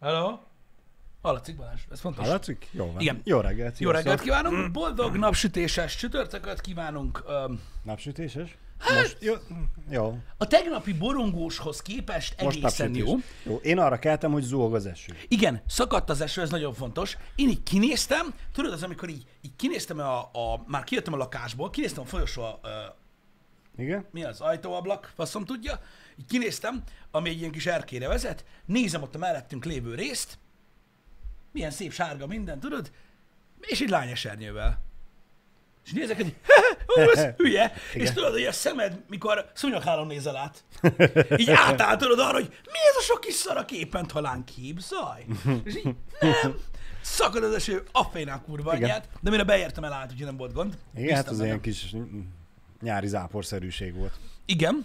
Hello? 0.00 0.38
Hallatszik 1.22 1.56
Balázs, 1.56 1.80
ez 1.90 2.00
fontos. 2.00 2.24
Hallatszik? 2.24 2.68
Jó 2.70 2.86
van. 2.92 3.00
Igen. 3.00 3.20
Jó 3.24 3.40
reggelt. 3.40 3.78
Jó 3.78 3.90
reggelt 3.90 4.20
kívánunk, 4.20 4.70
boldog 4.70 5.16
napsütéses 5.16 5.96
csütörtököt 5.96 6.60
kívánunk. 6.60 7.22
Öm, 7.26 7.60
Napsütéses? 7.82 8.56
Hát- 8.78 8.98
Most, 8.98 9.16
jó, 9.20 9.34
jó. 9.90 10.18
A 10.36 10.46
tegnapi 10.46 10.92
borongóshoz 10.92 11.82
képest 11.82 12.40
egészen 12.40 12.94
jó. 12.94 13.14
jó. 13.42 13.56
Én 13.56 13.78
arra 13.78 13.98
keltem, 13.98 14.32
hogy 14.32 14.42
zúg 14.42 14.74
az 14.74 14.86
eső. 14.86 15.16
Igen, 15.28 15.62
szakadt 15.66 16.10
az 16.10 16.20
eső, 16.20 16.42
ez 16.42 16.50
nagyon 16.50 16.72
fontos. 16.74 17.16
Én 17.34 17.48
így 17.48 17.62
kinéztem, 17.62 18.34
tudod, 18.52 18.72
az 18.72 18.82
amikor 18.82 19.08
így, 19.08 19.24
így 19.42 19.56
kinéztem 19.56 19.98
a, 19.98 20.18
a, 20.20 20.64
már 20.66 20.84
kijöttem 20.84 21.12
a 21.12 21.16
lakásból, 21.16 21.70
kinéztem 21.70 22.02
a 22.02 22.06
folyosó, 22.06 22.42
a, 22.42 22.60
Igen? 23.76 24.06
mi 24.10 24.24
az, 24.24 24.40
ajtóablak, 24.40 25.12
faszom 25.14 25.44
tudja, 25.44 25.80
így 26.16 26.26
kinéztem, 26.26 26.82
ami 27.10 27.28
egy 27.28 27.38
ilyen 27.38 27.50
kis 27.50 27.66
erkére 27.66 28.08
vezet, 28.08 28.44
nézem 28.64 29.02
ott 29.02 29.14
a 29.14 29.18
mellettünk 29.18 29.64
lévő 29.64 29.94
részt, 29.94 30.38
milyen 31.52 31.70
szép 31.70 31.92
sárga 31.92 32.26
minden, 32.26 32.60
tudod, 32.60 32.92
és 33.60 33.80
egy 33.80 33.88
lányesernyővel. 33.88 34.80
És 35.84 35.92
nézek, 35.92 36.16
hogy 36.16 36.36
ez 37.14 37.24
hülye, 37.36 37.72
és 37.94 38.00
Igen. 38.00 38.14
tudod, 38.14 38.32
hogy 38.32 38.44
a 38.44 38.52
szemed, 38.52 39.00
mikor 39.08 39.50
szúnyoghálón 39.54 40.06
nézel 40.06 40.36
át, 40.36 40.64
így 41.40 41.50
átáll, 41.50 41.96
tudod 41.96 42.18
arra, 42.18 42.32
hogy 42.32 42.48
mi 42.48 42.78
ez 42.90 42.96
a 42.98 43.02
sok 43.02 43.20
kis 43.20 43.34
szar 43.34 43.56
a 43.56 43.64
képen, 43.64 44.06
talán 44.06 44.44
képzaj? 44.44 45.24
És 45.64 45.76
így, 45.76 45.94
nem, 46.20 46.56
szakad 47.00 47.42
az 47.44 47.54
eső, 47.54 47.82
a 47.92 48.40
kurva 48.44 48.70
anyját, 48.70 49.08
de 49.20 49.30
mire 49.30 49.44
beértem 49.44 49.84
el 49.84 49.92
át, 49.92 50.10
úgyhogy 50.10 50.26
nem 50.26 50.36
volt 50.36 50.52
gond. 50.52 50.78
Igen, 50.94 51.14
hát 51.14 51.28
Bíztam 51.28 51.32
az 51.32 51.38
benne. 51.38 51.48
ilyen 51.48 51.60
kis 51.60 51.94
nyári 52.80 53.06
záporszerűség 53.06 53.94
volt. 53.94 54.12
Igen. 54.44 54.84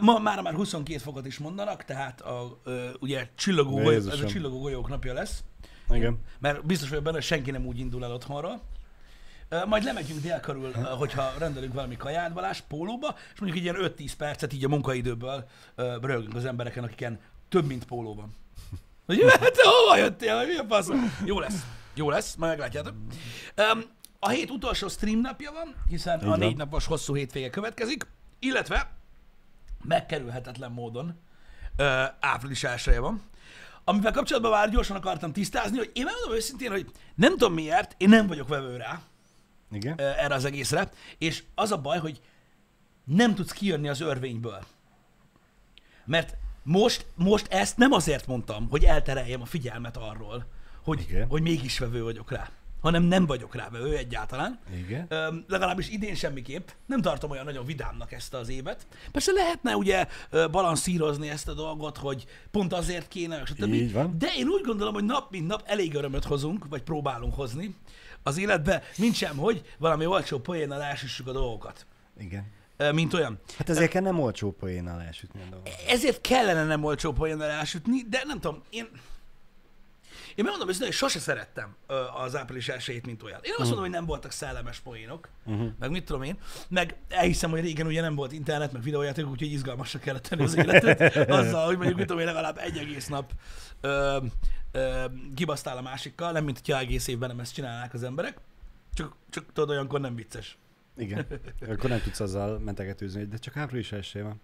Ma 0.00 0.18
már 0.18 0.42
már 0.42 0.54
22 0.54 0.98
fokot 0.98 1.26
is 1.26 1.38
mondanak, 1.38 1.84
tehát 1.84 2.20
a, 2.20 2.60
ugye 3.00 3.28
csillagó, 3.34 3.76
De 3.76 3.82
golyó, 3.82 3.96
ez 3.96 4.06
a 4.06 4.26
csillagó 4.26 4.60
golyók 4.60 4.88
napja 4.88 5.12
lesz, 5.12 5.42
Igen. 5.90 6.18
mert 6.38 6.66
biztos 6.66 6.88
vagyok 6.88 7.04
benne, 7.04 7.16
hogy 7.16 7.24
senki 7.24 7.50
nem 7.50 7.66
úgy 7.66 7.78
indul 7.78 8.04
el 8.04 8.12
otthonról. 8.12 8.62
Majd 9.66 9.84
lemegyünk 9.84 10.20
dél 10.20 10.40
körül, 10.40 10.72
hogyha 10.72 11.32
rendelünk 11.38 11.74
valami 11.74 11.96
kaját, 11.96 12.32
Balázs, 12.32 12.60
pólóba, 12.68 13.14
és 13.34 13.40
mondjuk 13.40 13.64
egy 13.64 13.64
ilyen 13.64 13.92
5-10 13.96 14.12
percet 14.18 14.52
így 14.52 14.64
a 14.64 14.68
munkaidőből 14.68 15.48
rögünk 16.00 16.34
az 16.34 16.44
embereken, 16.44 16.84
akiken 16.84 17.20
több, 17.48 17.66
mint 17.66 17.84
pólóban. 17.84 18.34
Hogy 19.06 19.24
hát 19.28 19.40
te 19.40 19.62
hova 19.64 19.96
jöttél, 19.96 20.46
mi 20.46 20.56
a 20.56 20.64
fasz? 20.68 20.88
Jó 21.24 21.40
lesz. 21.40 21.66
Jó 21.94 22.10
lesz, 22.10 22.34
majd 22.34 22.50
meglátjátok. 22.50 22.94
Um, 23.56 23.82
a 24.18 24.28
hét 24.28 24.50
utolsó 24.50 24.88
stream 24.88 25.20
napja 25.20 25.52
van, 25.52 25.74
hiszen 25.88 26.18
a 26.18 26.26
van. 26.26 26.38
négy 26.38 26.56
napos 26.56 26.86
hosszú 26.86 27.14
hétvége 27.14 27.50
következik, 27.50 28.06
illetve 28.38 28.90
megkerülhetetlen 29.84 30.72
módon 30.72 31.18
ö, 31.76 32.02
április 32.20 32.64
1 32.64 32.98
van, 32.98 33.22
amivel 33.84 34.12
kapcsolatban 34.12 34.50
már 34.50 34.70
gyorsan 34.70 34.96
akartam 34.96 35.32
tisztázni, 35.32 35.78
hogy 35.78 35.90
én 35.94 36.04
megmondom 36.04 36.34
őszintén, 36.34 36.70
hogy 36.70 36.90
nem 37.14 37.30
tudom 37.30 37.54
miért, 37.54 37.94
én 37.96 38.08
nem 38.08 38.26
vagyok 38.26 38.48
vevő 38.48 38.76
rá 38.76 39.00
Igen? 39.72 39.94
ö, 40.00 40.02
erre 40.02 40.34
az 40.34 40.44
egészre, 40.44 40.90
és 41.18 41.42
az 41.54 41.72
a 41.72 41.80
baj, 41.80 41.98
hogy 41.98 42.20
nem 43.04 43.34
tudsz 43.34 43.52
kijönni 43.52 43.88
az 43.88 44.00
örvényből. 44.00 44.64
Mert 46.04 46.36
most, 46.62 47.06
most 47.14 47.46
ezt 47.52 47.76
nem 47.76 47.92
azért 47.92 48.26
mondtam, 48.26 48.68
hogy 48.70 48.84
eltereljem 48.84 49.40
a 49.40 49.46
figyelmet 49.46 49.96
arról, 49.96 50.46
hogy, 50.84 51.00
Igen. 51.00 51.28
hogy 51.28 51.42
mégis 51.42 51.78
vevő 51.78 52.02
vagyok 52.02 52.30
rá, 52.30 52.50
hanem 52.86 53.02
nem 53.02 53.26
vagyok 53.26 53.54
rá 53.54 53.68
vevő 53.68 53.96
egyáltalán. 53.96 54.58
Igen. 54.86 55.06
Öm, 55.08 55.44
legalábbis 55.48 55.88
idén 55.88 56.14
semmiképp. 56.14 56.68
Nem 56.86 57.00
tartom 57.00 57.30
olyan 57.30 57.44
nagyon 57.44 57.64
vidámnak 57.64 58.12
ezt 58.12 58.34
az 58.34 58.48
évet. 58.48 58.86
Persze 59.12 59.32
lehetne 59.32 59.76
ugye 59.76 60.06
ö, 60.30 60.46
balanszírozni 60.50 61.28
ezt 61.28 61.48
a 61.48 61.54
dolgot, 61.54 61.96
hogy 61.96 62.26
pont 62.50 62.72
azért 62.72 63.08
kéne, 63.08 63.44
stb. 63.44 63.72
Így 63.72 63.92
van. 63.92 64.14
De 64.18 64.26
én 64.36 64.46
úgy 64.46 64.64
gondolom, 64.64 64.94
hogy 64.94 65.04
nap 65.04 65.30
mint 65.30 65.46
nap 65.46 65.62
elég 65.66 65.94
örömöt 65.94 66.24
hozunk, 66.24 66.66
vagy 66.68 66.82
próbálunk 66.82 67.34
hozni 67.34 67.74
az 68.22 68.38
életbe, 68.38 68.82
mint 68.96 69.14
sem, 69.14 69.36
hogy 69.36 69.62
valami 69.78 70.06
olcsó 70.06 70.38
poénnal 70.38 70.82
elsüssük 70.82 71.26
a 71.26 71.32
dolgokat. 71.32 71.86
Igen. 72.18 72.46
Ö, 72.76 72.92
Mint 72.92 73.14
olyan. 73.14 73.38
Hát 73.56 73.68
ezért 73.68 73.90
kell 73.90 74.02
nem 74.02 74.20
olcsó 74.20 74.50
poénnal 74.52 75.00
elsütni 75.02 75.40
a 75.46 75.50
dolgot. 75.50 75.74
Ezért 75.88 76.20
kellene 76.20 76.64
nem 76.64 76.84
olcsó 76.84 77.12
poénnal 77.12 77.48
elsütni, 77.48 78.02
de 78.08 78.22
nem 78.24 78.40
tudom, 78.40 78.62
én... 78.70 78.88
Én 80.36 80.44
megmondom 80.44 80.68
őszintén, 80.68 80.88
hogy 80.88 80.96
sose 80.96 81.18
szerettem 81.18 81.76
ö, 81.86 81.94
az 82.14 82.36
április 82.36 82.68
elsőjét, 82.68 83.06
mint 83.06 83.22
olyan. 83.22 83.40
Én 83.42 83.50
azt 83.50 83.64
mondom, 83.64 83.80
hogy 83.80 83.90
nem 83.90 84.06
voltak 84.06 84.30
szellemes 84.30 84.78
poénok, 84.80 85.28
uh-huh. 85.44 85.68
meg 85.78 85.90
mit 85.90 86.04
tudom 86.04 86.22
én, 86.22 86.38
meg 86.68 86.96
elhiszem, 87.08 87.50
hogy 87.50 87.60
régen 87.60 87.86
ugye 87.86 88.00
nem 88.00 88.14
volt 88.14 88.32
internet, 88.32 88.72
meg 88.72 88.82
videójáték, 88.82 89.28
úgyhogy 89.28 89.52
izgalmasra 89.52 89.98
kellett 89.98 90.22
tenni 90.22 90.42
az 90.42 90.56
életet, 90.56 91.30
azzal, 91.30 91.66
hogy 91.66 91.76
mondjuk 91.76 91.96
mit 91.96 92.06
tudom 92.06 92.20
én, 92.20 92.26
legalább 92.26 92.58
egy 92.58 92.78
egész 92.78 93.06
nap 93.06 93.32
ö, 93.80 94.18
ö, 94.72 95.04
kibasztál 95.34 95.76
a 95.76 95.82
másikkal, 95.82 96.32
nem 96.32 96.44
mint 96.44 96.58
hogyha 96.64 96.78
egész 96.78 97.06
évben 97.06 97.28
nem 97.28 97.40
ezt 97.40 97.54
csinálnák 97.54 97.94
az 97.94 98.02
emberek, 98.02 98.38
csak, 98.94 99.16
csak 99.30 99.44
tudod, 99.52 99.70
olyankor 99.70 100.00
nem 100.00 100.14
vicces. 100.14 100.58
Igen. 100.96 101.26
Akkor 101.68 101.90
nem 101.90 102.00
tudsz 102.02 102.20
azzal 102.20 102.58
mentegetőzni, 102.58 103.18
hogy 103.18 103.28
de 103.28 103.36
csak 103.36 103.56
április 103.56 103.92
első 103.92 104.22
van. 104.22 104.40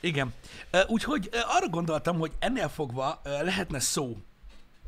Igen. 0.00 0.32
Úgyhogy 0.86 1.28
arra 1.32 1.68
gondoltam, 1.68 2.18
hogy 2.18 2.32
ennél 2.38 2.68
fogva 2.68 3.20
lehetne 3.24 3.78
szó 3.78 4.16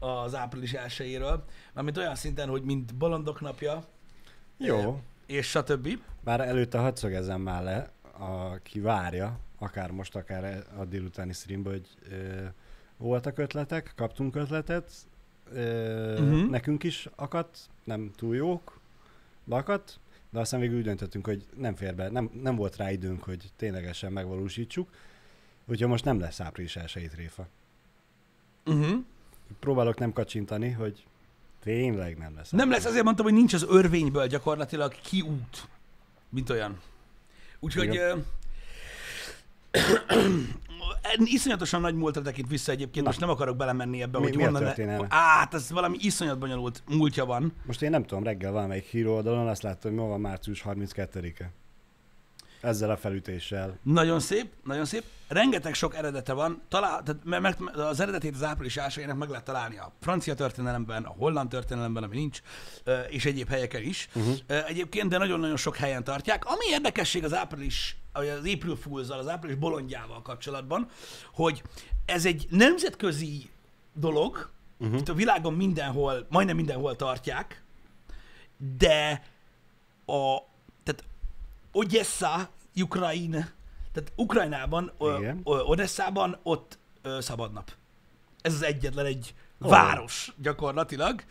az 0.00 0.34
április 0.34 0.72
elsőjéről, 0.72 1.44
mármint 1.72 1.96
olyan 1.96 2.14
szinten, 2.14 2.48
hogy 2.48 2.62
mint 2.62 2.94
bolondok 2.94 3.40
napja, 3.40 3.84
Jó. 4.56 5.00
és 5.26 5.48
stb. 5.48 5.88
Bár 6.24 6.40
előtte 6.40 6.78
hadd 6.78 6.94
szögezzem 6.94 7.40
már 7.40 7.62
le, 7.62 7.90
aki 8.18 8.80
várja, 8.80 9.38
akár 9.58 9.90
most, 9.90 10.16
akár 10.16 10.64
a 10.78 10.84
délutáni 10.84 11.32
streamben, 11.32 11.72
hogy 11.72 11.88
ö, 12.10 12.44
voltak 12.96 13.38
ötletek, 13.38 13.92
kaptunk 13.96 14.34
ötletet, 14.36 14.90
ö, 15.52 16.14
Mhm. 16.18 16.32
uh-huh. 16.32 16.50
nekünk 16.50 16.82
is 16.82 17.08
akadt, 17.14 17.58
nem 17.84 18.10
túl 18.16 18.36
jók, 18.36 18.78
de 19.44 19.54
akadt, 19.54 19.98
de 20.30 20.38
aztán 20.40 20.60
végül 20.60 20.76
úgy 20.76 20.84
döntöttünk, 20.84 21.26
hogy 21.26 21.46
nem 21.56 21.74
fér 21.74 21.94
be, 21.94 22.08
nem, 22.08 22.30
nem 22.42 22.56
volt 22.56 22.76
rá 22.76 22.90
időnk, 22.90 23.22
hogy 23.22 23.50
ténylegesen 23.56 24.12
megvalósítsuk, 24.12 24.88
úgyhogy 25.66 25.88
most 25.88 26.04
nem 26.04 26.20
lesz 26.20 26.40
április 26.40 26.76
1 26.76 27.08
tréfa. 27.10 27.46
Uh-huh. 28.66 29.04
Próbálok 29.60 29.98
nem 29.98 30.12
kacsintani, 30.12 30.70
hogy 30.70 31.04
tényleg 31.62 32.18
nem 32.18 32.34
lesz. 32.36 32.50
Nem 32.50 32.70
lesz, 32.70 32.84
azért 32.84 33.04
mondtam, 33.04 33.24
hogy 33.24 33.34
nincs 33.34 33.54
az 33.54 33.66
örvényből 33.68 34.26
gyakorlatilag 34.26 34.94
kiút, 35.02 35.68
mint 36.28 36.50
olyan. 36.50 36.80
Úgyhogy 37.60 37.96
ö, 37.96 38.16
iszonyatosan 41.24 41.80
nagy 41.80 41.94
múltra 41.94 42.22
tekint 42.22 42.48
vissza 42.48 42.72
egyébként, 42.72 43.04
Na. 43.04 43.10
most 43.10 43.20
nem 43.20 43.28
akarok 43.28 43.56
belemenni 43.56 44.02
ebbe, 44.02 44.18
Mi- 44.18 44.24
hogy 44.24 44.36
mi 44.36 44.42
a 44.42 44.44
honnan... 44.44 44.62
történelme? 44.62 45.06
Át, 45.10 45.54
ez 45.54 45.70
valami 45.70 45.96
iszonyat 46.00 46.38
bonyolult 46.38 46.82
múltja 46.88 47.24
van. 47.24 47.52
Most 47.66 47.82
én 47.82 47.90
nem 47.90 48.04
tudom, 48.04 48.24
reggel 48.24 48.52
valamelyik 48.52 48.84
híró 48.84 49.14
oldalon 49.14 49.48
azt 49.48 49.62
láttam, 49.62 49.90
hogy 49.90 50.00
ma 50.00 50.06
van 50.06 50.20
március 50.20 50.64
32-e. 50.66 51.52
Ezzel 52.60 52.90
a 52.90 52.96
felütéssel. 52.96 53.78
Nagyon 53.82 54.20
szép, 54.20 54.52
nagyon 54.64 54.84
szép. 54.84 55.04
Rengeteg 55.28 55.74
sok 55.74 55.94
eredete 55.94 56.32
van, 56.32 56.62
talál, 56.68 57.02
tehát, 57.02 57.40
mert 57.40 57.60
az 57.76 58.00
eredetét 58.00 58.34
az 58.34 58.42
április 58.42 58.76
elsőjének 58.76 59.16
meg 59.16 59.28
lehet 59.28 59.44
találni 59.44 59.78
a 59.78 59.92
francia 60.00 60.34
történelemben, 60.34 61.02
a 61.04 61.14
holland 61.18 61.48
történelemben, 61.48 62.02
ami 62.02 62.16
nincs, 62.16 62.40
és 63.08 63.24
egyéb 63.24 63.48
helyeken 63.48 63.82
is. 63.82 64.08
Uh-huh. 64.14 64.36
Egyébként, 64.66 65.08
de 65.08 65.18
nagyon-nagyon 65.18 65.56
sok 65.56 65.76
helyen 65.76 66.04
tartják. 66.04 66.44
Ami 66.44 66.64
érdekesség 66.70 67.24
az 67.24 67.34
április, 67.34 67.96
az 68.12 68.24
April 68.54 68.76
fools 68.76 69.08
az 69.08 69.28
április 69.28 69.56
bolondjával 69.56 70.22
kapcsolatban, 70.22 70.88
hogy 71.32 71.62
ez 72.04 72.24
egy 72.24 72.46
nemzetközi 72.50 73.50
dolog, 73.92 74.50
uh-huh. 74.78 74.98
itt 74.98 75.08
a 75.08 75.14
világon 75.14 75.54
mindenhol, 75.54 76.26
majdnem 76.28 76.56
mindenhol 76.56 76.96
tartják, 76.96 77.62
de 78.78 79.24
a, 80.06 80.38
tehát 80.82 81.04
Odessa, 81.72 82.48
Ukrajna, 82.76 83.48
tehát 83.92 84.12
Ukrajnában, 84.16 84.92
Igen. 85.00 85.40
Odesszában 85.44 86.38
ott 86.42 86.78
ö, 87.02 87.20
szabadnap. 87.20 87.70
Ez 88.42 88.54
az 88.54 88.62
egyetlen 88.62 89.06
egy 89.06 89.34
Ó. 89.64 89.68
város 89.68 90.32
gyakorlatilag. 90.36 91.22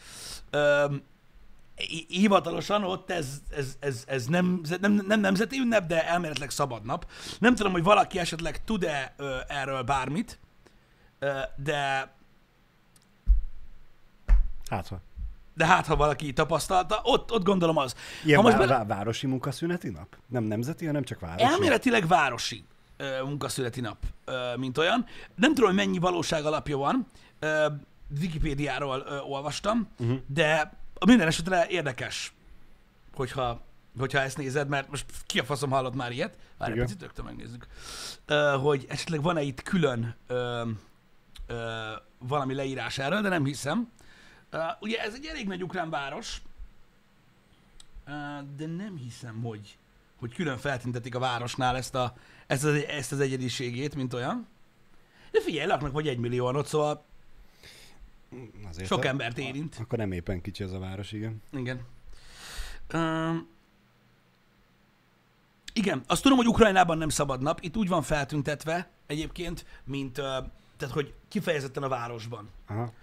Ö, 0.50 0.96
hi- 1.75 2.06
hivatalosan 2.10 2.84
ott 2.84 3.10
ez, 3.12 3.42
ez, 3.50 3.75
ez, 3.80 4.04
ez 4.08 4.25
nem, 4.25 4.62
nem, 4.81 4.92
nem 4.92 5.19
nemzeti 5.19 5.58
ünnep, 5.60 5.88
de 5.88 6.08
elméletileg 6.08 6.50
szabadnap. 6.50 7.10
Nem 7.40 7.56
tudom, 7.56 7.72
hogy 7.72 7.84
valaki 7.84 8.19
esetleg 8.19 8.64
tud-e 8.64 9.14
ö, 9.18 9.38
erről 9.48 9.81
bármit, 9.81 10.40
ö, 11.19 11.40
de 11.56 12.14
Hát 14.69 14.88
ha. 14.88 15.02
De 15.60 15.66
hát, 15.66 15.86
ha 15.86 15.96
valaki 15.96 16.34
tapasztalta, 16.34 17.00
ott, 17.04 17.32
ott 17.32 17.44
gondolom 17.44 17.78
az. 17.78 17.96
Ilyen 18.24 18.38
ha 18.38 18.44
most 18.44 18.58
vá- 18.58 18.68
bele- 18.68 18.88
városi 18.88 19.28
munkaszüneti 19.28 19.90
nap? 19.90 20.18
Nem 20.28 20.44
nemzeti, 20.44 20.86
hanem 20.86 21.04
csak 21.04 21.20
városi? 21.20 21.44
Elméletileg 21.44 22.08
városi 22.08 22.66
ö, 22.98 23.24
munkaszületi 23.24 23.82
nap, 23.82 23.98
mint 24.56 24.78
olyan. 24.78 25.06
Nem 25.36 25.54
tudom, 25.54 25.70
hogy 25.70 25.86
mennyi 25.86 25.98
valóság 25.98 26.46
alapja 26.46 26.78
van. 26.78 27.08
Ö, 27.40 27.66
Wikipédiáról 28.20 29.24
olvastam, 29.28 29.88
uh-huh. 30.00 30.18
de 30.28 30.74
minden 31.06 31.28
esetre 31.28 31.68
érdekes, 31.68 32.34
hogyha, 33.16 33.62
hogyha 34.00 34.20
ezt 34.20 34.38
nézed, 34.38 34.68
mert 34.68 34.90
most 34.90 35.06
ki 35.26 35.40
a 35.40 35.44
faszom 35.44 35.70
hallott 35.70 35.96
már 35.96 36.12
ilyet? 36.12 36.38
Várj, 36.58 36.74
egy 36.74 36.80
picit 36.80 37.02
rögtön 37.02 37.26
megnézzük. 37.26 37.68
Hogy 38.62 38.86
esetleg 38.90 39.22
van-e 39.22 39.42
itt 39.42 39.62
külön 39.62 40.16
valami 42.20 42.54
leírás 42.54 42.98
erről, 42.98 43.22
de 43.22 43.30
nem 43.30 43.46
hiszem. 43.46 43.90
Ö, 44.50 44.60
ugye 44.80 45.01
ez 45.01 45.13
egy 45.13 45.25
elég 45.25 45.48
nagy 45.48 45.63
ukrán 45.63 45.90
város, 45.90 46.42
ö, 48.06 48.12
de 48.57 48.66
nem 48.68 48.98
hiszem, 48.98 49.42
hogy, 49.42 49.78
hogy 50.16 50.34
külön 50.34 50.57
feltüntetik 50.57 51.16
a 51.16 51.19
városnál 51.19 51.75
ezt, 51.75 51.96
a, 51.96 52.13
ezt, 52.48 52.63
az, 52.63 52.74
ezt 52.84 53.12
az 53.12 53.19
egyediségét, 53.19 53.96
mint 53.96 54.13
olyan. 54.13 54.48
De 55.31 55.42
figyelj, 55.42 55.68
laknak 55.68 55.92
vagy 55.92 56.07
egy 56.07 56.18
millióan 56.18 56.56
ott, 56.56 56.68
szóval 56.68 57.06
Azért 58.69 58.88
sok 58.88 59.04
a- 59.04 59.07
embert 59.07 59.38
érint. 59.38 59.75
Akkor 59.80 59.98
nem 59.98 60.12
éppen 60.12 60.42
kicsi 60.42 60.63
ez 60.63 60.72
a 60.72 60.80
város, 60.80 61.12
igen. 61.12 61.42
Igen. 61.52 61.86
Um, 62.94 63.48
igen, 65.74 66.04
azt 66.07 66.22
tudom, 66.22 66.38
hogy 66.38 66.48
Ukrajnában 66.48 66.98
nem 66.98 67.10
szabad 67.10 67.42
nap. 67.42 67.60
Itt 67.62 67.78
úgy 67.78 67.88
van 67.88 68.02
feltüntetve 68.02 68.90
egyébként, 69.07 69.66
mint, 69.84 70.18
uh, 70.18 70.24
tehát 70.78 70.94
hogy 70.94 71.13
kifejezetten 71.28 71.84
a 71.84 71.88
városban. 71.88 72.50
Aha. 72.68 72.94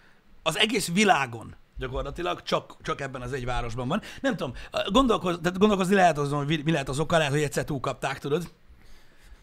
Az 0.46 0.58
egész 0.58 0.88
világon 0.92 1.54
gyakorlatilag 1.78 2.42
csak, 2.42 2.76
csak 2.82 3.00
ebben 3.00 3.22
az 3.22 3.32
egy 3.32 3.44
városban 3.44 3.88
van. 3.88 4.02
Nem 4.20 4.36
tudom, 4.36 4.54
gondolkoz, 4.92 5.38
tehát 5.42 5.58
gondolkozni 5.58 5.94
lehet 5.94 6.18
azon, 6.18 6.44
hogy 6.44 6.64
mi 6.64 6.70
lehet 6.70 6.88
az 6.88 6.98
oka, 6.98 7.16
lehet, 7.16 7.32
hogy 7.32 7.42
egyszer 7.42 7.64
túlkapták, 7.64 8.18
tudod? 8.18 8.50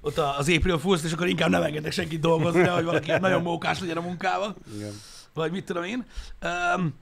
Ott 0.01 0.17
az 0.17 0.49
April 0.49 0.77
Fools, 0.77 1.03
és 1.03 1.11
akkor 1.11 1.27
inkább 1.27 1.49
nem 1.49 1.61
engednek 1.61 1.91
senkit 1.91 2.19
dolgozni, 2.19 2.67
hogy 2.67 2.83
valaki 2.83 3.11
nagyon 3.19 3.41
mókás 3.41 3.79
legyen 3.79 3.97
a 3.97 4.01
munkával 4.01 4.55
igen. 4.75 4.91
vagy 5.33 5.51
mit 5.51 5.65
tudom 5.65 5.83
én. 5.83 6.05
Um, 6.75 6.93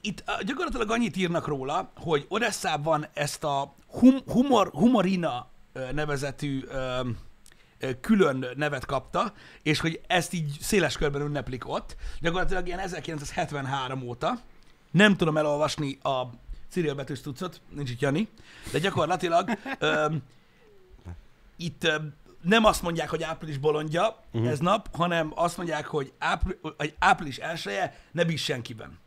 itt 0.00 0.24
gyakorlatilag 0.44 0.90
annyit 0.90 1.16
írnak 1.16 1.46
róla, 1.46 1.92
hogy 1.96 2.24
Odesszában 2.28 3.06
ezt 3.14 3.44
a 3.44 3.74
hum, 3.86 4.18
humor, 4.26 4.70
humorina 4.72 5.50
nevezetű 5.92 6.64
um, 6.74 7.18
külön 8.00 8.46
nevet 8.56 8.84
kapta, 8.84 9.32
és 9.62 9.80
hogy 9.80 10.00
ezt 10.06 10.32
így 10.32 10.56
széles 10.60 10.96
körben 10.96 11.22
ünneplik 11.22 11.68
ott. 11.68 11.96
Gyakorlatilag 12.20 12.66
ilyen 12.66 12.78
1973 12.78 14.02
óta. 14.02 14.38
Nem 14.90 15.16
tudom 15.16 15.36
elolvasni 15.36 15.98
a 16.02 16.22
Cyril 16.70 16.94
betűs 16.94 17.20
tucot, 17.20 17.60
nincs 17.68 17.90
itt 17.90 18.00
Jani, 18.00 18.28
de 18.72 18.78
gyakorlatilag 18.78 19.58
um, 19.80 20.22
itt 21.56 21.84
um, 21.84 22.14
nem 22.42 22.64
azt 22.64 22.82
mondják, 22.82 23.10
hogy 23.10 23.22
április 23.22 23.58
bolondja 23.58 24.22
uh-huh. 24.32 24.50
ez 24.50 24.58
nap, 24.58 24.88
hanem 24.96 25.32
azt 25.34 25.56
mondják, 25.56 25.86
hogy, 25.86 26.12
ápri, 26.18 26.58
hogy 26.76 26.94
április 26.98 27.38
elsője 27.38 27.98
ne 28.12 28.24
bíz 28.24 28.40
senkiben. 28.40 28.98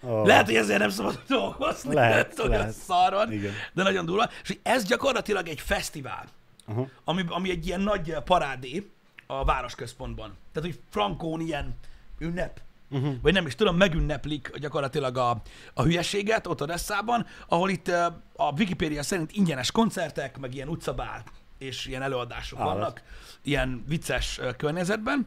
Oh. 0.00 0.26
Lehet, 0.26 0.46
hogy 0.46 0.54
ezért 0.54 0.78
nem 0.78 0.90
szabad 0.90 1.22
dolgozni, 1.28 1.94
Lehet, 1.94 2.10
lehet, 2.10 2.38
hogy 2.38 2.50
lehet. 2.50 2.66
ez 2.66 2.76
szar 2.76 3.12
van, 3.12 3.32
Igen. 3.32 3.52
de 3.72 3.82
nagyon 3.82 4.04
durva. 4.04 4.28
És 4.42 4.58
ez 4.62 4.84
gyakorlatilag 4.84 5.48
egy 5.48 5.60
fesztivál, 5.60 6.26
Aha. 6.72 6.88
ami, 7.04 7.24
ami 7.28 7.50
egy 7.50 7.66
ilyen 7.66 7.80
nagy 7.80 8.14
parádé 8.24 8.90
a 9.26 9.44
városközpontban. 9.44 10.36
Tehát, 10.52 10.68
hogy 10.68 10.80
frankón 10.90 11.40
ilyen 11.40 11.74
ünnep, 12.18 12.60
uh-huh. 12.90 13.14
vagy 13.22 13.32
nem 13.32 13.46
is 13.46 13.54
tudom, 13.54 13.76
megünneplik 13.76 14.50
gyakorlatilag 14.58 15.16
a, 15.16 15.42
a 15.74 15.82
hülyeséget 15.82 16.46
ott 16.46 16.62
Odesszában, 16.62 17.26
ahol 17.46 17.70
itt 17.70 17.88
a 18.36 18.52
Wikipédia 18.58 19.02
szerint 19.02 19.32
ingyenes 19.32 19.70
koncertek, 19.70 20.38
meg 20.38 20.54
ilyen 20.54 20.68
utcabál 20.68 21.22
és 21.58 21.86
ilyen 21.86 22.02
előadások 22.02 22.58
Állat. 22.58 22.74
vannak, 22.74 23.02
ilyen 23.42 23.84
vicces 23.88 24.40
környezetben, 24.56 25.26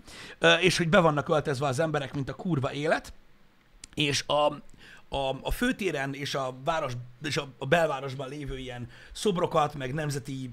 és 0.59 0.77
hogy 0.77 0.89
be 0.89 0.99
vannak 0.99 1.29
öltözve 1.29 1.67
az 1.67 1.79
emberek, 1.79 2.13
mint 2.13 2.29
a 2.29 2.33
kurva 2.33 2.73
élet, 2.73 3.13
és 3.93 4.23
a, 4.27 4.45
a, 5.15 5.35
a 5.41 5.51
főtéren 5.51 6.13
és 6.13 6.35
a 6.35 6.55
város 6.63 6.93
és 7.23 7.37
a, 7.37 7.47
a 7.57 7.65
belvárosban 7.65 8.29
lévő 8.29 8.57
ilyen 8.57 8.89
szobrokat, 9.11 9.75
meg 9.75 9.93
nemzeti 9.93 10.49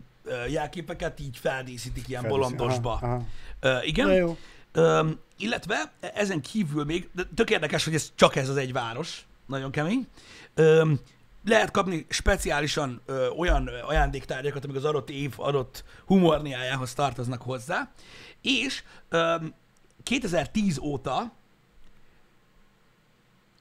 jelképeket 0.49 1.21
így 1.21 1.37
feldíszítik 1.37 2.09
ilyen 2.09 2.23
Feldíszít- 2.23 2.57
bolondosba. 2.57 2.93
aha, 2.93 3.07
aha. 3.07 3.25
Ö, 3.61 3.79
igen. 3.83 4.07
Na 4.07 4.13
jó. 4.15 4.37
Öm, 4.73 5.19
illetve 5.39 5.93
ezen 6.01 6.41
kívül 6.41 6.85
még, 6.85 7.09
de 7.15 7.23
tök 7.35 7.51
érdekes, 7.51 7.85
hogy 7.85 7.95
ez 7.95 8.13
csak 8.15 8.37
ez 8.37 8.49
az 8.49 8.57
egy 8.57 8.73
város, 8.73 9.27
nagyon 9.47 9.71
kemény. 9.71 10.07
Öm, 10.55 11.01
lehet 11.45 11.71
kapni 11.71 12.07
speciálisan 12.09 13.01
ö, 13.07 13.29
olyan 13.29 13.67
ö, 13.67 13.79
ajándéktárgyakat, 13.83 14.65
amik 14.65 14.77
az 14.77 14.85
adott 14.85 15.11
év 15.11 15.33
adott 15.37 15.85
humorniájához 16.07 16.93
tartoznak 16.95 17.43
hozzá, 17.43 17.91
és 18.43 18.83
öm, 19.09 19.55
2010 20.03 20.79
óta 20.79 21.33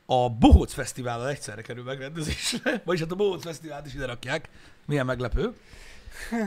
a 0.05 0.29
Bohóc 0.29 0.73
Fesztivállal 0.73 1.29
egyszerre 1.29 1.61
kerül 1.61 1.83
megrendezésre, 1.83 2.81
vagyis 2.85 3.01
hát 3.01 3.11
a 3.11 3.15
Bohóc 3.15 3.43
Fesztivált 3.43 3.85
is 3.85 3.93
ide 3.93 4.05
rakják, 4.05 4.49
milyen 4.85 5.05
meglepő. 5.05 5.53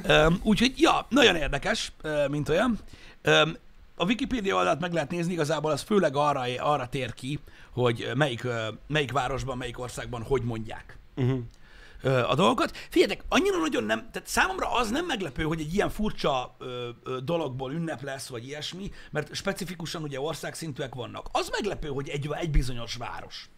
Um, 0.08 0.40
úgyhogy, 0.42 0.72
ja, 0.76 1.06
nagyon 1.08 1.36
érdekes, 1.36 1.92
mint 2.28 2.48
olyan. 2.48 2.78
Um, 3.24 3.56
a 3.96 4.04
Wikipedia 4.04 4.56
oldalt 4.56 4.80
meg 4.80 4.92
lehet 4.92 5.10
nézni, 5.10 5.32
igazából 5.32 5.70
az 5.70 5.82
főleg 5.82 6.16
arra, 6.16 6.42
arra 6.58 6.88
tér 6.88 7.14
ki, 7.14 7.38
hogy 7.70 8.10
melyik, 8.14 8.46
melyik 8.86 9.12
városban, 9.12 9.56
melyik 9.56 9.78
országban 9.78 10.22
hogy 10.22 10.42
mondják 10.42 10.98
Uh-huh. 11.16 12.30
a 12.30 12.34
dolgokat. 12.34 12.76
Figyeljetek, 12.90 13.24
annyira 13.28 13.58
nagyon 13.58 13.84
nem, 13.84 14.08
tehát 14.12 14.28
számomra 14.28 14.72
az 14.72 14.90
nem 14.90 15.06
meglepő, 15.06 15.42
hogy 15.42 15.60
egy 15.60 15.74
ilyen 15.74 15.90
furcsa 15.90 16.54
ö, 16.58 16.88
ö, 17.04 17.18
dologból 17.20 17.72
ünnep 17.72 18.02
lesz, 18.02 18.28
vagy 18.28 18.46
ilyesmi, 18.46 18.90
mert 19.10 19.34
specifikusan 19.34 20.02
ugye 20.02 20.20
országszintűek 20.20 20.94
vannak. 20.94 21.28
Az 21.32 21.48
meglepő, 21.48 21.88
hogy 21.88 22.08
egy, 22.08 22.28
egy 22.32 22.50
bizonyos 22.50 22.94
város 22.94 23.48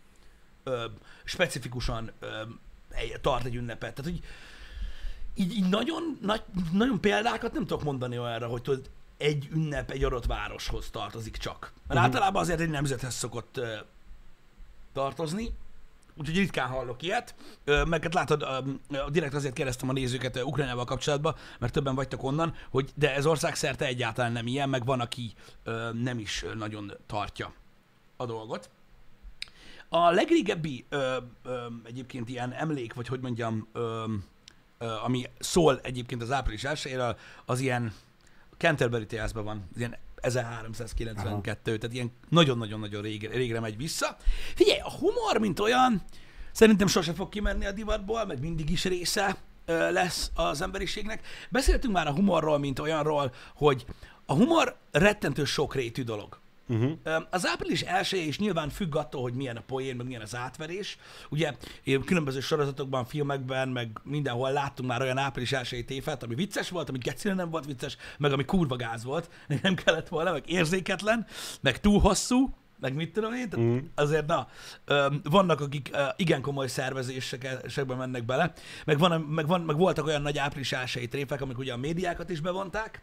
ö, 0.65 0.85
specifikusan 1.25 2.13
ö, 2.21 2.27
tart 3.21 3.45
egy 3.45 3.55
ünnepet. 3.55 3.95
Tehát, 3.95 4.11
hogy 4.11 4.21
így, 5.37 5.57
így 5.57 5.69
nagyon, 5.69 6.19
nagy, 6.21 6.43
nagyon 6.73 7.01
példákat 7.01 7.53
nem 7.53 7.67
tudok 7.67 7.85
mondani 7.85 8.19
olyanra, 8.19 8.47
hogy 8.47 8.63
tudod, 8.63 8.91
egy 9.17 9.49
ünnep 9.53 9.91
egy 9.91 10.05
adott 10.05 10.27
városhoz 10.27 10.91
tartozik 10.91 11.37
csak. 11.37 11.61
Mert 11.61 11.75
uh-huh. 11.87 12.03
általában 12.03 12.43
azért 12.43 12.61
egy 12.61 12.71
nemzethez 12.71 13.15
szokott 13.15 13.57
ö, 13.57 13.75
tartozni, 14.93 15.53
úgyhogy 16.17 16.37
ritkán 16.37 16.69
hallok 16.69 17.03
ilyet. 17.03 17.35
Ö, 17.65 17.85
Meg 17.85 18.03
hát 18.03 18.15
látod, 18.15 18.43
ö, 18.43 18.59
ö, 18.91 19.11
direkt 19.11 19.35
azért 19.35 19.55
kérdeztem 19.55 19.89
a 19.89 19.93
nézőket 19.93 20.37
ö, 20.37 20.43
Ukrajnával 20.43 20.85
kapcsolatban, 20.85 21.35
mert 21.59 21.73
többen 21.73 21.95
vagytok 21.95 22.23
onnan, 22.23 22.55
hogy 22.71 22.91
de 22.95 23.15
ez 23.15 23.27
országszerte 23.27 23.87
egyáltalán 23.87 24.33
nem 24.33 24.47
ilyen, 24.47 24.69
meg 24.69 24.85
van, 24.85 25.01
aki 25.01 25.33
ö, 25.65 25.91
nem 25.93 26.19
is 26.19 26.45
nagyon 26.55 26.93
tartja 27.07 27.53
a 28.17 28.27
dolgot. 28.27 28.71
A 29.89 30.11
legrégebbi 30.11 30.85
ö, 30.89 31.17
ö, 31.43 31.67
egyébként 31.85 32.29
ilyen 32.29 32.53
emlék, 32.53 32.95
vagy 32.95 33.09
hogy 33.09 33.21
mondjam, 33.21 33.69
ö, 33.73 34.05
ami 34.79 35.25
szól 35.39 35.81
egyébként 35.83 36.23
az 36.23 36.33
április 36.33 36.65
1 36.65 36.99
az 37.45 37.61
ilyen 37.61 37.93
Canterbury 38.57 39.07
Tales-ben 39.07 39.45
van, 39.45 39.69
az 39.73 39.79
ilyen 39.79 39.97
1392, 40.21 41.79
tehát 41.79 41.95
ilyen 41.95 42.13
nagyon-nagyon-nagyon 42.29 43.03
rég, 43.03 43.29
régre 43.33 43.61
megy 43.61 43.77
vissza. 43.77 44.17
Figyelj, 44.55 44.79
a 44.81 44.91
humor, 44.91 45.39
mint 45.39 45.61
olyan, 45.61 46.03
szerintem 46.53 46.87
sose 46.87 47.13
fog 47.13 47.29
kimenni 47.29 47.67
a 47.67 47.73
divatból, 47.73 48.25
meg 48.25 48.41
mindig 48.41 48.71
is 48.71 48.85
része 48.85 49.37
lesz 49.67 50.31
az 50.35 50.63
emberiségnek. 50.63 51.27
Beszéltünk 51.51 51.95
már 51.95 52.07
a 52.07 52.13
humorról, 52.13 52.59
mint 52.59 52.79
olyanról, 52.79 53.33
hogy 53.55 53.85
a 54.27 54.33
humor 54.33 54.77
rettentő 54.91 55.45
sokrétű 55.45 56.03
dolog. 56.03 56.39
Uh-huh. 56.69 56.93
Az 57.31 57.47
április 57.47 57.83
elsője 57.83 58.23
is 58.23 58.39
nyilván 58.39 58.69
függ 58.69 58.97
attól, 58.97 59.23
hogy 59.23 59.35
milyen 59.35 59.57
a 59.57 59.63
poén, 59.67 59.97
meg 59.97 60.07
milyen 60.07 60.21
az 60.23 60.37
átverés. 60.37 60.99
Ugye 61.29 61.53
én 61.85 62.05
különböző 62.05 62.41
sorozatokban, 62.41 63.05
filmekben, 63.05 63.69
meg 63.69 64.01
mindenhol 64.03 64.53
láttunk 64.53 64.89
már 64.89 65.03
olyan 65.03 65.19
április 65.19 65.53
elsői 65.53 65.85
téfet, 65.85 66.23
ami 66.23 66.35
vicces 66.35 66.69
volt, 66.69 66.89
ami 66.89 66.99
gecire 66.99 67.35
nem 67.35 67.51
volt 67.51 67.65
vicces, 67.67 67.97
meg 68.19 68.33
ami 68.33 68.45
kurva 68.45 68.77
gáz 68.77 69.05
volt, 69.05 69.31
nem 69.63 69.75
kellett 69.75 70.09
volna, 70.09 70.33
meg 70.33 70.51
érzéketlen, 70.51 71.27
meg 71.61 71.81
túl 71.81 72.01
hosszú, 72.01 72.55
meg 72.81 72.95
mit 72.95 73.13
tudom 73.13 73.33
én, 73.35 73.49
tehát 73.49 73.67
Mhm. 73.67 73.79
azért 73.95 74.27
na, 74.27 74.49
vannak, 75.23 75.61
akik 75.61 75.91
igen 76.17 76.41
komoly 76.41 76.67
szervezésekbe 76.67 77.95
mennek 77.95 78.25
bele, 78.25 78.53
meg, 78.85 78.99
van, 78.99 79.21
meg, 79.21 79.47
van, 79.47 79.61
meg 79.61 79.77
voltak 79.77 80.07
olyan 80.07 80.23
nagy 80.23 80.39
április 80.39 80.73
elsői 80.73 81.09
tréfek, 81.09 81.41
amik 81.41 81.59
ugye 81.59 81.73
a 81.73 81.77
médiákat 81.77 82.31
is 82.31 82.41
bevonták, 82.41 83.03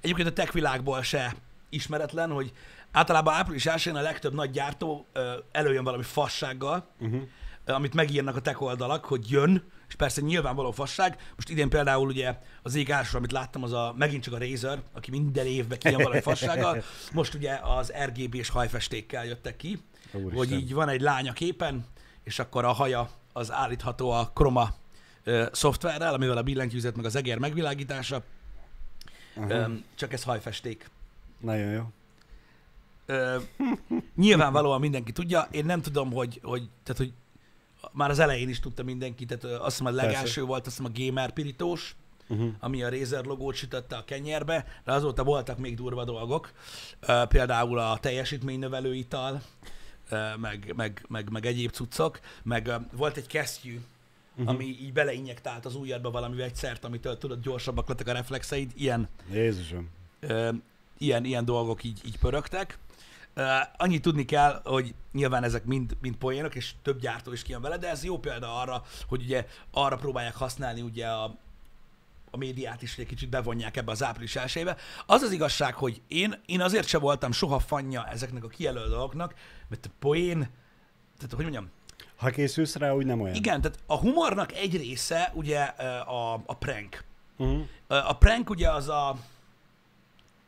egyébként 0.00 0.28
a 0.28 0.32
tech 0.32 0.52
világból 0.52 1.02
se 1.02 1.34
ismeretlen, 1.76 2.30
hogy 2.30 2.52
általában 2.92 3.34
április 3.34 3.66
1 3.66 3.88
a 3.88 4.00
legtöbb 4.00 4.34
nagy 4.34 4.50
gyártó 4.50 5.06
előjön 5.52 5.84
valami 5.84 6.02
fassággal, 6.02 6.86
Uh-huh. 7.00 7.22
amit 7.66 7.94
megírnak 7.94 8.36
a 8.36 8.40
tech 8.40 8.62
oldalak, 8.62 9.04
hogy 9.04 9.30
jön, 9.30 9.62
és 9.88 9.94
persze 9.94 10.20
nyilvánvaló 10.20 10.70
fasság. 10.70 11.16
Most 11.34 11.48
idén 11.48 11.68
például 11.68 12.08
ugye 12.08 12.38
az 12.62 12.74
ég 12.74 12.90
első, 12.90 13.16
amit 13.16 13.32
láttam, 13.32 13.62
az 13.62 13.72
a, 13.72 13.94
megint 13.96 14.22
csak 14.22 14.34
a 14.34 14.38
Razer, 14.38 14.82
aki 14.92 15.10
minden 15.10 15.46
évben 15.46 15.78
kijön 15.78 16.02
valami 16.02 16.20
fassággal. 16.20 16.82
Most 17.12 17.34
ugye 17.34 17.58
az 17.62 17.92
RGB 18.04 18.34
és 18.34 18.48
hajfestékkel 18.48 19.24
jöttek 19.26 19.56
ki, 19.56 19.78
Úristen. 20.12 20.36
hogy 20.36 20.52
így 20.52 20.74
van 20.74 20.88
egy 20.88 21.00
lánya 21.00 21.32
képen, 21.32 21.86
és 22.24 22.38
akkor 22.38 22.64
a 22.64 22.72
haja 22.72 23.10
az 23.32 23.52
állítható 23.52 24.10
a 24.10 24.30
Chroma 24.34 24.74
ö, 25.24 25.46
szoftverrel, 25.52 26.14
amivel 26.14 26.36
a 26.36 26.42
billentyűzet 26.42 26.96
meg 26.96 27.04
az 27.04 27.16
egér 27.16 27.38
megvilágítása, 27.38 28.22
Aha. 29.36 29.50
Öm, 29.50 29.84
csak 29.94 30.12
ez 30.12 30.22
hajfesték. 30.22 30.90
Nagyon 31.40 31.72
jó. 31.72 31.82
Ö, 33.06 33.36
nyilvánvalóan 34.16 34.80
mindenki 34.80 35.12
tudja, 35.12 35.48
én 35.50 35.64
nem 35.64 35.82
tudom, 35.82 36.12
hogy, 36.12 36.40
hogy, 36.42 36.68
tehát, 36.82 36.96
hogy 36.96 37.12
már 37.92 38.10
az 38.10 38.18
elején 38.18 38.48
is 38.48 38.60
tudta 38.60 38.82
mindenki, 38.82 39.24
tehát 39.24 39.44
azt 39.60 39.78
hiszem 39.78 39.92
a 39.92 39.96
legelső 39.96 40.22
Persze. 40.22 40.40
volt, 40.40 40.66
azt 40.66 40.76
hiszem 40.76 40.92
a 40.94 40.98
gamer 41.04 41.32
pirítós, 41.32 41.96
Uh-huh. 42.28 42.52
ami 42.60 42.82
a 42.82 42.88
Razer 42.88 43.24
logót 43.24 43.54
sütötte 43.54 43.96
a 43.96 44.04
kenyérbe, 44.04 44.66
de 44.84 44.92
azóta 44.92 45.24
voltak 45.24 45.58
még 45.58 45.76
durva 45.76 46.04
dolgok, 46.04 46.52
Ö, 47.00 47.22
például 47.28 47.78
a 47.78 47.98
teljesítménynövelő 47.98 48.94
ital, 48.94 49.42
ö, 50.10 50.36
meg, 50.36 50.72
meg, 50.76 51.04
meg, 51.08 51.30
meg 51.30 51.46
egyéb 51.46 51.70
cuccok, 51.70 52.20
meg 52.42 52.66
ö, 52.66 52.74
volt 52.92 53.16
egy 53.16 53.26
kesztyű, 53.26 53.80
uh-huh. 54.32 54.48
ami 54.48 54.64
így 54.64 54.92
beleinjektált 54.92 55.64
az 55.66 55.74
ujjadba 55.74 56.10
valami 56.10 56.36
vegyszert, 56.36 56.84
amitől 56.84 57.18
tudod, 57.18 57.40
gyorsabbak 57.42 57.88
lettek 57.88 58.08
a 58.08 58.12
reflexeid, 58.12 58.70
ilyen, 58.76 59.08
Jézusom. 59.32 59.88
ö, 60.20 60.50
ilyen, 60.98 61.24
ilyen 61.24 61.44
dolgok 61.44 61.84
így, 61.84 62.00
így 62.04 62.18
pörögtek. 62.18 62.78
Uh, 63.36 63.44
annyit 63.76 64.02
tudni 64.02 64.24
kell, 64.24 64.60
hogy 64.64 64.94
nyilván 65.12 65.44
ezek 65.44 65.64
mind, 65.64 65.96
mind 66.00 66.16
poénok, 66.16 66.54
és 66.54 66.74
több 66.82 67.00
gyártó 67.00 67.32
is 67.32 67.42
kijön 67.42 67.60
vele, 67.60 67.78
de 67.78 67.88
ez 67.88 68.04
jó 68.04 68.18
példa 68.18 68.60
arra, 68.60 68.82
hogy 69.08 69.22
ugye 69.22 69.46
arra 69.70 69.96
próbálják 69.96 70.34
használni 70.34 70.80
ugye 70.80 71.06
a, 71.06 71.24
a 72.30 72.36
médiát 72.36 72.82
is, 72.82 72.94
hogy 72.94 73.04
egy 73.04 73.10
kicsit 73.10 73.28
bevonják 73.28 73.76
ebbe 73.76 73.90
az 73.90 74.02
április 74.02 74.36
elsőbe. 74.36 74.76
Az 75.06 75.22
az 75.22 75.32
igazság, 75.32 75.74
hogy 75.74 76.02
én, 76.08 76.40
én 76.46 76.60
azért 76.60 76.88
se 76.88 76.98
voltam 76.98 77.32
soha 77.32 77.58
fanja 77.58 78.06
ezeknek 78.08 78.44
a 78.44 78.48
kijelölt 78.48 78.88
dolgoknak, 78.88 79.34
mert 79.68 79.86
a 79.86 79.90
poén, 79.98 80.38
tehát 81.16 81.34
hogy 81.34 81.42
mondjam, 81.42 81.70
Ha 82.16 82.30
készülsz 82.30 82.76
rá, 82.76 82.92
úgy 82.92 83.06
nem 83.06 83.20
olyan. 83.20 83.34
igen, 83.34 83.60
tehát 83.60 83.78
a 83.86 83.96
humornak 83.96 84.52
egy 84.52 84.76
része 84.76 85.32
ugye 85.34 85.60
a, 85.62 86.32
a 86.46 86.54
prank. 86.54 87.04
Uh-huh. 87.36 87.64
A 87.86 88.12
prank 88.12 88.50
ugye 88.50 88.70
az 88.70 88.88
a, 88.88 89.16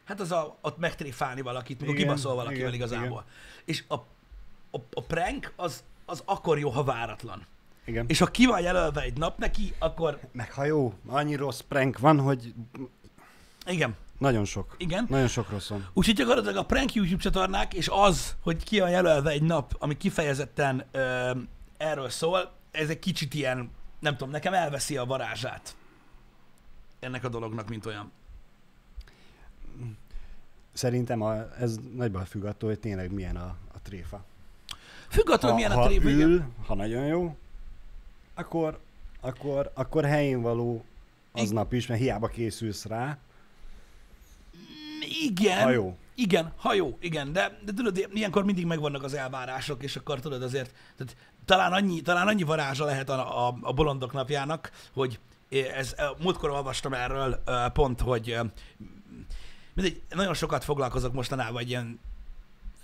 hát 0.09 0.21
az 0.21 0.33
a, 0.33 0.57
ott 0.61 0.79
megtréfálni 0.79 1.41
valakit, 1.41 1.81
mikor 1.81 1.95
Igen, 1.95 2.07
kibaszol 2.07 2.35
valakivel 2.35 2.75
igen, 2.75 2.75
igazából. 2.75 3.25
És 3.65 3.85
a, 3.88 3.95
a, 4.71 4.79
a 4.93 5.03
prank 5.03 5.53
az, 5.57 5.85
az 6.05 6.23
akkor 6.25 6.59
jó, 6.59 6.71
ha 6.71 6.85
váratlan. 6.85 7.47
Igen. 7.85 8.05
És 8.09 8.19
ha 8.19 8.27
ki 8.27 8.47
van 8.47 8.61
jelölve 8.61 9.00
egy 9.00 9.19
nap 9.19 9.38
neki, 9.38 9.75
akkor 9.79 10.21
Meg 10.33 10.53
ha 10.53 10.65
jó, 10.65 10.95
annyi 11.07 11.35
rossz 11.35 11.61
prank 11.61 11.99
van, 11.99 12.21
hogy 12.21 12.55
igen, 13.67 13.97
nagyon 14.19 14.45
sok. 14.45 14.75
igen. 14.79 15.07
Nagyon 15.09 15.29
sok 15.29 15.50
rossz 15.50 15.69
van. 15.69 15.88
Úgyhogy 15.93 16.15
gyakorlatilag 16.15 16.57
a 16.57 16.65
prank 16.65 16.95
YouTube 16.95 17.23
csatornák, 17.23 17.75
és 17.75 17.88
az, 17.93 18.37
hogy 18.43 18.65
ki 18.65 18.81
van 18.81 18.91
jelölve 18.91 19.31
egy 19.31 19.43
nap, 19.43 19.77
ami 19.79 19.97
kifejezetten 19.97 20.85
ö, 20.91 21.31
erről 21.77 22.09
szól, 22.09 22.53
ez 22.71 22.88
egy 22.88 22.99
kicsit 22.99 23.35
ilyen, 23.35 23.71
nem 23.99 24.17
tudom, 24.17 24.31
nekem 24.31 24.55
elveszi 24.55 24.97
a 24.97 25.05
varázsát 25.05 25.77
ennek 27.00 27.25
a 27.25 27.29
dolognak, 27.29 27.69
mint 27.69 27.87
olyan. 27.87 28.12
Szerintem 30.78 31.23
a, 31.23 31.35
ez 31.61 31.76
nagyban 31.94 32.25
függ 32.25 32.44
attól, 32.44 32.68
hogy 32.68 32.78
tényleg 32.78 33.12
milyen 33.12 33.37
a, 33.37 33.56
a 33.75 33.80
tréfa. 33.82 34.25
Függ 35.08 35.30
attól, 35.30 35.50
Ha, 35.50 35.56
milyen 35.56 35.73
ha 35.73 35.82
a 35.82 35.90
igen. 35.90 36.20
ül, 36.20 36.44
ha 36.66 36.75
nagyon 36.75 37.06
jó, 37.06 37.37
akkor, 38.35 38.78
akkor, 39.20 39.70
akkor 39.75 40.04
helyén 40.04 40.40
való 40.40 40.85
aznap 41.32 41.73
is, 41.73 41.87
mert 41.87 42.00
hiába 42.00 42.26
készülsz 42.26 42.85
rá, 42.85 43.18
Igen. 45.23 45.62
ha 45.62 45.70
jó. 45.70 45.97
Igen, 46.14 46.52
ha 46.56 46.75
jó, 46.75 46.97
igen, 47.00 47.32
de, 47.32 47.58
de 47.64 47.73
tudod, 47.73 48.08
ilyenkor 48.12 48.44
mindig 48.44 48.66
megvannak 48.66 49.02
az 49.02 49.14
elvárások, 49.14 49.82
és 49.82 49.97
akkor 49.97 50.20
tudod 50.20 50.42
azért, 50.42 50.75
tehát 50.97 51.16
talán 51.44 51.73
annyi, 51.73 52.00
talán 52.00 52.26
annyi 52.26 52.42
varázsa 52.42 52.85
lehet 52.85 53.08
a, 53.08 53.47
a, 53.49 53.58
a 53.61 53.73
bolondok 53.73 54.12
napjának, 54.12 54.70
hogy 54.92 55.18
ez, 55.75 55.94
múltkor 56.23 56.50
olvastam 56.50 56.92
erről 56.92 57.42
ö, 57.44 57.66
pont, 57.73 58.00
hogy 58.00 58.38
mindegy, 59.78 60.02
nagyon 60.08 60.35
sokat 60.35 60.64
foglalkozok 60.64 61.12
mostanában 61.12 61.62
egy 61.62 61.68
ilyen, 61.68 62.00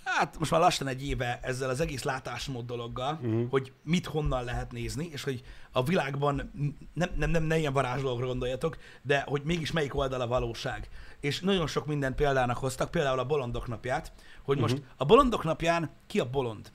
hát 0.05 0.39
most 0.39 0.51
már 0.51 0.61
lassan 0.61 0.87
egy 0.87 1.07
éve 1.07 1.39
ezzel 1.43 1.69
az 1.69 1.81
egész 1.81 2.03
látásmód 2.03 2.67
dologgal, 2.67 3.19
uh-huh. 3.23 3.51
hogy 3.51 3.73
mit 3.83 4.07
honnan 4.07 4.45
lehet 4.45 4.73
nézni, 4.73 5.09
és 5.13 5.23
hogy 5.23 5.45
a 5.73 5.85
világban 5.85 6.51
nem, 6.93 7.11
nem, 7.17 7.31
nem, 7.31 7.43
ne 7.43 7.59
ilyen 7.59 7.73
varázslókra 7.73 8.27
gondoljatok, 8.27 8.79
de 9.03 9.25
hogy 9.27 9.43
mégis 9.45 9.73
melyik 9.73 9.95
oldal 9.95 10.21
a 10.21 10.27
valóság. 10.27 10.89
És 11.21 11.41
nagyon 11.41 11.67
sok 11.67 11.87
mindent 11.87 12.15
példának 12.15 12.57
hoztak, 12.57 12.91
például 12.91 13.19
a 13.19 13.27
bolondok 13.27 13.67
napját, 13.67 14.13
hogy 14.43 14.59
most 14.59 14.75
uh-huh. 14.75 14.89
a 14.97 15.05
bolondok 15.05 15.45
napján 15.45 15.91
ki 16.07 16.21
a 16.21 16.31
bolond? 16.31 16.73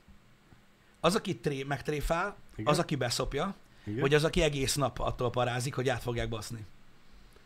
Az, 0.99 1.15
aki 1.15 1.37
tré, 1.37 1.63
megtréfál, 1.63 2.35
Igen. 2.55 2.71
az, 2.71 2.79
aki 2.79 2.95
beszopja, 2.95 3.55
Igen. 3.83 3.99
vagy 3.99 4.13
az, 4.13 4.23
aki 4.23 4.41
egész 4.41 4.75
nap 4.75 4.99
attól 4.99 5.29
parázik, 5.29 5.75
hogy 5.75 5.89
át 5.89 6.01
fogják 6.01 6.29
baszni. 6.29 6.65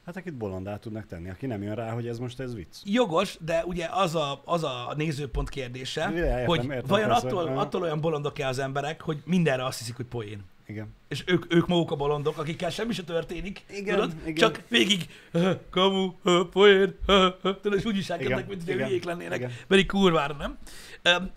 Hát 0.05 0.17
akit 0.17 0.33
bolondá 0.33 0.77
tudnak 0.79 1.05
tenni, 1.07 1.29
aki 1.29 1.45
nem 1.45 1.63
jön 1.63 1.75
rá, 1.75 1.91
hogy 1.91 2.07
ez 2.07 2.19
most 2.19 2.39
ez 2.39 2.53
vicc. 2.55 2.75
Jogos, 2.83 3.37
de 3.39 3.63
ugye 3.65 3.87
az 3.91 4.15
a, 4.15 4.41
az 4.45 4.63
a 4.63 4.93
nézőpont 4.97 5.49
kérdése, 5.49 6.01
Ja, 6.13 6.23
értem, 6.25 6.45
hogy 6.45 6.63
értem, 6.63 6.81
vajon 6.87 7.07
persze. 7.09 7.27
attól, 7.27 7.47
Aha. 7.47 7.59
attól 7.59 7.81
olyan 7.81 8.01
bolondok-e 8.01 8.47
az 8.47 8.59
emberek, 8.59 9.01
hogy 9.01 9.21
mindenre 9.25 9.65
azt 9.65 9.77
hiszik, 9.77 9.95
hogy 9.95 10.05
poén. 10.05 10.43
Igen. 10.67 10.87
És 11.07 11.23
ők, 11.25 11.53
ők 11.53 11.67
maguk 11.67 11.91
a 11.91 11.95
bolondok, 11.95 12.37
akikkel 12.37 12.69
semmi 12.69 12.93
se 12.93 13.03
történik, 13.03 13.61
Igen, 13.69 13.95
tudod? 13.95 14.13
igen. 14.21 14.35
Csak 14.35 14.61
végig 14.69 15.09
"Ö, 15.31 15.51
kamu, 15.69 16.11
poén, 16.51 16.95
ö, 17.05 17.27
ö", 17.41 17.55
tudod, 17.61 17.77
és 17.79 17.85
úgy 17.85 17.95
viselkednek, 17.95 18.37
Igen, 18.37 18.49
mint 18.49 18.63
hogy 18.65 18.73
hülyék 18.87 19.03
lennének, 19.03 19.37
igen. 19.37 19.51
pedig 19.67 19.85
kurvára 19.87 20.33
nem. 20.33 20.57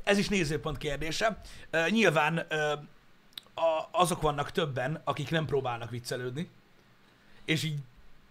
Ez 0.05 0.19
is 0.19 0.29
nézőpont 0.29 0.79
kérdése. 0.79 1.41
Nyilván 1.91 2.37
a- 3.55 3.89
azok 3.91 4.21
vannak 4.23 4.51
többen, 4.51 5.01
akik 5.05 5.31
nem 5.31 5.47
próbálnak 5.47 5.91
viccelődni, 5.91 6.49
és 7.45 7.65
így 7.65 7.79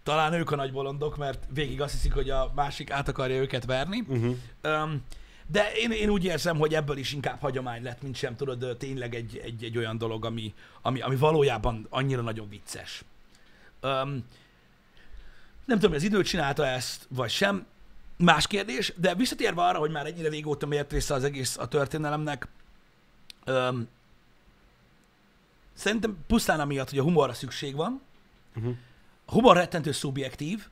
talán 0.06 0.32
ők 0.32 0.50
a 0.50 0.56
nagy 0.56 0.72
bolondok, 0.72 1.16
mert 1.16 1.44
végig 1.48 1.80
azt 1.80 1.92
hiszik, 1.92 2.12
hogy 2.12 2.30
a 2.30 2.52
másik 2.54 2.90
át 2.90 3.08
akarja 3.08 3.36
őket 3.36 3.64
verni. 3.64 4.00
Uh-huh. 4.00 4.36
Um, 4.64 5.02
de 5.46 5.72
én, 5.72 5.90
én 5.90 6.08
úgy 6.08 6.24
érzem, 6.24 6.56
hogy 6.56 6.74
ebből 6.74 6.96
is 6.96 7.12
inkább 7.12 7.40
hagyomány 7.40 7.82
lett, 7.82 8.02
mint 8.02 8.16
sem 8.16 8.36
tudod, 8.36 8.76
tényleg 8.78 9.14
egy, 9.14 9.40
egy, 9.44 9.64
egy 9.64 9.78
olyan 9.78 9.98
dolog, 9.98 10.24
ami, 10.24 10.54
ami, 10.82 11.00
ami 11.00 11.16
valójában 11.16 11.86
annyira 11.90 12.22
nagyon 12.22 12.48
vicces. 12.48 13.04
Um, 13.82 14.24
nem 15.64 15.78
tudom, 15.78 15.90
hogy 15.90 15.98
az 15.98 16.02
idő 16.02 16.22
csinálta 16.22 16.66
ezt, 16.66 17.06
vagy 17.08 17.30
sem, 17.30 17.66
más 18.16 18.46
kérdés, 18.46 18.92
de 18.96 19.14
visszatérve 19.14 19.62
arra, 19.62 19.78
hogy 19.78 19.90
már 19.90 20.06
ennyire 20.06 20.28
régóta 20.28 20.66
miért 20.66 20.92
része 20.92 21.14
az 21.14 21.24
egész 21.24 21.56
a 21.56 21.68
történelemnek, 21.68 22.48
um, 23.46 23.88
szerintem 25.74 26.16
pusztán 26.26 26.60
amiatt, 26.60 26.90
hogy 26.90 26.98
a 26.98 27.02
humorra 27.02 27.32
szükség 27.32 27.74
van, 27.74 28.04
Uh-huh. 28.56 28.76
A 29.26 29.32
humor 29.32 29.56
rettentő 29.56 29.92
szubjektív, 29.92 30.68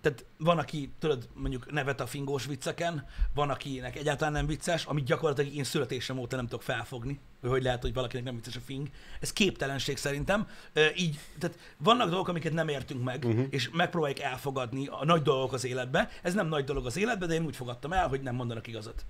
tehát 0.00 0.24
van, 0.38 0.58
aki, 0.58 0.92
tudod, 0.98 1.28
mondjuk 1.34 1.72
nevet 1.72 2.00
a 2.00 2.06
fingós 2.06 2.46
vicceken, 2.46 3.06
van, 3.34 3.50
akinek 3.50 3.96
egyáltalán 3.96 4.32
nem 4.32 4.46
vicces, 4.46 4.84
amit 4.84 5.04
gyakorlatilag 5.04 5.54
én 5.54 5.64
születésem 5.64 6.18
óta 6.18 6.36
nem 6.36 6.44
tudok 6.44 6.62
felfogni, 6.62 7.20
hogy 7.40 7.50
hogy 7.50 7.62
lehet, 7.62 7.82
hogy 7.82 7.94
valakinek 7.94 8.24
nem 8.24 8.34
vicces 8.34 8.56
a 8.56 8.60
fing. 8.60 8.88
Ez 9.20 9.32
képtelenség 9.32 9.96
szerintem. 9.96 10.48
Ö, 10.72 10.86
így, 10.96 11.18
tehát 11.38 11.58
vannak 11.76 12.08
dolgok, 12.08 12.28
amiket 12.28 12.52
nem 12.52 12.68
értünk 12.68 13.04
meg, 13.04 13.24
uh-huh. 13.24 13.46
és 13.50 13.70
megpróbáljuk 13.72 14.20
elfogadni 14.20 14.86
a 14.86 15.04
nagy 15.04 15.22
dolgok 15.22 15.52
az 15.52 15.64
életbe. 15.64 16.10
Ez 16.22 16.34
nem 16.34 16.48
nagy 16.48 16.64
dolog 16.64 16.86
az 16.86 16.96
életbe, 16.96 17.26
de 17.26 17.34
én 17.34 17.44
úgy 17.44 17.56
fogadtam 17.56 17.92
el, 17.92 18.08
hogy 18.08 18.20
nem 18.20 18.34
mondanak 18.34 18.66
igazat. 18.66 19.04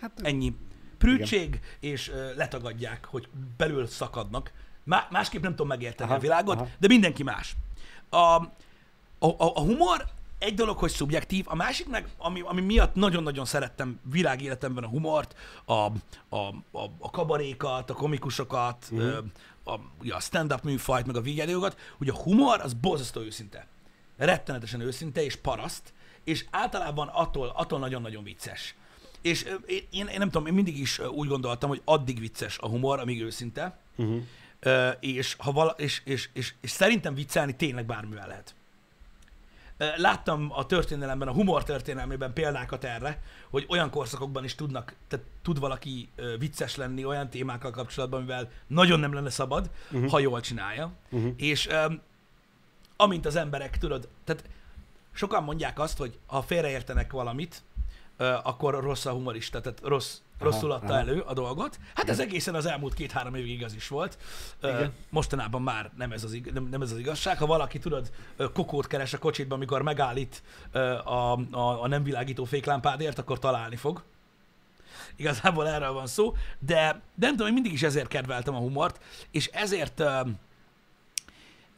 Hát 0.00 0.20
Ennyi. 0.22 0.56
Prűtség, 0.98 1.60
és 1.80 2.08
ö, 2.08 2.34
letagadják, 2.34 3.04
hogy 3.04 3.28
belül 3.56 3.86
szakadnak. 3.86 4.52
Má- 4.84 5.10
másképp 5.10 5.42
nem 5.42 5.50
tudom 5.50 5.66
megérteni 5.66 6.08
Aha, 6.10 6.18
a 6.18 6.22
világot, 6.22 6.56
aha. 6.56 6.68
de 6.78 6.86
mindenki 6.86 7.22
más. 7.22 7.56
A, 8.08 8.16
a, 8.16 8.46
a, 9.18 9.34
a 9.38 9.60
humor 9.60 10.06
egy 10.38 10.54
dolog, 10.54 10.78
hogy 10.78 10.90
szubjektív, 10.90 11.44
a 11.48 11.54
másik 11.54 11.88
meg, 11.88 12.08
ami, 12.18 12.40
ami 12.40 12.60
miatt 12.60 12.94
nagyon-nagyon 12.94 13.44
szerettem 13.44 14.00
világéletemben 14.10 14.84
a 14.84 14.88
humort, 14.88 15.34
a, 15.64 15.72
a, 15.72 15.92
a, 16.70 16.90
a 16.98 17.10
kabarékat, 17.10 17.90
a 17.90 17.94
komikusokat, 17.94 18.88
uh-huh. 18.90 19.24
a, 19.64 19.72
a 20.08 20.20
stand-up 20.20 20.62
műfajt, 20.62 21.06
meg 21.06 21.16
a 21.16 21.20
videókat, 21.20 21.76
hogy 21.98 22.08
a 22.08 22.14
humor 22.14 22.60
az 22.60 22.72
borzasztó 22.72 23.20
őszinte. 23.20 23.66
Rettenetesen 24.16 24.80
őszinte 24.80 25.24
és 25.24 25.36
paraszt, 25.36 25.92
és 26.24 26.44
általában 26.50 27.08
attól, 27.08 27.52
attól 27.54 27.78
nagyon-nagyon 27.78 28.24
vicces. 28.24 28.74
És 29.20 29.46
én, 29.66 29.86
én, 29.90 30.18
nem 30.18 30.30
tudom, 30.30 30.46
én 30.46 30.54
mindig 30.54 30.78
is 30.78 30.98
úgy 30.98 31.28
gondoltam, 31.28 31.68
hogy 31.68 31.82
addig 31.84 32.20
vicces 32.20 32.58
a 32.58 32.68
humor, 32.68 32.98
amíg 32.98 33.22
őszinte, 33.22 33.80
Uh-huh. 33.96 34.22
Ö, 34.64 34.88
és, 35.00 35.36
ha 35.38 35.52
vala, 35.52 35.70
és, 35.70 36.02
és, 36.04 36.28
és, 36.32 36.54
és 36.60 36.70
szerintem 36.70 37.14
viccelni 37.14 37.56
tényleg 37.56 37.86
bármivel 37.86 38.26
lehet. 38.26 38.54
Ö, 39.76 39.86
Láttam 39.96 40.52
a 40.52 40.66
történelemben, 40.66 41.28
a 41.28 41.32
humor 41.32 41.64
történelmében 41.64 42.32
példákat 42.32 42.84
erre, 42.84 43.22
hogy 43.50 43.66
olyan 43.68 43.90
korszakokban 43.90 44.44
is 44.44 44.54
tudnak, 44.54 44.94
tehát 45.08 45.26
tud 45.42 45.58
valaki 45.58 46.08
ö, 46.16 46.36
vicces 46.38 46.76
lenni 46.76 47.04
olyan 47.04 47.30
témákkal 47.30 47.70
kapcsolatban, 47.70 48.20
mivel 48.20 48.50
nagyon 48.66 49.00
nem 49.00 49.12
lenne 49.12 49.30
szabad, 49.30 49.70
uh-huh. 49.90 50.10
ha 50.10 50.18
jól 50.18 50.40
csinálja. 50.40 50.92
Uh-huh. 51.10 51.32
És 51.36 51.68
öm, 51.68 52.00
amint 52.96 53.26
az 53.26 53.36
emberek, 53.36 53.78
tudod, 53.78 54.08
tehát 54.24 54.44
sokan 55.12 55.42
mondják 55.42 55.78
azt, 55.78 55.98
hogy 55.98 56.18
ha 56.26 56.42
félreértenek 56.42 57.12
valamit, 57.12 57.62
ö, 58.16 58.36
akkor 58.42 58.82
rossz 58.82 59.04
a 59.04 59.12
humorista, 59.12 59.60
tehát 59.60 59.80
rossz, 59.82 60.18
rosszul 60.42 60.72
adta 60.72 60.92
aha. 60.92 60.98
elő 60.98 61.20
a 61.20 61.32
dolgot. 61.32 61.78
Hát 61.94 62.08
ez 62.08 62.18
egészen 62.18 62.54
az 62.54 62.66
elmúlt 62.66 62.94
két-három 62.94 63.34
évig 63.34 63.50
igaz 63.50 63.74
is 63.74 63.88
volt. 63.88 64.18
Igen. 64.62 64.92
Mostanában 65.10 65.62
már 65.62 65.90
nem 65.96 66.12
ez, 66.12 66.24
az, 66.24 66.32
ig- 66.32 66.52
nem, 66.52 66.68
nem 66.70 66.82
ez 66.82 66.92
az 66.92 66.98
igazság. 66.98 67.38
Ha 67.38 67.46
valaki, 67.46 67.78
tudod, 67.78 68.10
kokót 68.52 68.86
keres 68.86 69.12
a 69.12 69.18
kocsitban, 69.18 69.56
amikor 69.56 69.82
megállít 69.82 70.42
a, 71.04 71.08
a, 71.10 71.82
a 71.82 71.88
nem 71.88 72.02
világító 72.02 72.44
féklámpádért, 72.44 73.18
akkor 73.18 73.38
találni 73.38 73.76
fog. 73.76 74.02
Igazából 75.16 75.68
erről 75.68 75.92
van 75.92 76.06
szó, 76.06 76.36
de, 76.58 77.00
de 77.14 77.26
nem 77.26 77.30
tudom, 77.30 77.46
én 77.46 77.52
mindig 77.52 77.72
is 77.72 77.82
ezért 77.82 78.08
kedveltem 78.08 78.54
a 78.54 78.58
humort, 78.58 79.00
és 79.30 79.46
ezért 79.46 80.02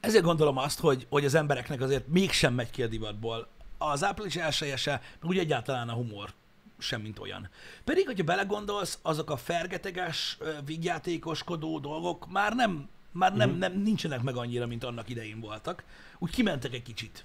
ezért 0.01 0.25
gondolom 0.25 0.57
azt, 0.57 0.81
hogy, 0.81 1.07
hogy 1.11 1.25
az 1.25 1.35
embereknek 1.35 1.81
azért 1.81 2.07
mégsem 2.07 2.55
megy 2.55 2.71
ki 2.71 2.83
a 2.83 2.87
divatból. 2.87 3.49
Az 3.79 4.05
április 4.05 4.37
elsője 4.37 4.77
se, 4.77 4.91
meg 4.91 5.31
úgy 5.31 5.39
egyáltalán 5.39 5.89
a 5.89 5.93
humor 5.93 6.33
sem, 6.79 7.01
mint 7.01 7.19
olyan. 7.19 7.49
Pedig, 7.85 8.07
hogyha 8.07 8.25
belegondolsz, 8.25 8.99
azok 9.03 9.31
a 9.31 9.37
fergeteges, 9.37 10.37
ö, 10.41 10.51
vígjátékoskodó 10.65 11.79
dolgok 11.79 12.31
már 12.33 12.55
nem, 12.55 12.89
már 13.13 13.37
nem, 13.37 13.51
nem, 13.51 13.83
nincsenek 13.83 14.23
meg 14.23 14.37
annyira, 14.37 14.67
mint 14.67 14.85
annak 14.85 15.09
idején 15.09 15.41
voltak. 15.41 15.85
Úgy 16.19 16.31
kimentek 16.31 16.75
egy 16.75 16.83
kicsit. 16.83 17.25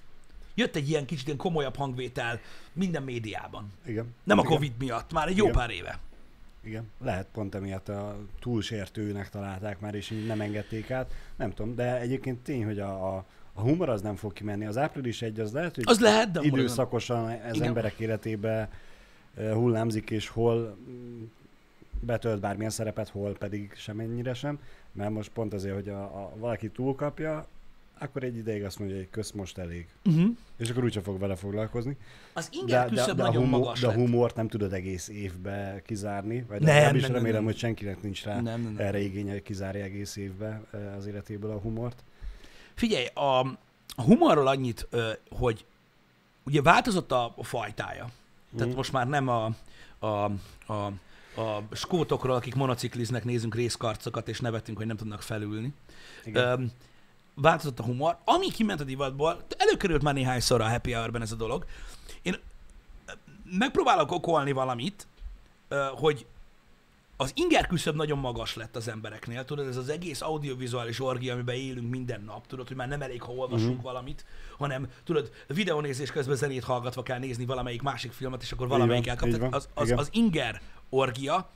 Jött 0.54 0.76
egy 0.76 0.88
ilyen 0.88 1.06
kicsit 1.06 1.26
ilyen 1.26 1.38
komolyabb 1.38 1.76
hangvétel 1.76 2.40
minden 2.72 3.02
médiában. 3.02 3.72
Igen. 3.86 4.14
Nem 4.24 4.38
a 4.38 4.42
Igen. 4.42 4.52
Covid 4.54 4.72
miatt, 4.78 5.12
már 5.12 5.28
egy 5.28 5.36
jó 5.36 5.44
Igen. 5.44 5.56
pár 5.56 5.70
éve. 5.70 5.98
Igen, 6.62 6.90
lehet 7.04 7.26
pont 7.32 7.54
emiatt 7.54 7.88
a 7.88 8.18
túlsértőnek 8.40 9.30
találták 9.30 9.80
már, 9.80 9.94
és 9.94 10.10
így 10.10 10.26
nem 10.26 10.40
engedték 10.40 10.90
át. 10.90 11.12
Nem 11.36 11.54
tudom, 11.54 11.74
de 11.74 12.00
egyébként 12.00 12.38
tény, 12.38 12.64
hogy 12.64 12.78
a, 12.78 13.16
a, 13.16 13.24
a 13.52 13.60
humor 13.60 13.88
az 13.88 14.02
nem 14.02 14.16
fog 14.16 14.32
kimenni. 14.32 14.66
Az 14.66 14.76
április 14.76 15.22
egy 15.22 15.40
az 15.40 15.52
lehet, 15.52 15.74
hogy 15.74 15.84
Az 15.86 16.00
lehet, 16.00 16.30
de 16.30 16.40
időszakosan 16.42 17.28
ez 17.28 17.54
Igen. 17.54 17.66
emberek 17.66 17.98
életébe 17.98 18.68
hullámzik, 19.36 20.10
és 20.10 20.28
hol 20.28 20.76
mm, 20.90 21.22
betölt 22.00 22.40
bármilyen 22.40 22.70
szerepet, 22.70 23.08
hol 23.08 23.32
pedig 23.32 23.72
semennyire 23.76 24.34
sem. 24.34 24.58
Mert 24.92 25.10
most 25.10 25.30
pont 25.30 25.54
azért, 25.54 25.74
hogy 25.74 25.88
a, 25.88 26.02
a, 26.02 26.32
valaki 26.36 26.68
túlkapja, 26.68 27.46
akkor 27.98 28.22
egy 28.22 28.36
ideig 28.36 28.64
azt 28.64 28.78
mondja, 28.78 28.96
hogy 28.96 29.10
kösz 29.10 29.30
most 29.30 29.58
elég. 29.58 29.88
Uh-huh. 30.04 30.36
És 30.56 30.70
akkor 30.70 30.84
úgyse 30.84 31.00
fog 31.00 31.18
vele 31.18 31.36
foglalkozni. 31.36 31.96
Az 32.32 32.48
inger 32.52 32.88
küszöb 32.88 33.18
a 33.18 33.22
nagyon 33.22 33.42
humor, 33.42 33.60
magas 33.60 33.80
de 33.80 33.86
a 33.86 33.92
humort 33.92 34.36
nem 34.36 34.48
tudod 34.48 34.72
egész 34.72 35.08
évbe 35.08 35.82
kizárni, 35.86 36.44
vagy 36.48 36.60
Nem, 36.60 36.82
nem, 36.82 36.94
is 36.94 37.02
nem, 37.02 37.12
remélem, 37.12 37.36
nem. 37.36 37.44
hogy 37.44 37.56
senkinek 37.56 38.02
nincs 38.02 38.24
rá 38.24 38.34
Nem, 38.34 38.44
nem, 38.44 38.72
nem. 38.72 38.86
erre 38.86 38.98
igénye, 38.98 39.32
hogy 39.32 39.42
kizárja 39.42 39.84
egész 39.84 40.16
évbe 40.16 40.62
az 40.96 41.06
életéből 41.06 41.50
a 41.50 41.58
humort. 41.58 42.04
Figyelj, 42.74 43.06
a, 43.14 43.40
a 43.96 44.02
humorról 44.02 44.46
annyit, 44.46 44.88
hogy 45.30 45.64
ugye 46.44 46.62
változott 46.62 47.12
a 47.12 47.34
fajtája. 47.42 48.10
Tehát 48.52 48.66
Mhm. 48.68 48.76
most 48.76 48.92
már 48.92 49.08
nem 49.08 49.28
a, 49.28 49.50
a, 49.98 50.06
a, 50.66 50.72
a 51.36 51.62
skótokról, 51.72 52.34
akik 52.34 52.54
monocikliznek, 52.54 53.24
nézünk 53.24 53.54
részkarcokat, 53.54 54.28
és 54.28 54.40
nevetünk, 54.40 54.76
hogy 54.78 54.86
nem 54.86 54.96
tudnak 54.96 55.22
felülni. 55.22 55.72
Igen. 56.24 56.46
Öm, 56.60 56.70
változott 57.34 57.78
a 57.78 57.82
humor. 57.82 58.18
Ami 58.24 58.50
kiment 58.50 58.80
a 58.80 58.84
divatból, 58.84 59.42
előkerült 59.56 60.02
már 60.02 60.14
néhányszor 60.14 60.60
a 60.60 60.68
Happy 60.68 60.92
Hour-ben 60.92 61.22
ez 61.22 61.32
a 61.32 61.36
dolog. 61.36 61.64
Én 62.22 62.36
megpróbálok 63.44 64.12
okolni 64.12 64.52
valamit, 64.52 65.06
hogy 65.94 66.26
az 67.20 67.32
inger 67.34 67.66
küszöb 67.66 67.96
nagyon 67.96 68.18
magas 68.18 68.54
lett 68.54 68.76
az 68.76 68.88
embereknél, 68.88 69.44
tudod, 69.44 69.66
ez 69.66 69.76
az 69.76 69.88
egész 69.88 70.20
audiovizuális 70.20 71.00
orgia, 71.00 71.32
amiben 71.32 71.54
élünk 71.54 71.90
minden 71.90 72.22
nap, 72.22 72.46
tudod, 72.46 72.68
hogy 72.68 72.76
már 72.76 72.88
nem 72.88 73.02
elég, 73.02 73.22
ha 73.22 73.32
olvasunk 73.32 73.60
Mhm. 73.60 73.68
uh-huh. 73.70 73.82
valamit, 73.82 74.24
hanem 74.58 74.88
tudod, 75.04 75.30
videónézés 75.46 76.10
közben 76.10 76.36
zenét 76.36 76.64
hallgatva 76.64 77.02
kell 77.02 77.18
nézni 77.18 77.44
valamelyik 77.44 77.82
másik 77.82 78.12
filmet, 78.12 78.42
és 78.42 78.52
akkor 78.52 78.68
valamelyik 78.68 79.06
elkap. 79.06 79.28
Az, 79.50 79.68
az, 79.74 79.86
igen. 79.86 79.98
az 79.98 80.08
inger 80.12 80.60
orgia 80.88 81.50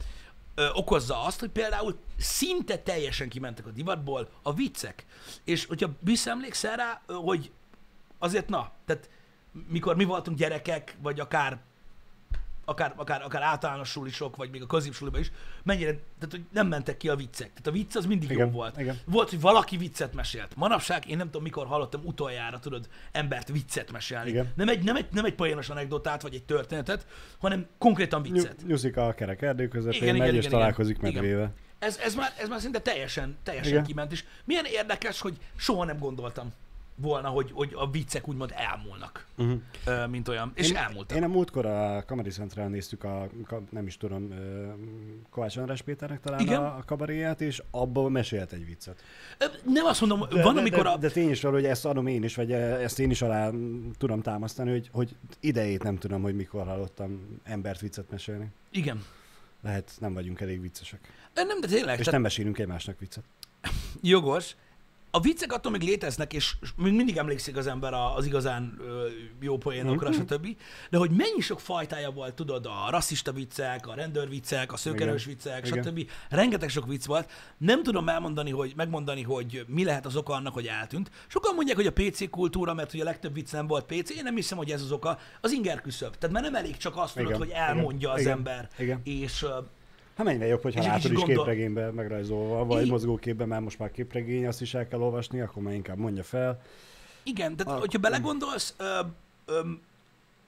ö, 0.54 0.68
okozza 0.72 1.24
azt, 1.24 1.40
hogy 1.40 1.50
például 1.50 1.98
szinte 2.16 2.78
teljesen 2.78 3.28
kimentek 3.28 3.66
a 3.66 3.70
divatból 3.70 4.28
a 4.42 4.54
viccek. 4.54 5.06
És 5.44 5.66
hogyha 5.66 5.90
visszaemlékszel 6.00 6.76
rá, 6.76 7.02
hogy 7.06 7.50
azért 8.18 8.48
na, 8.48 8.72
tehát 8.86 9.10
mikor 9.68 9.96
mi 9.96 10.04
voltunk 10.04 10.38
gyerekek, 10.38 10.96
vagy 11.02 11.20
akár 11.20 11.60
akár, 12.64 12.92
akár, 12.96 13.22
akár 13.22 13.42
általános 13.42 13.88
sulisok, 13.88 14.36
vagy 14.36 14.50
még 14.50 14.62
a 14.62 14.66
középsuliban 14.66 15.20
is, 15.20 15.32
mennyire, 15.62 15.90
tehát 15.90 16.30
hogy 16.30 16.44
nem 16.52 16.66
mentek 16.66 16.96
ki 16.96 17.08
a 17.08 17.16
viccek. 17.16 17.48
Tehát 17.48 17.66
a 17.66 17.70
vicc 17.70 17.96
az 17.96 18.06
mindig 18.06 18.30
Igen, 18.30 18.46
jó 18.46 18.52
volt. 18.52 18.80
igen. 18.80 18.98
Volt, 19.04 19.30
hogy 19.30 19.40
valaki 19.40 19.76
viccet 19.76 20.14
mesélt. 20.14 20.56
Manapság 20.56 21.08
én 21.08 21.16
nem 21.16 21.26
tudom, 21.26 21.42
mikor 21.42 21.66
hallottam 21.66 22.00
utoljára, 22.04 22.58
tudod, 22.58 22.88
embert 23.12 23.48
viccet 23.48 23.92
mesélni. 23.92 24.30
Igen. 24.30 24.52
Nem 24.54 24.68
egy, 24.68 24.84
nem, 24.84 24.96
egy, 24.96 25.06
nem 25.12 25.24
egy 25.24 25.34
poénos 25.34 25.68
anekdotát, 25.68 26.22
vagy 26.22 26.34
egy 26.34 26.44
történetet, 26.44 27.06
hanem 27.38 27.66
konkrétan 27.78 28.22
viccet. 28.22 28.66
Nyuszik 28.66 28.96
a 28.96 29.12
kerek 29.12 29.42
erdő 29.42 29.68
közepén, 29.68 30.02
Igen, 30.02 30.16
megy 30.16 30.22
igen, 30.22 30.40
és 30.40 30.46
igen, 30.46 30.58
találkozik 30.58 30.98
igen. 30.98 31.12
medvével. 31.12 31.52
Ez, 31.78 31.98
ez, 31.98 32.14
már, 32.14 32.32
ez 32.38 32.48
már 32.48 32.60
szinte 32.60 32.80
teljesen, 32.80 33.36
teljesen 33.42 33.72
Igen. 33.72 33.84
kiment, 33.84 34.12
és 34.12 34.24
milyen 34.44 34.64
érdekes, 34.64 35.20
hogy 35.20 35.36
soha 35.56 35.84
nem 35.84 35.98
gondoltam 35.98 36.52
volna, 36.96 37.28
hogy, 37.28 37.50
hogy 37.52 37.72
a 37.74 37.90
viccek 37.90 38.28
úgymond 38.28 38.52
elmúlnak, 38.56 39.26
Uh-huh. 39.36 40.10
mint 40.10 40.28
olyan, 40.28 40.52
és 40.54 40.70
én, 40.70 40.76
elmúltak. 40.76 41.16
Én 41.16 41.22
a 41.24 41.28
múltkor 41.28 41.66
a 41.66 42.04
Comedy 42.06 42.30
Central 42.30 42.68
néztük 42.68 43.04
a, 43.04 43.28
nem 43.70 43.86
is 43.86 43.96
tudom, 43.96 44.34
Kovács 45.30 45.56
András 45.56 45.82
Péternek 45.82 46.20
talán 46.20 46.40
Igen. 46.40 46.64
a, 46.64 46.82
kabaréját, 46.86 47.40
és 47.40 47.62
abból 47.70 48.10
mesélt 48.10 48.52
egy 48.52 48.66
viccet. 48.66 49.02
Nem 49.64 49.84
azt 49.84 50.00
mondom, 50.00 50.28
De, 50.28 50.42
van, 50.42 50.54
de, 50.54 50.60
amikor 50.60 50.82
de, 50.82 50.88
a... 50.88 50.96
de 50.96 51.10
tény 51.10 51.30
is 51.30 51.40
való, 51.40 51.54
hogy 51.54 51.64
ezt 51.64 51.84
adom 51.84 52.06
én 52.06 52.22
is, 52.22 52.34
vagy 52.34 52.52
ezt 52.52 52.98
én 52.98 53.10
is 53.10 53.22
alá 53.22 53.50
tudom 53.98 54.22
támasztani, 54.22 54.70
hogy, 54.70 54.88
hogy 54.92 55.16
idejét 55.40 55.82
nem 55.82 55.96
tudom, 55.96 56.22
hogy 56.22 56.34
mikor 56.34 56.66
hallottam 56.66 57.38
embert 57.44 57.80
viccet 57.80 58.10
mesélni. 58.10 58.46
Igen. 58.70 59.02
Lehet, 59.62 59.92
nem 60.00 60.14
vagyunk 60.14 60.40
elég 60.40 60.60
viccesek. 60.60 61.00
Nem, 61.34 61.60
de 61.60 61.66
tényleg, 61.66 61.92
És 61.92 61.98
tehát 61.98 62.12
nem 62.12 62.22
mesélünk 62.22 62.58
egymásnak 62.58 62.98
viccet. 62.98 63.24
jogos. 64.02 64.56
A 65.16 65.20
viccek 65.20 65.52
attól 65.52 65.72
még 65.72 65.82
léteznek, 65.82 66.32
és 66.32 66.54
még 66.76 66.92
mindig 66.92 67.16
emlékszik 67.16 67.56
az 67.56 67.66
ember 67.66 67.92
az 68.16 68.26
igazán 68.26 68.80
jó 69.40 69.56
poénokra, 69.58 70.08
Mhm. 70.08 70.18
stb. 70.18 70.46
De 70.90 70.98
hogy 70.98 71.10
mennyi 71.10 71.40
sok 71.40 71.60
fajtája 71.60 72.10
volt, 72.10 72.34
tudod, 72.34 72.66
a 72.66 72.86
rasszista 72.90 73.32
viccek, 73.32 73.86
a 73.86 73.94
rendőrviccek, 73.94 74.72
a 74.72 74.76
szőkerős 74.76 75.24
viccek, 75.24 75.66
Igen. 75.66 75.82
stb. 75.82 76.10
Rengeteg 76.28 76.68
sok 76.68 76.86
vicc 76.86 77.04
volt. 77.06 77.30
Nem 77.58 77.82
tudom 77.82 78.08
elmondani, 78.08 78.50
hogy 78.50 78.72
megmondani, 78.76 79.22
hogy 79.22 79.64
mi 79.68 79.84
lehet 79.84 80.06
az 80.06 80.16
oka 80.16 80.32
annak, 80.32 80.54
hogy 80.54 80.66
eltűnt. 80.66 81.10
Sokan 81.26 81.54
mondják, 81.54 81.76
hogy 81.76 81.86
a 81.86 81.92
PC 81.92 82.30
kultúra, 82.30 82.74
mert 82.74 82.90
hogy 82.90 83.00
a 83.00 83.04
legtöbb 83.04 83.34
vicc 83.34 83.52
nem 83.52 83.66
volt 83.66 83.84
PC. 83.86 84.10
Én 84.10 84.22
nem 84.22 84.34
hiszem, 84.34 84.58
hogy 84.58 84.70
ez 84.70 84.82
az 84.82 84.92
oka. 84.92 85.18
Az 85.40 85.52
inger 85.52 85.80
küszöb. 85.80 86.16
Tehát 86.16 86.34
már 86.34 86.42
nem 86.44 86.54
elég 86.54 86.76
csak 86.76 86.96
azt 86.96 87.12
tudod, 87.14 87.28
Igen. 87.28 87.40
hogy 87.40 87.50
elmondja 87.50 88.08
Igen. 88.08 88.14
az 88.14 88.20
Igen. 88.20 88.32
ember. 88.32 88.68
Igen. 88.78 89.00
És 89.04 89.46
Hát 90.16 90.26
mennyivel 90.26 90.48
jobb, 90.48 90.62
hogyha 90.62 90.80
És 90.80 90.86
látod 90.86 91.10
is 91.12 91.16
gondol- 91.18 91.36
képregénybe 91.36 91.90
megrajzolva, 91.90 92.64
vagy 92.64 92.84
Így- 92.84 92.90
mozgóképben, 92.90 93.48
mert 93.48 93.62
most 93.62 93.78
már 93.78 93.90
képregény, 93.90 94.46
azt 94.46 94.60
is 94.60 94.74
el 94.74 94.88
kell 94.88 95.00
olvasni, 95.00 95.40
akkor 95.40 95.62
már 95.62 95.74
inkább 95.74 95.96
mondja 95.98 96.22
fel. 96.22 96.62
Igen, 97.22 97.56
tehát 97.56 97.72
A- 97.76 97.78
hogyha 97.78 97.98
belegondolsz, 97.98 98.74
ö, 98.78 99.00
ö, 99.46 99.60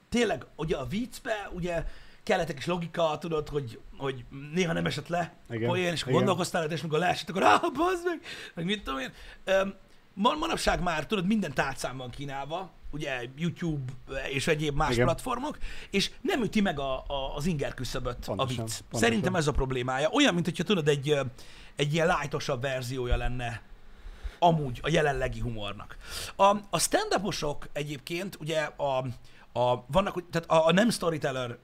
tényleg, 0.09 0.45
ugye 0.55 0.75
a 0.77 0.85
viccbe, 0.85 1.49
ugye 1.53 1.83
kellett 2.23 2.49
egy 2.49 2.55
kis 2.55 2.65
logika, 2.65 3.17
tudod, 3.19 3.47
hogy, 3.49 3.79
hogy 3.97 4.25
néha 4.53 4.73
nem 4.73 4.85
esett 4.85 5.07
le 5.07 5.33
Igen, 5.49 5.67
poén, 5.69 5.91
és 5.91 6.01
akkor 6.01 6.13
gondolkoztál, 6.13 6.71
és 6.71 6.81
mikor 6.81 6.99
leesett, 6.99 7.29
akkor 7.29 7.43
ah, 7.43 7.61
bazd 7.73 8.05
meg, 8.05 8.19
meg 8.53 8.65
mit 8.65 8.83
tudom 8.83 8.99
én. 8.99 9.11
Ö, 9.43 9.61
ma- 10.13 10.35
manapság 10.35 10.81
már, 10.81 11.05
tudod, 11.05 11.27
minden 11.27 11.53
tárcán 11.53 11.97
van 11.97 12.09
kínálva, 12.09 12.71
ugye 12.97 13.29
YouTube 13.35 13.91
és 14.33 14.47
egyéb 14.47 14.75
más 14.75 14.93
Igen. 14.93 15.05
platformok, 15.05 15.57
és 15.89 16.11
nem 16.21 16.41
üti 16.43 16.61
meg 16.61 16.79
a, 16.79 16.97
a, 17.07 17.35
az 17.35 17.45
inger 17.45 17.73
küszöböt 17.73 18.27
a 18.27 18.45
vicc. 18.45 18.57
pontosan. 18.57 18.85
Szerintem 18.91 19.35
ez 19.35 19.47
a 19.47 19.51
problémája. 19.51 20.09
Olyan, 20.11 20.33
mint 20.33 20.45
hogyha 20.45 20.63
tudod, 20.63 20.87
egy, 20.87 21.19
egy 21.75 21.93
ilyen 21.93 22.07
lightosabb 22.07 22.61
verziója 22.61 23.17
lenne 23.17 23.61
amúgy 24.39 24.79
a 24.81 24.89
jelenlegi 24.89 25.39
humornak. 25.39 25.97
A, 26.35 26.55
a 26.69 26.79
stand-uposok 26.79 27.67
egyébként, 27.73 28.37
ugye 28.39 28.59
a, 28.61 28.97
a, 29.59 29.83
vannak, 29.87 30.29
tehát 30.29 30.49
a, 30.49 30.67
a 30.67 30.71
nem 30.71 30.89
storyteller 30.89 31.57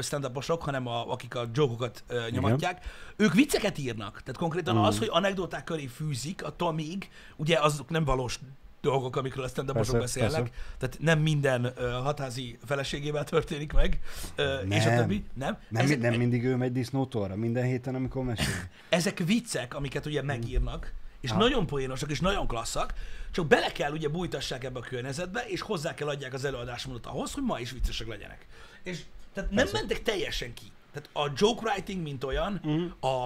stand-uposok, 0.00 0.62
hanem 0.62 0.86
a, 0.86 1.10
akik 1.12 1.34
a 1.34 1.44
jokokat 1.54 2.04
nyomatják, 2.30 2.84
ők 3.16 3.32
vicceket 3.32 3.78
írnak. 3.78 4.20
Tehát 4.22 4.36
konkrétan 4.36 4.76
Mm. 4.76 4.82
az, 4.82 4.98
hogy 4.98 5.08
anekdoták 5.10 5.64
köré 5.64 5.86
fűzik, 5.86 6.44
attól 6.44 6.72
még, 6.72 7.10
ugye 7.36 7.58
azok 7.58 7.88
nem 7.88 8.04
valós 8.04 8.38
dolgok, 8.84 9.16
amikről 9.16 9.44
a 9.44 9.48
stand-uposok 9.48 9.98
Persze, 9.98 10.20
beszélnek. 10.20 10.54
Tehát 10.78 10.96
nem 11.00 11.18
minden 11.18 11.72
ö, 11.76 11.90
hatázi 11.90 12.58
feleségével 12.64 13.24
történik 13.24 13.72
meg, 13.72 14.00
ö, 14.34 14.58
és 14.58 14.84
a 14.84 14.88
Nem. 14.88 14.96
többi. 14.98 15.24
Nem. 15.34 15.58
Nem, 15.68 15.84
Ezek- 15.84 16.00
nem 16.00 16.14
mindig 16.14 16.44
ő 16.44 16.56
megy 16.56 16.72
disznótorra, 16.72 17.36
minden 17.36 17.64
héten, 17.64 17.94
amikor 17.94 18.24
mesél. 18.24 18.54
ezek 18.88 19.18
viccek, 19.18 19.74
amiket 19.74 20.06
ugye 20.06 20.22
megírnak, 20.22 20.92
és 21.20 21.30
Ha. 21.30 21.38
nagyon 21.38 21.66
poénosak, 21.66 22.10
és 22.10 22.20
nagyon 22.20 22.46
klasszak, 22.46 22.94
csak 23.30 23.46
bele 23.46 23.72
kell 23.72 23.92
ugye 23.92 24.08
bújtassák 24.08 24.64
ebbe 24.64 24.78
a 24.78 24.82
környezetbe, 24.82 25.44
és 25.46 25.60
hozzá 25.60 25.94
kell 25.94 26.08
adják 26.08 26.32
az 26.32 26.44
előadásmódot 26.44 27.06
ahhoz, 27.06 27.32
hogy 27.32 27.42
ma 27.42 27.58
is 27.60 27.70
viccesek 27.70 28.06
legyenek. 28.06 28.46
És 28.82 29.00
tehát 29.32 29.50
nem 29.50 29.58
Persze. 29.64 29.78
mentek 29.78 30.02
teljesen 30.02 30.54
ki. 30.54 30.64
Tehát 30.92 31.08
a 31.12 31.32
joke 31.36 31.60
writing, 31.70 32.02
mint 32.02 32.24
olyan, 32.24 32.60
Mhm. 32.62 32.84
a, 33.00 33.22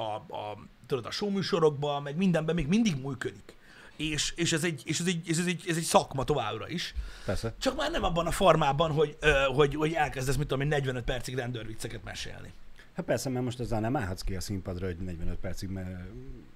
a, 0.00 0.14
a, 0.28 0.58
tudod, 0.86 1.06
a 1.06 1.10
showműsorokban, 1.10 2.02
meg 2.02 2.16
mindenben 2.16 2.54
még 2.54 2.66
mindig 2.66 2.96
működik. 3.04 3.54
És, 4.00 4.32
és, 4.36 4.52
ez, 4.52 4.64
egy, 4.64 4.82
és 4.84 5.00
ez, 5.00 5.06
egy, 5.06 5.28
ez, 5.28 5.46
egy, 5.46 5.64
ez 5.68 5.76
egy 5.76 5.82
szakma 5.82 6.24
továbbra 6.24 6.68
is. 6.68 6.94
Persze. 7.24 7.54
Csak 7.58 7.76
már 7.76 7.90
nem 7.90 8.04
abban 8.04 8.26
a 8.26 8.30
formában, 8.30 8.90
hogy, 8.92 9.16
hogy, 9.54 9.74
hogy 9.74 9.92
elkezdesz, 9.92 10.36
mit 10.36 10.46
tudom 10.46 10.62
én, 10.62 10.68
45 10.68 11.04
percig 11.04 11.34
rendőrvicceket 11.34 12.04
mesélni. 12.04 12.52
Hát 12.92 13.04
persze, 13.04 13.28
mert 13.28 13.44
most 13.44 13.60
ezzel 13.60 13.80
nem 13.80 13.96
állhatsz 13.96 14.22
ki 14.22 14.34
a 14.36 14.40
színpadra, 14.40 14.86
hogy 14.86 14.96
45 14.96 15.36
percig 15.36 15.68
me- 15.68 16.08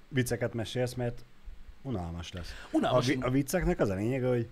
vicceket 0.09 0.55
mesélsz, 0.55 0.95
mert 0.95 1.25
unalmas 1.83 2.33
lesz. 2.33 2.51
A, 2.73 2.77
Unalmas. 2.77 3.07
vi- 3.07 3.19
a 3.23 3.31
vicceknek 3.31 3.81
az 3.81 3.89
a 3.89 3.95
lényege, 3.95 4.29
hogy 4.29 4.49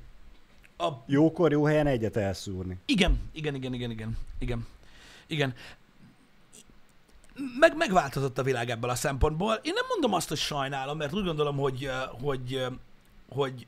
a, 0.79 0.89
jókor, 1.07 1.53
jó 1.53 1.65
helyen 1.65 1.87
egyet 1.87 2.17
elszúrni. 2.17 2.79
Igen, 2.87 3.21
igen, 3.33 3.55
igen, 3.55 3.73
igen, 3.75 3.91
igen, 3.91 4.17
igen. 4.39 4.67
Igen. 5.27 5.55
Meg, 7.59 7.77
megváltozott 7.77 8.39
a 8.39 8.43
világ 8.43 8.71
ebből 8.71 8.91
a 8.91 8.95
szempontból. 8.95 9.55
Én 9.63 9.73
nem 9.75 9.85
mondom 9.89 10.15
azt, 10.15 10.29
hogy 10.29 10.39
sajnálom, 10.39 10.97
mert 10.97 11.13
úgy 11.13 11.25
gondolom, 11.25 11.57
hogy, 11.57 11.91
hogy, 12.21 12.69
hogy 13.29 13.67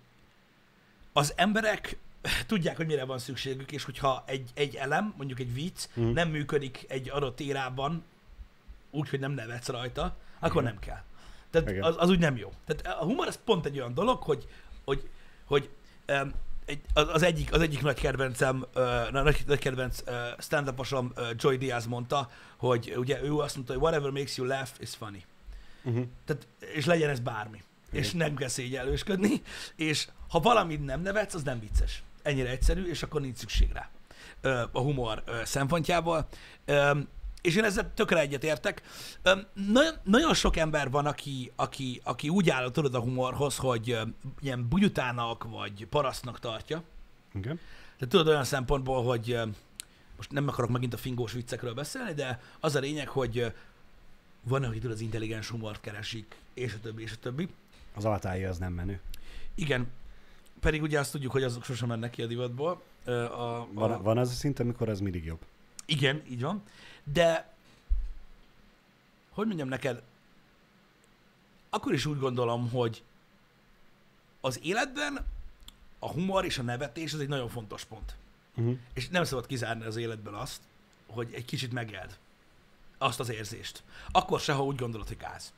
az 1.12 1.32
emberek 1.36 1.96
tudják, 2.46 2.76
hogy 2.76 2.86
mire 2.86 3.04
van 3.04 3.18
szükségük, 3.18 3.72
és 3.72 3.84
hogyha 3.84 4.22
egy, 4.26 4.50
egy 4.54 4.74
elem, 4.74 5.14
mondjuk 5.16 5.40
egy 5.40 5.54
vicc, 5.54 5.88
Mhm. 5.94 6.08
nem 6.10 6.28
működik 6.28 6.84
egy 6.88 7.10
adott 7.10 7.40
érában, 7.40 8.04
úgy, 8.90 9.08
hogy 9.08 9.20
nem 9.20 9.32
nevetsz 9.32 9.68
rajta, 9.68 10.16
akkor 10.38 10.62
Igen. 10.62 10.72
nem 10.74 10.82
kell. 10.82 11.02
Tehát 11.50 11.70
Igen. 11.70 11.82
az, 11.82 11.94
az 11.98 12.08
úgy 12.10 12.18
nem 12.18 12.36
jó. 12.36 12.52
Tehát 12.66 12.98
a 13.00 13.04
humor 13.04 13.26
az 13.26 13.38
pont 13.44 13.66
egy 13.66 13.78
olyan 13.78 13.94
dolog, 13.94 14.22
hogy, 14.22 14.48
hogy, 14.84 15.08
hogy 15.44 15.70
um, 16.08 16.32
egy, 16.64 16.80
az, 16.92 17.22
egyik, 17.22 17.52
az 17.52 17.60
egyik 17.60 17.82
nagy 17.82 18.00
kedvencem, 18.00 18.66
uh, 18.74 19.10
nagy, 19.10 19.42
nagy 19.46 19.58
kedvenc 19.58 20.00
uh, 20.06 20.14
stand 20.38 20.74
uh, 20.78 21.08
Joy 21.36 21.56
Diaz 21.56 21.86
mondta, 21.86 22.30
hogy 22.56 22.94
ugye 22.96 23.22
ő 23.22 23.36
azt 23.36 23.54
mondta, 23.54 23.72
hogy 23.72 23.82
whatever 23.82 24.10
makes 24.10 24.36
you 24.36 24.46
laugh 24.46 24.70
is 24.78 24.90
funny. 24.90 25.24
Uh-huh. 25.84 26.06
Tehát, 26.24 26.46
és 26.74 26.84
legyen 26.84 27.10
ez 27.10 27.20
bármi. 27.20 27.62
És 27.92 28.12
nem 28.12 28.34
kell 28.34 28.48
szégyellősködni, 28.48 29.42
és 29.76 30.08
ha 30.28 30.40
valamit 30.40 30.84
nem 30.84 31.00
nevetsz, 31.00 31.34
az 31.34 31.42
nem 31.42 31.60
vicces. 31.60 32.02
Ennyire 32.22 32.50
egyszerű, 32.50 32.88
és 32.88 33.02
akkor 33.02 33.20
nincs 33.20 33.36
szükség 33.36 33.72
rá 33.72 33.90
ö, 34.40 34.62
a 34.72 34.80
humor 34.80 35.22
ö, 35.26 35.40
szempontjából. 35.44 36.28
Ö, 36.64 36.90
és 37.44 37.56
én 37.56 37.64
ezzel 37.64 37.94
tökre. 37.94 38.28
Ö, 39.22 39.32
Nagyon, 39.54 39.94
nagyon 40.02 40.34
sok 40.34 40.56
ember 40.56 40.90
van, 40.90 41.06
aki, 41.06 41.52
aki, 41.56 42.00
aki 42.04 42.28
úgy 42.28 42.50
áll 42.50 42.70
tudod 42.70 42.94
a 42.94 43.00
humorhoz, 43.00 43.56
hogy 43.56 43.98
ilyen 44.40 44.68
bugyutának 44.68 45.44
vagy 45.44 45.86
parasztnak 45.86 46.40
tartja. 46.40 46.82
Igen. 47.34 47.60
Tehát 47.98 48.08
tudod 48.08 48.26
olyan 48.28 48.44
szempontból, 48.44 49.02
hogy 49.02 49.38
most 50.16 50.30
nem 50.32 50.48
akarok 50.48 50.70
megint 50.70 50.94
a 50.94 50.96
fingós 50.96 51.32
viccekről 51.32 51.74
beszélni, 51.74 52.12
de 52.12 52.40
az 52.60 52.74
a 52.74 52.78
lényeg, 52.80 53.08
hogy 53.08 53.52
van, 54.42 54.62
aki 54.64 54.78
tudod, 54.78 54.96
az 54.96 55.00
intelligens 55.00 55.48
humort 55.48 55.80
keresik, 55.80 56.36
és 56.54 56.74
a 56.74 56.80
többi, 56.82 57.02
és 57.02 57.12
a 57.12 57.18
többi. 57.20 57.48
Az 57.94 58.04
altái 58.04 58.44
az 58.44 58.58
nem 58.58 58.72
menő. 58.72 59.00
Igen, 59.54 59.86
pedig 60.60 60.82
ugye 60.82 60.98
azt 60.98 61.12
tudjuk, 61.12 61.32
hogy 61.32 61.42
azok 61.42 61.64
sosem 61.64 61.88
mennek 61.88 62.10
ki 62.10 62.22
a 62.22 62.26
divatból. 62.26 62.82
A, 63.04 63.10
a, 63.10 63.68
Van, 63.72 64.02
van 64.02 64.18
az 64.18 64.30
a 64.30 64.34
szint, 64.34 64.58
amikor 64.58 64.88
az 64.88 65.00
mindig 65.00 65.24
jobb. 65.24 65.40
Igen, 65.86 66.22
így 66.30 66.40
van. 66.40 66.62
De, 67.04 67.52
hogy 69.30 69.46
mondjam 69.46 69.68
neked, 69.68 70.02
akkor 71.70 71.92
is 71.92 72.06
úgy 72.06 72.18
gondolom, 72.18 72.70
hogy 72.70 73.02
az 74.40 74.60
életben 74.62 75.26
a 75.98 76.10
humor 76.10 76.44
és 76.44 76.58
a 76.58 76.62
nevetés 76.62 77.12
az 77.12 77.20
egy 77.20 77.28
nagyon 77.28 77.48
fontos 77.48 77.84
pont. 77.84 78.14
Uh-huh. 78.54 78.78
És 78.92 79.08
nem 79.08 79.24
szabad 79.24 79.46
kizárni 79.46 79.84
az 79.84 79.96
életből 79.96 80.34
azt, 80.34 80.60
hogy 81.06 81.32
egy 81.32 81.44
kicsit 81.44 81.72
megéld 81.72 82.18
azt 82.98 83.20
az 83.20 83.28
érzést. 83.28 83.82
Akkor 84.10 84.40
se, 84.40 84.52
ha 84.52 84.64
úgy 84.64 84.76
gondolod, 84.76 85.08
hogy 85.08 85.16
gáz. 85.16 85.52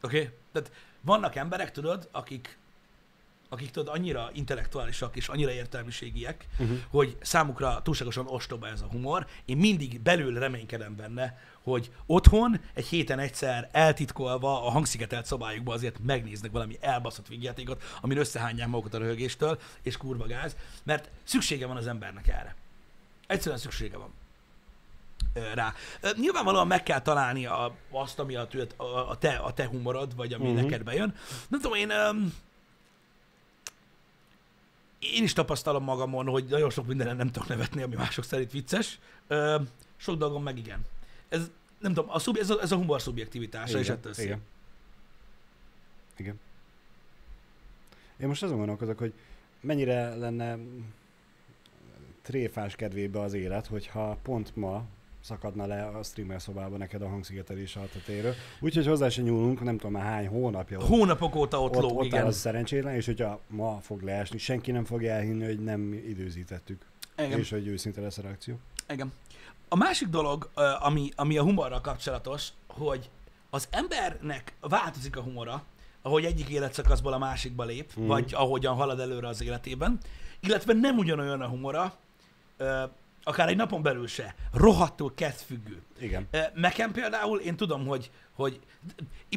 Oké? 0.00 0.20
Okay? 0.20 0.34
Tehát 0.52 0.72
vannak 1.00 1.36
emberek, 1.36 1.72
tudod, 1.72 2.08
akik, 2.10 2.58
akik 3.52 3.70
tudod, 3.70 3.94
annyira 3.94 4.30
intellektuálisak 4.32 5.16
és 5.16 5.28
annyira 5.28 5.50
értelmiségiek, 5.50 6.46
Uh-huh. 6.58 6.78
hogy 6.90 7.16
számukra 7.20 7.80
túlságosan 7.82 8.26
ostoba 8.26 8.68
ez 8.68 8.80
a 8.80 8.86
humor. 8.86 9.26
Én 9.44 9.56
mindig 9.56 10.00
belül 10.00 10.38
reménykedem 10.38 10.96
benne, 10.96 11.38
hogy 11.62 11.90
otthon 12.06 12.60
egy 12.74 12.86
héten 12.86 13.18
egyszer 13.18 13.68
eltitkolva 13.72 14.66
a 14.66 14.70
hangszigetelt 14.70 15.26
szobájukba 15.26 15.72
azért 15.72 15.98
megnéznek 16.02 16.50
valami 16.50 16.78
elbaszott 16.80 17.28
vígjátékot, 17.28 17.82
amin 18.00 18.18
összehányják 18.18 18.68
magukat 18.68 18.94
a 18.94 18.98
röhögéstől, 18.98 19.58
és 19.82 19.96
kurva 19.96 20.26
gáz, 20.26 20.56
mert 20.82 21.10
szüksége 21.24 21.66
van 21.66 21.76
az 21.76 21.86
embernek 21.86 22.28
erre. 22.28 22.54
Egyszerűen 23.26 23.60
szüksége 23.60 23.96
van 23.96 24.12
rá. 25.54 25.74
Nyilvánvalóan 26.16 26.66
meg 26.66 26.82
kell 26.82 27.00
találni 27.00 27.46
a, 27.46 27.74
azt, 27.90 28.18
ami 28.18 28.34
a, 28.34 28.48
a, 28.76 28.84
a, 28.84 29.16
te, 29.18 29.34
a 29.34 29.52
te 29.52 29.66
humorod, 29.66 30.16
vagy 30.16 30.32
ami 30.32 30.50
uh-huh. 30.50 30.62
neked 30.62 30.82
bejön. 30.82 31.14
Nem 31.48 31.60
tudom, 31.60 31.78
én... 31.78 31.92
Én 35.02 35.22
is 35.22 35.32
tapasztalom 35.32 35.84
magamon, 35.84 36.26
hogy 36.26 36.44
nagyon 36.44 36.70
sok 36.70 36.86
mindenen 36.86 37.16
nem 37.16 37.30
tudok 37.30 37.48
nevetni, 37.48 37.82
ami 37.82 37.94
mások 37.94 38.24
szerint 38.24 38.52
vicces. 38.52 38.98
Ö, 39.26 39.60
sok 39.96 40.16
dolgom 40.16 40.42
meg 40.42 40.58
igen. 40.58 40.80
Ez, 41.28 41.50
nem 41.78 41.94
tudom, 41.94 42.10
a 42.10 42.18
szub, 42.18 42.36
ez, 42.36 42.50
a, 42.50 42.60
ez 42.60 42.72
a 42.72 42.76
humor 42.76 43.02
szubjektivitása, 43.02 43.78
és 43.78 43.88
ettől 43.88 44.12
szép. 44.12 44.24
igen. 44.24 44.42
Igen. 46.16 46.40
Én 48.18 48.28
most 48.28 48.42
azon 48.42 48.56
gondolkozok, 48.56 48.98
hogy 48.98 49.12
mennyire 49.60 50.14
lenne 50.14 50.58
tréfás 52.22 52.76
kedvébe 52.76 53.20
az 53.20 53.32
élet, 53.32 53.66
hogyha 53.66 54.18
pont 54.22 54.56
ma 54.56 54.84
szakadna 55.22 55.66
le 55.66 55.86
a 55.86 56.02
streamer 56.02 56.42
szobába 56.42 56.76
neked 56.76 57.02
a 57.02 57.08
hangszigetelés 57.08 57.76
altatéről. 57.76 58.34
Úgyhogy 58.60 58.86
hozzá 58.86 59.08
se 59.08 59.22
nyúlunk, 59.22 59.62
nem 59.62 59.76
tudom 59.76 59.92
már 59.92 60.04
hány 60.04 60.26
hónapja 60.26 60.78
ott, 60.78 60.86
Hónapok 60.86 61.34
óta 61.34 61.62
ott, 61.62 61.76
ott, 61.76 61.82
lóg, 61.82 61.96
ott 61.98 62.04
igen. 62.04 62.26
az 62.26 62.36
szerencsétlen, 62.36 62.94
és 62.94 63.06
hogyha 63.06 63.40
ma 63.46 63.78
fog 63.80 64.02
leesni, 64.02 64.38
senki 64.38 64.70
nem 64.70 64.84
fogja 64.84 65.12
elhinni, 65.12 65.44
hogy 65.44 65.58
nem 65.58 65.92
időzítettük. 65.92 66.86
igen. 67.18 67.38
És 67.38 67.50
hogy 67.50 67.66
őszinte 67.66 68.00
lesz 68.00 68.18
a 68.18 68.22
reakció. 68.22 68.58
Igen. 68.88 69.12
A 69.68 69.76
másik 69.76 70.08
dolog, 70.08 70.50
ami, 70.80 71.10
ami 71.16 71.38
a 71.38 71.42
humorral 71.42 71.80
kapcsolatos, 71.80 72.48
hogy 72.66 73.10
az 73.50 73.68
embernek 73.70 74.54
változik 74.60 75.16
a 75.16 75.20
humora, 75.20 75.64
ahogy 76.02 76.24
egyik 76.24 76.48
életszakaszból 76.48 77.12
a 77.12 77.18
másikba 77.18 77.64
lép, 77.64 77.92
mm. 78.00 78.06
vagy 78.06 78.34
ahogyan 78.34 78.74
halad 78.74 79.00
előre 79.00 79.28
az 79.28 79.42
életében, 79.42 79.98
illetve 80.40 80.72
nem 80.72 80.98
ugyanolyan 80.98 81.40
a 81.40 81.48
humora, 81.48 81.94
akár 83.24 83.48
egy 83.48 83.56
napon 83.56 83.82
belül 83.82 84.06
se, 84.06 84.34
rohadtul 84.52 85.14
kezdfüggő. 85.14 85.82
Igen. 85.98 86.28
Nekem 86.54 86.92
például, 86.92 87.38
én 87.38 87.56
tudom, 87.56 87.86
hogy, 87.86 88.10
hogy 88.34 88.60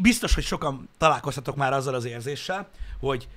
biztos, 0.02 0.34
hogy 0.34 0.43
sokan 0.43 0.89
találkoztatok 0.98 1.56
már 1.56 1.74
azzal 1.74 1.93
az 1.93 2.06
érzéssel, 2.06 2.69
hogy 3.00 3.28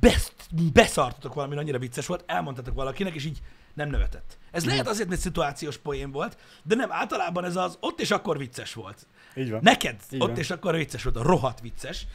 besz, 0.00 0.32
beszartatok 0.72 1.34
valami 1.34 1.56
annyira 1.56 1.78
vicces 1.78 2.06
volt, 2.06 2.24
elmondtatok 2.26 2.74
valakinek, 2.74 3.14
és 3.14 3.24
így 3.24 3.38
nem 3.78 3.90
nevetett. 3.90 4.38
Ez 4.50 4.62
Mhm. 4.62 4.70
lehet 4.70 4.88
azért, 4.88 5.08
mert 5.08 5.20
szituációs 5.20 5.76
poén 5.76 6.10
volt, 6.10 6.36
de 6.62 6.74
nem, 6.74 6.92
általában 6.92 7.44
ez 7.44 7.56
az 7.56 7.76
ott 7.80 8.00
és 8.00 8.10
akkor 8.10 8.38
vicces 8.38 8.74
volt. 8.74 9.06
Így 9.34 9.50
van. 9.50 9.60
Neked 9.62 9.96
Így 10.10 10.20
ott 10.22 10.28
van. 10.28 10.38
és 10.38 10.50
akkor 10.50 10.74
vicces 10.74 11.02
volt, 11.02 11.16
a 11.16 11.22
rohadt 11.22 11.60
vicces. 11.60 12.06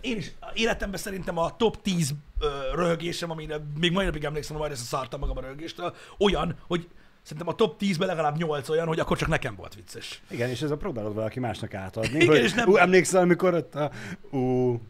Én 0.00 0.16
is 0.16 0.32
életemben 0.54 1.00
szerintem 1.00 1.38
a 1.38 1.56
top 1.56 1.82
10 1.82 2.14
ö, 2.38 2.46
röhögésem, 2.74 3.30
amire 3.30 3.60
még 3.80 3.92
mai 3.92 4.04
napig 4.04 4.24
emlékszem, 4.24 4.56
majd 4.56 4.72
ezt 4.72 4.84
szartam 4.84 5.20
magam 5.20 5.36
a 5.36 5.40
röhögéstől, 5.40 5.94
olyan, 6.18 6.56
hogy 6.66 6.88
szerintem 7.22 7.48
a 7.48 7.54
top 7.54 7.76
10-ben 7.80 8.08
legalább 8.08 8.36
8 8.36 8.68
olyan, 8.68 8.86
hogy 8.86 8.98
akkor 9.00 9.16
csak 9.16 9.28
nekem 9.28 9.54
volt 9.54 9.74
vicces. 9.74 10.22
Igen, 10.30 10.48
és 10.48 10.62
ez 10.62 10.70
a 10.70 10.76
próbálod 10.76 11.14
valaki 11.14 11.40
másnak 11.40 11.74
átadni. 11.74 12.14
Igen, 12.14 12.26
hogy, 12.28 12.36
és 12.44 12.52
nem- 12.52 12.68
Ú, 12.68 12.76
emlékszel, 12.76 13.20
amikor 13.22 13.54
ott 13.54 13.74
a... 13.74 13.90
Ú, 14.30 14.80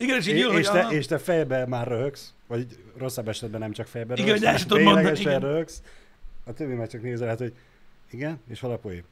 Igen, 0.00 0.16
és 0.16 0.26
így 0.26 0.38
jön, 0.38 0.56
és, 0.56 0.66
hogy 0.68 0.76
te, 0.78 0.84
aha. 0.84 0.92
és 0.92 1.06
te 1.06 1.18
fejbe 1.18 1.66
már 1.66 1.86
röhögsz, 1.88 2.34
vagy 2.46 2.66
rosszabb 2.96 3.28
esetben 3.28 3.60
nem 3.60 3.72
csak 3.72 3.86
fejbe 3.86 4.14
Igen, 4.14 4.26
röhögsz, 4.26 4.44
el 4.44 4.56
sem 4.56 4.68
tudod 4.68 4.84
ténylegesen 4.84 5.20
igen. 5.26 5.40
röhögsz. 5.40 5.82
A 6.44 6.52
többi 6.52 6.74
már 6.74 6.88
csak 6.88 7.02
nézel, 7.02 7.28
hát, 7.28 7.38
hogy 7.38 7.54
igen, 8.10 8.40
és 8.48 8.60
hol 8.60 8.70
a 8.72 8.76
poén? 8.76 9.04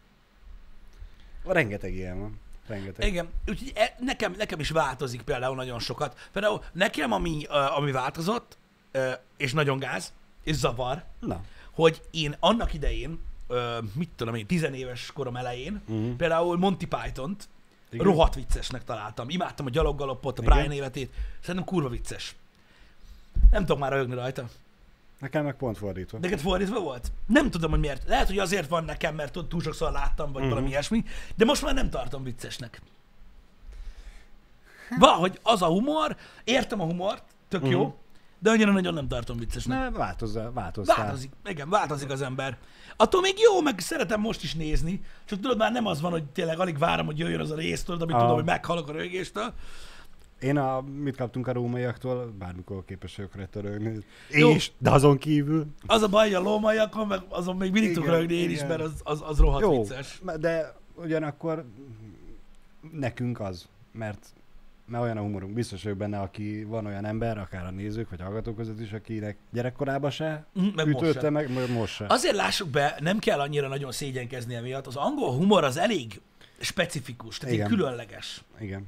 Rengeteg 1.46 1.94
ilyen 1.94 2.20
van. 2.20 2.40
Rengeteg. 2.66 3.06
Igen, 3.08 3.28
úgyhogy 3.46 3.72
e- 3.74 3.94
nekem, 4.00 4.34
nekem 4.38 4.60
is 4.60 4.70
változik 4.70 5.22
például 5.22 5.56
nagyon 5.56 5.78
sokat. 5.78 6.28
Például 6.32 6.64
nekem, 6.72 7.12
ami, 7.12 7.46
uh, 7.48 7.76
ami 7.76 7.90
változott, 7.92 8.58
uh, 8.94 9.12
és 9.36 9.52
nagyon 9.52 9.78
gáz, 9.78 10.12
és 10.44 10.54
zavar, 10.56 11.04
Na. 11.20 11.40
hogy 11.72 12.00
én 12.10 12.36
annak 12.40 12.74
idején, 12.74 13.20
uh, 13.48 13.56
mit 13.94 14.10
tudom 14.16 14.34
én, 14.34 14.46
tizenéves 14.46 15.12
korom 15.12 15.36
elején, 15.36 15.82
Mhm. 15.86 16.10
például 16.16 16.56
Monty 16.58 16.84
Python-t 16.86 17.48
Igen. 17.90 18.06
rohadt 18.06 18.34
viccesnek 18.34 18.84
találtam. 18.84 19.28
Imádtam 19.28 19.66
a 19.66 19.70
gyaloggaloppot, 19.70 20.38
a 20.38 20.42
Igen. 20.42 20.54
Brian 20.54 20.72
életét. 20.72 21.12
Szerintem 21.40 21.64
kurva 21.64 21.88
vicces. 21.88 22.34
Nem 23.50 23.60
tudok 23.60 23.78
már 23.78 23.92
röhögni 23.92 24.14
rajta. 24.14 24.48
Nekem 25.18 25.44
meg 25.44 25.54
pont 25.54 25.78
fordítva. 25.78 26.18
Neked 26.18 26.40
fordítva 26.40 26.80
volt? 26.80 27.12
Nem 27.26 27.50
tudom, 27.50 27.70
hogy 27.70 27.80
miért. 27.80 28.08
Lehet, 28.08 28.26
hogy 28.26 28.38
azért 28.38 28.68
van 28.68 28.84
nekem, 28.84 29.14
mert 29.14 29.38
túl 29.48 29.60
sokszor 29.60 29.92
láttam, 29.92 30.26
vagy 30.26 30.34
uh-huh. 30.36 30.48
valami 30.48 30.68
ilyesmi, 30.68 31.04
de 31.34 31.44
most 31.44 31.62
már 31.62 31.74
nem 31.74 31.90
tartom 31.90 32.22
viccesnek. 32.22 32.80
Valahogy 34.98 35.38
az 35.42 35.62
a 35.62 35.66
humor, 35.66 36.16
értem 36.44 36.80
a 36.80 36.84
humort, 36.84 37.22
tök 37.48 37.62
uh-huh. 37.62 37.78
Jó, 37.78 37.98
de 38.38 38.50
annyira 38.50 38.72
nagyon 38.72 38.94
nem 38.94 39.08
tartom 39.08 39.38
viccesnek. 39.38 39.78
Ne, 39.78 39.90
változzál, 39.90 40.52
változzál. 40.52 40.96
Változik, 40.96 41.30
igen, 41.44 41.68
változik 41.68 42.10
az 42.10 42.22
ember. 42.22 42.58
Attól 42.96 43.20
még 43.20 43.34
jó, 43.38 43.60
meg 43.60 43.78
szeretem 43.78 44.20
most 44.20 44.42
is 44.42 44.54
nézni, 44.54 45.00
csak 45.24 45.40
tudod, 45.40 45.56
már 45.58 45.72
nem 45.72 45.86
az 45.86 46.00
van, 46.00 46.10
hogy 46.10 46.24
tényleg 46.24 46.58
alig 46.58 46.78
várom, 46.78 47.06
hogy 47.06 47.18
jöjjön 47.18 47.40
az 47.40 47.50
a 47.50 47.54
rész, 47.54 47.82
tudod, 47.82 48.02
amit 48.02 48.14
Ah. 48.14 48.20
tudom, 48.20 48.34
hogy 48.36 48.44
meghalok 48.44 48.88
a 48.88 48.92
rögéstől. 48.92 49.52
Én 50.40 50.56
a, 50.56 50.80
mit 50.80 51.16
kaptunk 51.16 51.46
a 51.46 51.52
rómaiaktól, 51.52 52.32
bármikor 52.38 52.84
képes 52.84 53.16
vagyok 53.16 53.34
rajta 53.34 53.60
rögni. 53.60 54.04
Jó. 54.30 54.50
És, 54.50 54.70
de 54.78 54.90
azon 54.90 55.18
kívül. 55.18 55.66
Az 55.86 56.02
a 56.02 56.08
baj, 56.08 56.26
hogy 56.26 56.34
a 56.34 56.40
lómaiakon, 56.40 57.06
meg 57.06 57.20
azon 57.28 57.56
még 57.56 57.72
mindig 57.72 57.92
tudok 57.94 58.08
rögni 58.08 58.34
én 58.34 58.50
is, 58.50 58.60
mert 58.60 58.80
az, 58.80 58.92
az, 59.02 59.22
az 59.26 59.38
rohadt 59.38 59.62
Jó, 59.62 59.80
vicces. 59.80 60.20
de 60.40 60.74
ugyanakkor 60.94 61.64
nekünk 62.92 63.40
az, 63.40 63.68
mert, 63.92 64.26
mert 64.88 65.02
olyan 65.02 65.16
a 65.16 65.20
humorunk. 65.20 65.52
Biztos 65.52 65.82
vagyok 65.82 65.98
benne, 65.98 66.20
aki 66.20 66.64
van 66.64 66.86
olyan 66.86 67.04
ember, 67.04 67.38
akár 67.38 67.64
a 67.66 67.70
nézők 67.70 68.10
vagy 68.10 68.20
hallgatók 68.20 68.56
között 68.56 68.80
is, 68.80 68.92
akinek 68.92 69.36
gyerekkorában 69.52 70.10
se 70.10 70.46
Mhm, 70.52 70.66
meg 70.74 70.86
most 70.88 71.02
ütötte 71.02 71.20
sem. 71.20 71.32
meg, 71.32 71.52
meg 71.54 71.72
most 71.72 71.94
se. 71.94 72.04
Azért 72.08 72.34
lássuk 72.34 72.68
be, 72.68 72.96
nem 73.00 73.18
kell 73.18 73.40
annyira 73.40 73.68
nagyon 73.68 73.92
szégyenkezni 73.92 74.54
emiatt. 74.54 74.86
Az 74.86 74.96
angol 74.96 75.32
humor 75.36 75.64
az 75.64 75.76
elég 75.76 76.20
specifikus, 76.60 77.38
tehát 77.38 77.54
Igen. 77.54 77.68
különleges. 77.68 78.42
Igen. 78.60 78.86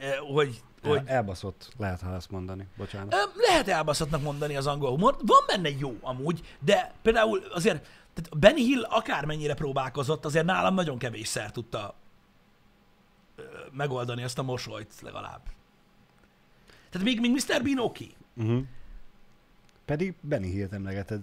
Eh, 0.00 0.16
Hogy 0.34 0.60
hogy 0.82 0.96
El, 0.96 1.02
elbaszott, 1.06 1.72
lehet, 1.78 2.00
ha 2.00 2.14
ezt 2.14 2.30
mondani. 2.30 2.66
Bocsánat. 2.76 3.14
Lehet 3.48 3.68
elbaszottnak 3.68 4.22
mondani 4.22 4.56
az 4.56 4.66
angol 4.66 4.90
humor. 4.90 5.16
Van 5.26 5.44
benne 5.46 5.68
jó 5.78 5.96
amúgy, 6.00 6.40
de 6.64 6.92
például 7.02 7.42
azért 7.54 7.86
tehát 8.14 8.38
Benny 8.38 8.56
Hill 8.64 8.82
akármennyire 8.82 9.54
próbálkozott, 9.54 10.24
azért 10.24 10.44
nálam 10.44 10.74
nagyon 10.74 10.98
kevésszer 10.98 11.50
tudta 11.50 11.94
megoldani 13.72 14.22
ezt 14.22 14.38
a 14.38 14.42
mosolyt 14.42 14.92
legalább. 15.00 15.40
Tehát 16.90 17.06
még, 17.06 17.20
még 17.20 17.30
Mr. 17.30 17.62
Bean 17.62 17.78
oké. 17.78 18.08
Okay. 18.34 18.46
Uh-huh. 18.46 18.64
Pedig 19.84 20.14
Benny 20.20 20.44
Hill-t 20.44 20.72
emlegeted. 20.72 21.20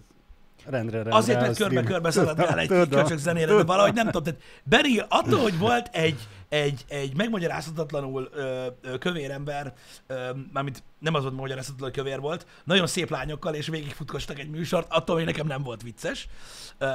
Rendre, 0.66 0.96
rendre. 0.96 1.16
Azért, 1.16 1.40
mert 1.40 1.58
körbe-körbe 1.58 2.12
szaladgál 2.12 2.60
egy 2.60 2.68
köcsök 2.68 3.18
zenére, 3.18 3.56
de 3.56 3.64
valahogy 3.64 3.94
nem 3.94 4.12
tudom. 4.12 4.36
Tehát 4.70 5.06
attól, 5.10 5.40
hogy 5.40 5.58
volt 5.58 5.88
egy, 5.92 6.28
egy, 6.50 6.86
egy 6.88 7.16
megmagyarázhatatlanul 7.16 8.30
ö, 8.34 8.68
ö, 8.82 8.98
kövér 8.98 9.32
ember, 9.32 9.74
ö, 10.08 10.30
mármint 10.54 10.84
nem 11.00 11.14
az 11.14 11.22
volt 11.24 11.36
magyarázhatatlan, 11.36 11.90
hogy 11.90 11.98
kövér 12.04 12.20
volt, 12.20 12.46
nagyon 12.64 12.88
szép 12.88 13.10
lányokkal, 13.10 13.54
és 13.54 13.68
végigfutkostak 13.68 14.40
egy 14.40 14.50
műsort, 14.50 14.88
attól 14.94 15.16
még 15.16 15.26
nekem 15.26 15.48
nem 15.48 15.64
volt 15.64 15.82
vicces, 15.82 16.28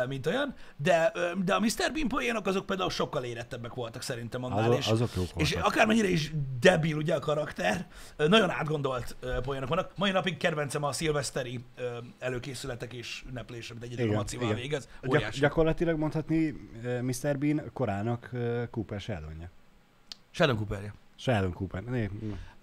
mint 0.09 0.27
olyan, 0.27 0.55
de, 0.77 1.13
de 1.45 1.55
a 1.55 1.61
Mr. 1.61 1.93
Bean 1.93 2.09
poénok 2.09 2.47
azok 2.47 2.67
például 2.67 2.91
sokkal 2.91 3.25
érettebbek 3.25 3.75
voltak 3.75 4.03
szerintem 4.03 4.45
annál, 4.45 4.59
Azok- 4.59 4.79
és, 4.79 4.87
azok 4.87 5.15
jók 5.15 5.27
és 5.37 5.53
voltak. 5.53 5.73
akármennyire 5.73 6.09
is 6.09 6.33
debil 6.61 6.97
ugye 6.97 7.15
a 7.15 7.19
karakter, 7.19 7.87
nagyon 8.17 8.51
átgondolt 8.51 9.17
poénok 9.43 9.69
vannak. 9.69 9.91
Mai 9.97 10.11
napig 10.11 10.37
kedvencem 10.37 10.83
a 10.83 10.93
szilveszteri 10.93 11.65
előkészületek 12.19 12.93
és 12.93 13.23
ünneplése, 13.29 13.71
amit 13.73 13.83
egyedül 13.85 14.03
a 14.05 14.07
Igen, 14.07 14.17
Macival 14.19 14.55
végez. 14.55 14.89
Gyak, 15.03 15.31
gyakorlatilag 15.31 15.99
mondhatni 15.99 16.55
Mr. 17.03 17.39
Bean 17.39 17.71
korának 17.73 18.31
Cooper 18.71 19.01
Sheldonja. 19.01 19.51
Sheldon 20.31 20.57
Cooperje. 20.57 20.95
Sheldon 21.17 21.53
Cooper. 21.53 21.83
Né. 21.83 22.11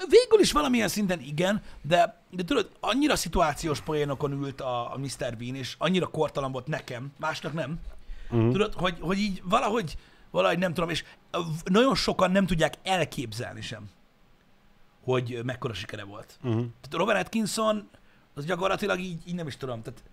Végül 0.10 0.40
is 0.40 0.52
valamilyen 0.52 0.88
szinten 0.88 1.20
igen, 1.20 1.62
de, 1.82 2.22
de 2.30 2.44
tudod, 2.44 2.70
annyira 2.80 3.16
szituációs 3.16 3.82
poénokon 3.82 4.32
ült 4.32 4.62
a, 4.62 4.94
a 4.94 4.98
Mr. 4.98 5.38
Bean, 5.38 5.56
és 5.56 5.76
annyira 5.78 6.08
kortalan 6.08 6.52
volt 6.52 6.68
nekem, 6.68 7.12
másnak 7.18 7.54
nem. 7.54 7.80
Mhm. 8.30 8.50
Tudod, 8.50 8.74
hogy, 8.74 8.98
hogy 9.00 9.18
így 9.18 9.42
valahogy, 9.46 9.98
valahogy 10.32 10.58
nem 10.58 10.74
tudom, 10.74 10.90
és 10.90 11.04
nagyon 11.64 11.96
sokan 11.96 12.32
nem 12.32 12.46
tudják 12.46 12.74
elképzelni 12.84 13.62
sem, 13.62 13.90
hogy 15.04 15.40
mekkora 15.44 15.74
sikere 15.74 16.04
volt. 16.04 16.38
Uh-huh. 16.44 16.60
Tehát 16.62 16.92
Robert 16.92 17.20
Atkinson, 17.20 17.90
az 18.34 18.46
gyakorlatilag 18.46 19.00
így, 19.00 19.22
így 19.26 19.36
nem 19.36 19.48
is 19.48 19.58
tudom, 19.58 19.82
tehát 19.82 20.04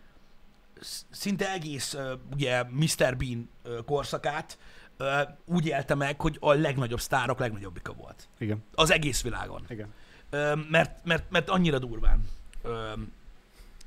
sz- 0.81 1.07
szinte 1.11 1.53
egész 1.53 1.95
ö, 1.95 2.15
ugye 2.33 2.63
Mr. 2.63 3.17
Bean 3.17 3.49
korszakát 3.87 4.59
úgy 5.45 5.67
élte 5.67 5.95
meg, 5.95 6.21
hogy 6.21 6.37
a 6.41 6.53
legnagyobb 6.53 7.01
sztárok 7.01 7.39
legnagyobbika 7.39 7.93
volt. 7.93 8.29
Igen, 8.39 8.65
Az 8.75 8.91
egész 8.91 9.23
világon. 9.23 9.65
igen. 9.69 9.93
Mert, 10.71 11.05
mert, 11.05 11.31
mert 11.31 11.49
annyira 11.49 11.79
durván 11.79 12.25
ö, 12.63 12.93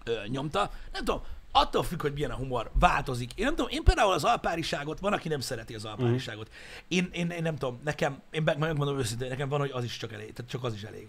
ö, 0.03 0.13
nyomta. 0.27 0.71
Nem 0.91 1.03
tudom, 1.05 1.21
attól 1.51 1.83
függ, 1.83 2.01
hogy 2.01 2.13
milyen 2.13 2.31
a 2.31 2.35
humor, 2.35 2.71
változik. 2.73 3.33
Én 3.35 3.45
nem 3.45 3.55
tudom, 3.55 3.71
én 3.71 3.83
például 3.83 4.13
az 4.13 4.23
alpáriságot, 4.23 4.99
van, 4.99 5.13
aki 5.13 5.27
nem 5.27 5.39
szereti 5.39 5.75
az 5.75 5.85
alpáriságot. 5.85 6.49
Én, 6.87 7.09
én, 7.11 7.29
én 7.29 7.41
nem 7.41 7.55
tudom, 7.55 7.79
nekem, 7.83 8.21
én 8.31 8.43
meg- 8.43 8.57
megmondom 8.57 8.97
őszintén, 8.97 9.27
nekem 9.29 9.49
van, 9.49 9.59
hogy 9.59 9.71
az 9.73 9.83
is 9.83 9.97
csak 9.97 10.13
elég, 10.13 10.33
tehát 10.33 10.51
csak 10.51 10.63
az 10.63 10.73
is 10.73 10.83
elég. 10.83 11.07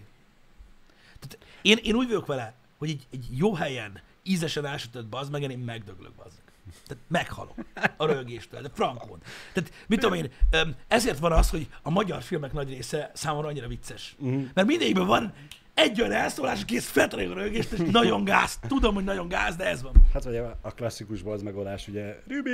Tehát 1.21 1.39
én, 1.63 1.79
én 1.83 1.95
úgy 1.95 2.07
vagyok 2.07 2.27
vele, 2.27 2.55
hogy 2.79 2.91
egy, 2.91 3.07
egy 3.11 3.27
jó 3.31 3.55
helyen, 3.55 4.01
ízesen 4.23 4.65
elsütött 4.67 5.07
bazd 5.07 5.31
meg, 5.31 5.43
én 5.43 5.59
megdöglök 5.59 6.13
bazd. 6.13 6.37
Tehát 6.87 7.03
meghalok 7.09 7.55
a 7.97 8.07
rögéstől, 8.07 8.61
de 8.61 8.69
frankon. 8.75 9.19
Tehát 9.53 9.73
mit 9.87 10.01
tudom 10.01 10.17
én, 10.17 10.31
ezért 10.89 11.19
van 11.19 11.33
az, 11.33 11.51
hogy 11.51 11.67
a 11.83 11.91
magyar 11.91 12.23
filmek 12.23 12.53
nagy 12.53 12.69
része 12.69 13.11
számomra 13.15 13.49
annyira 13.49 13.67
vicces. 13.69 14.15
Mhm. 14.19 14.43
Mert 14.55 14.67
mindegyikben 14.67 15.07
van 15.07 15.33
egy 15.75 16.01
olyan 16.01 16.13
elszólás, 16.13 16.63
aki 16.63 16.77
ezt 16.77 16.87
feltalálja 16.87 17.31
a 17.31 17.35
rögést, 17.35 17.73
és 17.73 17.81
nagyon 17.91 18.25
gáz. 18.25 18.59
Tudom, 18.69 18.95
hogy 18.95 19.05
nagyon 19.05 19.29
gáz, 19.29 19.57
de 19.57 19.65
ez 19.65 19.83
van. 19.83 19.93
Hát 20.13 20.25
vagy 20.25 20.37
a, 20.37 20.59
a 20.63 20.71
klasszikus 20.71 21.23
bazd 21.23 21.45
megoldás, 21.45 21.89
ugye, 21.89 22.17
Rübi! 22.29 22.51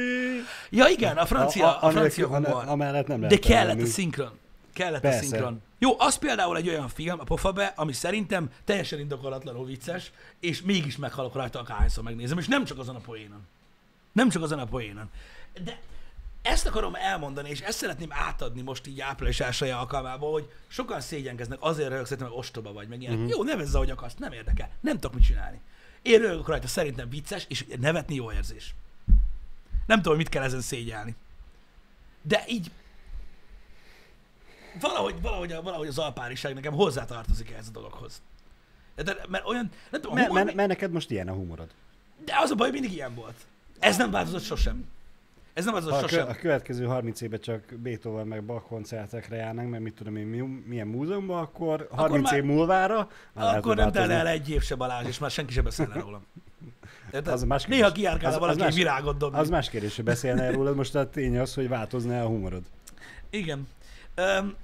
Ja 0.70 0.86
igen, 0.88 1.16
a 1.16 1.26
francia, 1.26 1.78
a, 1.78 1.86
a 1.86 1.90
francia 1.90 2.28
nélkül- 2.28 2.46
humor. 2.48 2.68
Amellett 2.68 3.06
nem 3.06 3.20
De 3.20 3.26
lehet 3.26 3.44
kellett 3.44 3.66
a 3.66 3.68
elmenni. 3.68 3.88
szinkron. 3.88 4.30
Kellett 4.72 5.00
Persze. 5.00 5.18
a 5.18 5.22
szinkron. 5.22 5.62
Jó, 5.78 5.94
az 6.00 6.18
például 6.18 6.56
egy 6.56 6.68
olyan 6.68 6.88
film, 6.88 7.20
a 7.20 7.24
Pofabe, 7.24 7.72
ami 7.76 7.92
szerintem 7.92 8.50
teljesen 8.64 8.98
indokolatlanul 8.98 9.64
vicces, 9.66 10.12
és 10.40 10.62
mégis 10.62 10.96
meghalok 10.96 11.34
rajta, 11.34 11.58
akárhányszor 11.60 12.04
megnézem, 12.04 12.38
és 12.38 12.46
nem 12.46 12.64
csak 12.64 12.78
azon 12.78 12.94
a 12.96 12.98
poénon. 13.00 13.46
Nem 14.18 14.28
csak 14.28 14.42
azon 14.42 14.58
a 14.58 14.64
poénon. 14.64 15.10
De 15.64 15.78
ezt 16.42 16.66
akarom 16.66 16.94
elmondani, 16.94 17.48
és 17.48 17.60
ezt 17.60 17.78
szeretném 17.78 18.12
átadni 18.12 18.60
most 18.62 18.86
így 18.86 19.00
április 19.00 19.40
elsője 19.40 19.76
alkalmából, 19.76 20.32
hogy 20.32 20.52
sokan 20.66 21.00
szégyenkeznek, 21.00 21.58
azért 21.60 21.88
röhögsz, 21.88 22.10
mert 22.10 22.32
ostoba 22.34 22.72
vagy, 22.72 22.88
meg 22.88 23.00
ilyenek. 23.00 23.18
Mhm. 23.18 23.28
Jó, 23.28 23.42
nevezz, 23.42 23.74
ahogy 23.74 23.90
akarsz, 23.90 24.14
nem 24.14 24.32
érdekel. 24.32 24.70
Nem 24.80 24.94
tudok 24.94 25.14
mit 25.14 25.24
csinálni. 25.24 25.60
Én 26.02 26.20
röhögök 26.20 26.48
rajta, 26.48 26.66
szerintem 26.66 27.08
vicces, 27.08 27.44
és 27.48 27.64
nevetni 27.80 28.14
jó 28.14 28.32
érzés. 28.32 28.74
Nem 29.86 29.96
tudom, 29.96 30.14
hogy 30.14 30.22
mit 30.24 30.28
kell 30.28 30.42
ezen 30.42 30.60
szégyelni. 30.60 31.16
De 32.22 32.44
így 32.48 32.70
valahogy, 34.80 35.20
valahogy, 35.20 35.54
valahogy 35.62 35.88
az 35.88 35.98
alpáriság 35.98 36.54
nekem 36.54 36.72
hozzátartozik 36.72 37.50
ehhez 37.50 37.68
a 37.68 37.70
dologhoz. 37.70 38.22
De, 38.94 39.16
mert 39.28 39.46
olyan, 39.46 39.70
nem 39.90 40.00
tudom, 40.00 40.16
Mert, 40.16 40.26
humor, 40.28 40.44
mert, 40.44 40.56
mert 40.56 40.68
neked 40.68 40.90
most 40.92 41.10
ilyen 41.10 41.28
a 41.28 41.32
humorod. 41.32 41.70
de 42.24 42.32
az 42.38 42.50
a 42.50 42.54
baj, 42.54 42.70
mindig 42.70 42.92
ilyen 42.92 43.14
volt. 43.14 43.36
Ez 43.78 43.96
nem 43.96 44.10
változott 44.10 44.42
sosem. 44.42 44.84
Ez 45.54 45.64
nem 45.64 45.72
változott 45.74 45.96
a, 45.98 46.00
kö, 46.00 46.08
sosem. 46.08 46.28
a 46.28 46.34
következő 46.34 46.84
30 46.84 47.20
évben 47.20 47.40
csak 47.40 47.62
Beethoven 47.76 48.26
meg 48.26 48.44
Bach 48.44 48.66
koncertekre 48.66 49.36
járnánk, 49.36 49.70
mert 49.70 49.82
mit 49.82 49.94
tudom 49.94 50.16
én, 50.16 50.26
mi, 50.26 50.38
milyen 50.66 50.86
múzeumban, 50.86 51.38
akkor 51.42 51.88
30 51.90 52.22
már- 52.24 52.34
év 52.38 52.44
múlvára 52.44 52.96
már 52.96 53.44
lehet, 53.44 53.58
Akkor 53.58 53.76
nem 53.76 53.90
változna. 53.90 54.12
el 54.14 54.26
egy 54.28 54.50
év 54.50 54.62
se 54.62 54.74
Balázs, 54.74 55.06
és 55.06 55.18
már 55.18 55.30
senki 55.30 55.52
se 55.52 55.62
beszélne 55.62 55.94
rólam. 56.00 56.26
Érted? 57.12 57.32
Az 57.32 57.42
más 57.44 57.64
Néha 57.64 57.80
kérdés. 57.82 57.98
kiárkálna 58.02 58.28
Az- 58.28 58.34
az 58.34 58.40
valaki 58.40 58.60
más- 58.60 58.74
virágot 58.74 59.16
dobni. 59.18 59.38
Az 59.38 59.48
más 59.48 59.70
kérdés, 59.70 59.96
hogy 59.96 60.04
beszélne 60.04 60.50
rólad, 60.50 60.76
most 60.76 60.94
a 60.94 61.10
tény 61.10 61.38
az, 61.38 61.54
hogy 61.54 61.68
változna 61.68 62.22
a 62.22 62.26
humorod. 62.26 62.62
Igen. 63.30 63.68
Öm, 64.14 64.54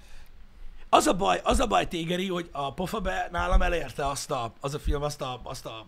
az 0.89 1.07
a 1.07 1.13
baj, 1.15 1.41
az 1.45 1.61
a 1.61 1.67
baj 1.67 1.89
tégeri, 1.89 2.29
hogy 2.29 2.49
a 2.53 2.75
pofabe 2.75 3.29
nálam 3.33 3.63
elérte 3.63 4.07
azt 4.07 4.31
a, 4.31 4.53
az 4.61 4.75
a 4.75 4.79
film, 4.79 5.03
azt 5.03 5.21
a, 5.23 5.41
azt 5.43 5.67
a 5.67 5.87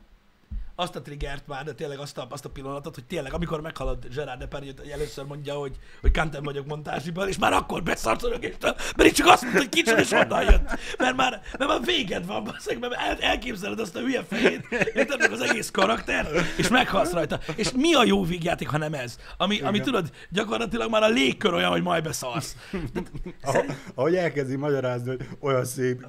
azt 0.79 0.97
a 0.97 1.03
triggert 1.03 1.47
már, 1.47 1.65
de 1.65 1.73
tényleg 1.73 1.99
azt 1.99 2.19
a, 2.19 2.27
azt 2.31 2.45
a 2.45 2.49
pillanatot, 2.49 2.95
hogy 2.95 3.05
tényleg, 3.05 3.33
amikor 3.33 3.61
meghalad 3.61 4.07
Gerard 4.15 4.39
Depardieu, 4.39 4.75
hogy 4.79 4.89
először 4.89 5.25
mondja, 5.25 5.55
hogy, 5.55 5.77
hogy 6.01 6.11
Kantem 6.11 6.43
vagyok 6.43 6.67
montázsiból, 6.67 7.27
és 7.27 7.39
már 7.39 7.53
akkor 7.53 7.83
beszart 7.83 8.23
a 8.23 8.29
rögéstől, 8.29 8.77
mert 8.97 9.15
csak 9.15 9.27
azt 9.27 9.43
mondta, 9.43 9.61
hogy 9.61 9.69
kicsit 9.69 9.99
és 9.99 10.13
honnan 10.13 10.43
jött. 10.43 10.69
Mert 10.99 11.17
már, 11.17 11.43
mert 11.59 11.71
már 11.71 11.81
véged 11.85 12.27
van, 12.27 12.45
basszeg, 12.45 12.79
mert 12.79 12.93
el, 12.95 13.17
elképzeled 13.21 13.81
azt 13.81 13.97
a 13.97 13.99
hülye 13.99 14.25
fejét, 14.25 14.67
érted 14.95 15.33
az 15.33 15.41
egész 15.41 15.71
karakter, 15.71 16.27
és 16.57 16.69
meghalsz 16.69 17.13
rajta. 17.13 17.41
És 17.55 17.73
mi 17.73 17.95
a 17.95 18.05
jó 18.05 18.25
vígjáték, 18.25 18.69
ha 18.69 18.79
nem 18.79 18.95
ez? 18.95 19.19
Ami, 19.37 19.61
ami 19.61 19.81
tudod, 19.81 20.11
gyakorlatilag 20.31 20.91
már 20.91 21.03
a 21.03 21.09
légkör 21.09 21.53
olyan, 21.53 21.71
hogy 21.71 21.83
majd 21.83 22.03
beszarsz. 22.03 22.57
Ahogy, 23.43 23.65
ahogy 23.95 24.15
elkezdi 24.15 24.57
magyarázni, 24.57 25.09
hogy 25.09 25.27
olyan 25.41 25.65
szép, 25.65 26.07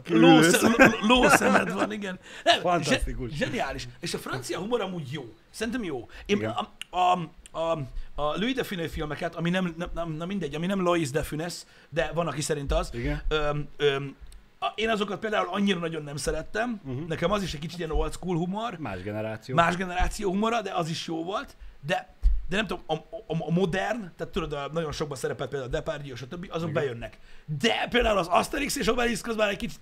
Lószemed 1.08 1.74
van, 1.74 1.92
igen. 1.92 2.20
Nem, 2.44 2.60
Fantasztikus. 2.60 3.30
zse- 3.30 3.38
Zseniális. 3.48 3.88
És 4.00 4.14
a 4.14 4.18
francia 4.18 4.57
humor 4.58 4.82
amúgy 4.82 5.12
jó. 5.12 5.34
Szerintem 5.50 5.84
jó. 5.84 6.08
Én 6.26 6.38
Igen. 6.38 6.50
a, 6.50 6.98
a, 6.98 7.20
a, 7.60 7.72
a 8.16 8.38
Louis 8.38 8.54
de 8.54 8.64
Funès 8.64 8.92
filmeket, 8.92 9.36
ami 9.36 9.50
nem, 9.50 9.74
nem, 9.78 9.90
nem, 9.94 10.12
nem 10.12 10.28
mindegy, 10.28 10.56
ami 10.56 10.66
nem 10.66 10.82
Louis 10.82 11.10
de 11.10 11.24
Funès, 11.24 11.54
de 11.90 12.12
van, 12.14 12.28
aki 12.28 12.42
szerint 12.42 12.72
az. 12.72 12.90
Igen. 12.94 13.22
Öm, 13.28 13.68
öm, 13.78 14.16
a- 14.60 14.72
én 14.76 14.90
azokat 14.90 15.20
például 15.20 15.48
annyira 15.50 15.80
nagyon 15.80 16.04
nem 16.04 16.16
szerettem. 16.18 16.82
Uh-huh. 16.86 17.08
Nekem 17.08 17.32
az 17.32 17.44
is 17.44 17.54
egy 17.54 17.60
kicsit 17.60 17.78
ilyen 17.78 17.92
old 17.92 18.14
school 18.14 18.38
humor. 18.38 18.78
Más 18.78 19.02
generáció. 19.02 19.56
Más 19.56 19.76
generáció 19.76 20.30
humora, 20.30 20.62
de 20.62 20.72
az 20.74 20.90
is 20.90 21.08
jó 21.08 21.24
volt. 21.24 21.56
De, 21.86 22.14
de 22.50 22.56
nem 22.56 22.68
tudom, 22.68 22.84
a, 22.88 22.94
a, 22.94 23.36
a 23.40 23.52
modern, 23.52 24.12
tehát 24.18 24.34
tudod, 24.34 24.54
a, 24.54 24.70
nagyon 24.74 24.92
sokban 24.92 25.18
szerepelt 25.18 25.50
például 25.50 25.70
a 25.72 25.76
Depardieu, 25.76 26.16
stb., 26.16 26.46
azok 26.50 26.70
Igen. 26.70 26.84
bejönnek. 26.84 27.20
De 27.60 27.88
például 27.90 28.18
az 28.18 28.28
Asterix 28.28 28.76
és 28.76 28.88
Obelix 28.88 29.24
az 29.24 29.36
már 29.36 29.50
egy 29.50 29.58
kicsit 29.58 29.80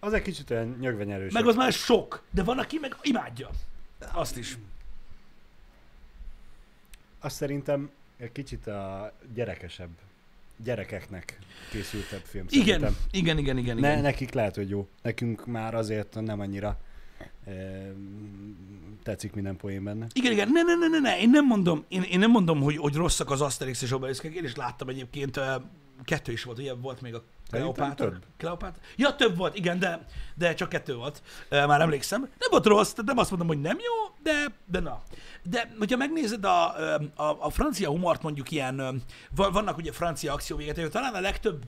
Az 0.00 0.12
egy 0.12 0.22
kicsit 0.22 0.50
olyan 0.50 0.76
nyögvenyerős. 0.80 1.32
meg 1.32 1.46
az 1.46 1.54
már 1.54 1.72
sok, 1.72 2.22
de 2.30 2.42
van, 2.42 2.58
aki 2.58 2.78
meg 2.78 2.96
imádja. 3.02 3.50
Azt 4.12 4.36
is. 4.36 4.58
Azt 7.20 7.36
szerintem 7.36 7.90
egy 8.16 8.32
kicsit 8.32 8.66
a 8.66 9.12
gyerekesebb, 9.34 9.90
gyerekeknek 10.56 11.38
készültebb 11.70 12.22
film. 12.24 12.46
Igen, 12.48 12.64
szerintem. 12.66 12.94
igen, 13.10 13.38
igen, 13.38 13.58
igen, 13.58 13.76
Ne, 13.76 13.90
igen. 13.90 14.02
nekik 14.02 14.32
lehet, 14.32 14.54
hogy 14.54 14.68
jó. 14.68 14.88
Nekünk 15.02 15.46
már 15.46 15.74
azért 15.74 16.14
nem 16.20 16.40
annyira 16.40 16.80
e, 17.46 17.52
tetszik 19.02 19.32
minden 19.32 19.56
poén 19.56 19.84
benne. 19.84 20.06
Igen, 20.12 20.32
igen, 20.32 20.48
ne, 20.52 20.62
ne, 20.62 20.74
ne, 20.74 20.88
ne, 20.88 20.98
ne. 20.98 21.20
Én 21.20 21.30
nem 21.30 21.46
mondom, 21.46 21.84
én, 21.88 22.02
én 22.02 22.18
nem 22.18 22.30
mondom, 22.30 22.60
hogy, 22.60 22.76
hogy 22.76 22.94
rosszak 22.94 23.30
az 23.30 23.40
Asterix 23.40 23.82
és 23.82 23.92
Obelix, 23.92 24.22
én 24.22 24.44
is 24.44 24.56
láttam 24.56 24.88
egyébként, 24.88 25.36
ö, 25.36 25.54
kettő 26.04 26.32
is 26.32 26.44
volt, 26.44 26.58
ugye 26.58 26.74
volt 26.74 27.00
még 27.00 27.14
a 27.14 27.22
Kleopátra. 27.50 28.12
Kleopátra. 28.36 28.82
Ja, 28.96 29.14
több 29.14 29.36
volt, 29.36 29.56
igen, 29.56 29.78
de, 29.78 30.06
de 30.34 30.54
csak 30.54 30.68
kettő 30.68 30.94
volt. 30.94 31.22
Már 31.50 31.80
emlékszem. 31.80 32.20
Nem 32.20 32.50
volt 32.50 32.66
rossz, 32.66 32.90
tehát 32.90 33.06
nem 33.06 33.18
azt 33.18 33.30
mondom, 33.30 33.48
hogy 33.48 33.60
nem 33.60 33.76
jó, 33.78 34.14
de, 34.22 34.44
de 34.66 34.80
na. 34.80 35.02
De 35.42 35.72
hogyha 35.78 35.96
megnézed 35.96 36.44
a, 36.44 36.76
a, 37.14 37.36
a 37.40 37.50
francia 37.50 37.88
humort, 37.90 38.22
mondjuk 38.22 38.50
ilyen, 38.50 39.02
vannak 39.34 39.76
ugye 39.76 39.92
francia 39.92 40.32
akcióvégetők, 40.32 40.90
talán 40.90 41.14
a 41.14 41.20
legtöbb, 41.20 41.62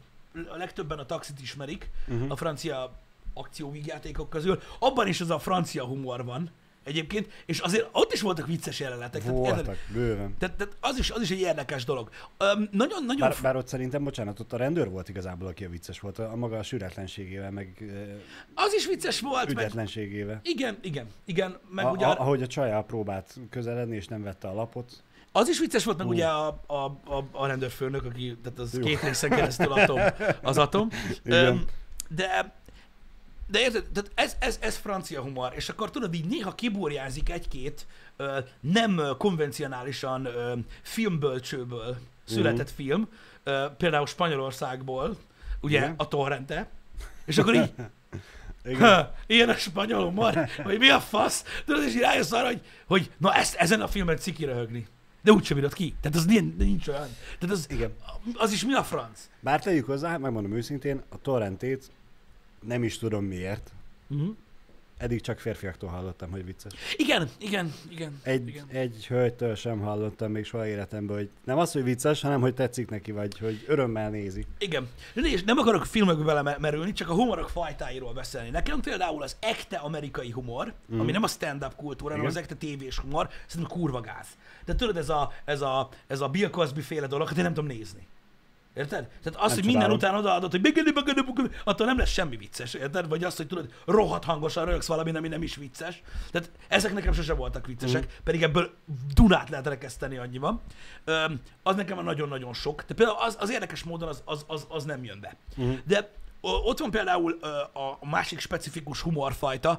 a 0.49 0.57
legtöbben 0.57 0.99
a 0.99 1.07
taxit 1.07 1.41
ismerik, 1.41 1.91
Mhm. 2.07 2.31
a 2.31 2.37
francia 2.37 2.93
akcióvígjátékok 3.35 4.31
közül. 4.31 4.61
Abban 4.79 5.07
is 5.09 5.21
az 5.21 5.31
a 5.31 5.39
francia 5.39 5.85
humor 5.85 6.25
van 6.25 6.51
egyébként, 6.85 7.29
és 7.47 7.59
azért 7.59 7.89
ott 7.93 8.13
is 8.13 8.21
voltak 8.21 8.47
vicces 8.47 8.81
jelenetek. 8.81 9.23
Tehát? 9.23 9.37
Voltak, 9.37 9.77
bőven. 9.93 10.35
tehát, 10.39 10.57
tehát 10.57 10.77
az, 10.81 10.99
is, 10.99 11.11
az 11.11 11.23
is 11.23 11.31
egy 11.31 11.41
érdekes 11.41 11.85
dolog. 11.85 12.11
Öm, 12.39 12.69
nagyon, 12.71 13.05
nagyon... 13.05 13.29
Bár, 13.29 13.37
bár 13.43 13.57
ott 13.57 13.67
szerintem, 13.69 14.05
bocsánat, 14.05 14.41
ott 14.41 14.53
a 14.53 14.57
rendőr 14.57 14.89
volt 14.89 15.09
igazából, 15.09 15.49
aki 15.49 15.65
a 15.65 15.69
vicces 15.69 16.01
volt, 16.01 16.19
a, 16.19 16.33
a 16.33 16.37
maga 16.37 16.59
a 16.59 16.63
sületlenségével, 16.63 17.51
meg 17.51 17.85
Az 18.55 18.75
is 18.75 18.87
vicces 18.87 19.21
volt, 19.21 19.47
meg... 19.47 19.57
ügyetlenségével. 19.57 20.41
Igen, 20.43 20.79
igen, 20.83 21.07
igen, 21.25 21.59
meg 21.71 21.85
A, 21.85 21.91
ugye... 21.91 22.07
a, 22.07 22.21
ahogy 22.21 22.43
a 22.43 22.47
csajá 22.47 22.81
próbált 22.81 23.37
közeledni, 23.51 23.97
és 23.97 24.07
nem 24.07 24.23
vette 24.23 24.49
a 24.49 24.55
lapot. 24.55 25.03
Az 25.33 25.49
is 25.49 25.59
vicces 25.59 25.85
volt, 25.85 25.99
meg 25.99 26.07
Ú. 26.07 26.11
ugye 26.11 26.27
a, 26.27 26.61
a, 26.67 26.75
a, 27.05 27.25
a 27.33 27.47
rendőrfőnök, 27.47 28.05
aki, 28.05 28.37
tehát 28.43 28.59
az 28.59 28.75
Jó. 28.75 28.85
két 28.85 29.01
részen 29.01 29.31
keresztül 29.31 29.73
atom, 29.73 30.01
az 30.43 30.59
atom. 30.59 30.89
Igen. 31.25 31.47
Öm, 31.47 31.65
de, 32.09 32.55
de 33.47 33.61
érted, 33.61 33.85
tehát 33.93 34.11
ez, 34.15 34.37
ez, 34.39 34.59
ez 34.61 34.77
francia 34.77 35.21
humor, 35.21 35.53
és 35.57 35.69
akkor 35.69 35.91
tudod, 35.91 36.15
így 36.15 36.25
néha 36.27 36.55
kiburjázik 36.55 37.31
egy-két 37.31 37.87
ö, 38.17 38.39
nem 38.61 39.01
konvencionálisan 39.19 40.25
ö, 40.25 40.53
filmbölcsőből 40.83 41.97
született 42.25 42.67
Mhm. 42.67 42.75
film, 42.77 43.09
ö, 43.45 43.67
például 43.79 44.07
Spanyolországból, 44.07 45.17
ugye 45.61 45.77
Igen. 45.79 45.95
a 45.97 46.09
torrente, 46.09 46.69
és 47.25 47.39
akkor 47.39 47.55
így, 47.55 47.73
Igen. 48.65 48.81
Ha, 48.95 49.15
ilyen 49.27 49.49
a 49.49 49.55
spanyol 49.55 50.05
humor, 50.05 50.49
vagy 50.65 50.79
mi 50.79 50.89
a 50.89 51.01
fasz? 51.01 51.45
Tudod, 51.65 51.83
és 51.85 51.95
így 51.95 52.01
rájössz 52.01 52.33
arra, 52.33 52.47
hogy, 52.47 52.61
hogy 52.87 53.11
na 53.19 53.35
ezt, 53.35 53.55
ezen 53.55 53.81
a 53.81 53.89
filmen 53.89 54.17
ciki 54.17 54.45
röhögni. 54.45 54.87
De 55.23 55.33
úgysem 55.33 55.57
írod 55.57 55.73
ki. 55.73 55.95
Tehát 56.01 56.17
az 56.17 56.25
nincs, 56.25 56.57
nincs 56.57 56.89
olyan. 56.89 57.09
Tehát 57.39 57.55
az, 57.55 57.67
Igen. 57.71 57.93
az 58.35 58.53
is 58.53 58.65
mi 58.65 58.75
a 58.75 58.83
franc? 58.83 59.29
Bár 59.41 59.63
tegyük 59.63 59.87
hozzá, 59.87 60.17
megmondom 60.17 60.53
őszintén, 60.53 61.03
a 61.09 61.21
torrentét 61.21 61.91
nem 62.67 62.83
is 62.83 62.99
tudom 62.99 63.25
miért. 63.25 63.73
Uh-huh. 64.09 64.37
Eddig 64.97 65.21
csak 65.21 65.39
férfiaktól 65.39 65.89
hallottam, 65.89 66.31
hogy 66.31 66.45
vicces. 66.45 66.73
Igen, 66.97 67.29
igen, 67.39 67.73
igen. 67.89 68.21
Egy, 68.23 68.49
igen. 68.49 68.67
egy 68.69 69.07
hölgytől 69.07 69.55
sem 69.55 69.81
hallottam 69.81 70.31
még 70.31 70.45
soha 70.45 70.67
életemben, 70.67 71.17
hogy 71.17 71.29
nem 71.45 71.59
az, 71.59 71.73
hogy 71.73 71.83
vicces, 71.83 72.21
hanem 72.21 72.41
hogy 72.41 72.55
tetszik 72.55 72.89
neki, 72.89 73.13
vagy 73.13 73.39
hogy 73.39 73.65
örömmel 73.67 74.11
nézi. 74.11 74.47
Igen. 74.59 74.89
És 75.15 75.43
nem 75.43 75.59
akarok 75.59 75.85
filmekbe 75.85 76.25
bele 76.25 76.57
merülni, 76.59 76.93
csak 76.93 77.09
a 77.09 77.15
humorok 77.15 77.49
fajtáiról 77.49 78.13
beszélni. 78.13 78.51
Nekem 78.51 78.81
például 78.81 79.23
az 79.23 79.37
ekte 79.41 79.77
amerikai 79.77 80.31
humor, 80.31 80.75
mm. 80.95 81.01
ami 81.01 81.13
nem 81.13 81.23
a 81.23 81.29
stand-up 81.29 81.75
kultúra, 81.77 82.11
hanem 82.11 82.27
az 82.27 82.37
ekte 82.37 82.55
tévés 82.55 82.99
humor, 82.99 83.29
szerintem 83.47 83.79
kurva 83.79 84.01
gáz. 84.01 84.27
De 84.65 84.75
tudod, 84.75 84.97
ez 84.97 85.09
a, 85.09 85.33
ez 85.45 85.61
a, 85.61 85.89
ez 86.07 86.21
a 86.21 86.29
Bill 86.29 86.51
Cosby 86.51 86.81
féle 86.81 87.07
dolog, 87.07 87.29
hát 87.29 87.37
én 87.37 87.43
nem 87.45 87.55
tudom 87.55 87.69
nézni. 87.69 88.07
Érted? 88.75 89.09
Tehát 89.23 89.41
az, 89.41 89.47
Nem 89.47 89.55
hogy 89.55 89.65
minden 89.65 89.91
után 89.91 90.15
odaadod, 90.15 90.51
hogy 90.51 90.61
bigidi, 90.61 90.93
bigidi, 90.93 91.21
bigidi, 91.21 91.55
attól 91.65 91.87
nem 91.87 91.99
lesz 91.99 92.11
semmi 92.11 92.37
vicces, 92.37 92.75
érted? 92.75 93.09
Vagy 93.09 93.25
azt, 93.25 93.37
hogy 93.37 93.47
tudod, 93.47 93.73
rohadt 93.87 94.25
hangosan 94.25 94.65
rögsz 94.65 94.87
valami, 94.87 95.17
ami 95.17 95.29
nem 95.29 95.43
is 95.43 95.57
vicces. 95.57 96.03
Tehát 96.31 96.51
ezek 96.69 96.93
nekem 96.93 97.13
sose 97.13 97.35
voltak 97.35 97.67
viccesek, 97.67 98.05
mm. 98.05 98.09
pedig 98.25 98.43
ebből 98.43 98.71
Dunát 99.15 99.49
lehet 99.49 99.67
rekeszteni, 99.67 100.17
annyi 100.17 100.39
van. 100.39 100.61
Öm, 101.05 101.41
az 101.63 101.77
nekem 101.77 101.97
már 101.97 102.05
nagyon-nagyon 102.05 102.53
sok. 102.53 102.85
De 102.87 102.95
például 102.95 103.19
az, 103.19 103.37
az 103.41 103.51
érdekes 103.51 103.83
módon 103.83 104.09
az, 104.09 104.23
az, 104.25 104.45
az, 104.47 104.67
az 104.69 104.85
nem 104.85 105.05
jön 105.05 105.21
be. 105.21 105.37
Mhm. 105.57 105.73
De 105.85 106.11
ott 106.45 106.79
van 106.79 106.91
például 106.91 107.39
a 108.01 108.07
másik 108.07 108.41
specifikus 108.41 109.01
humorfajta, 109.01 109.79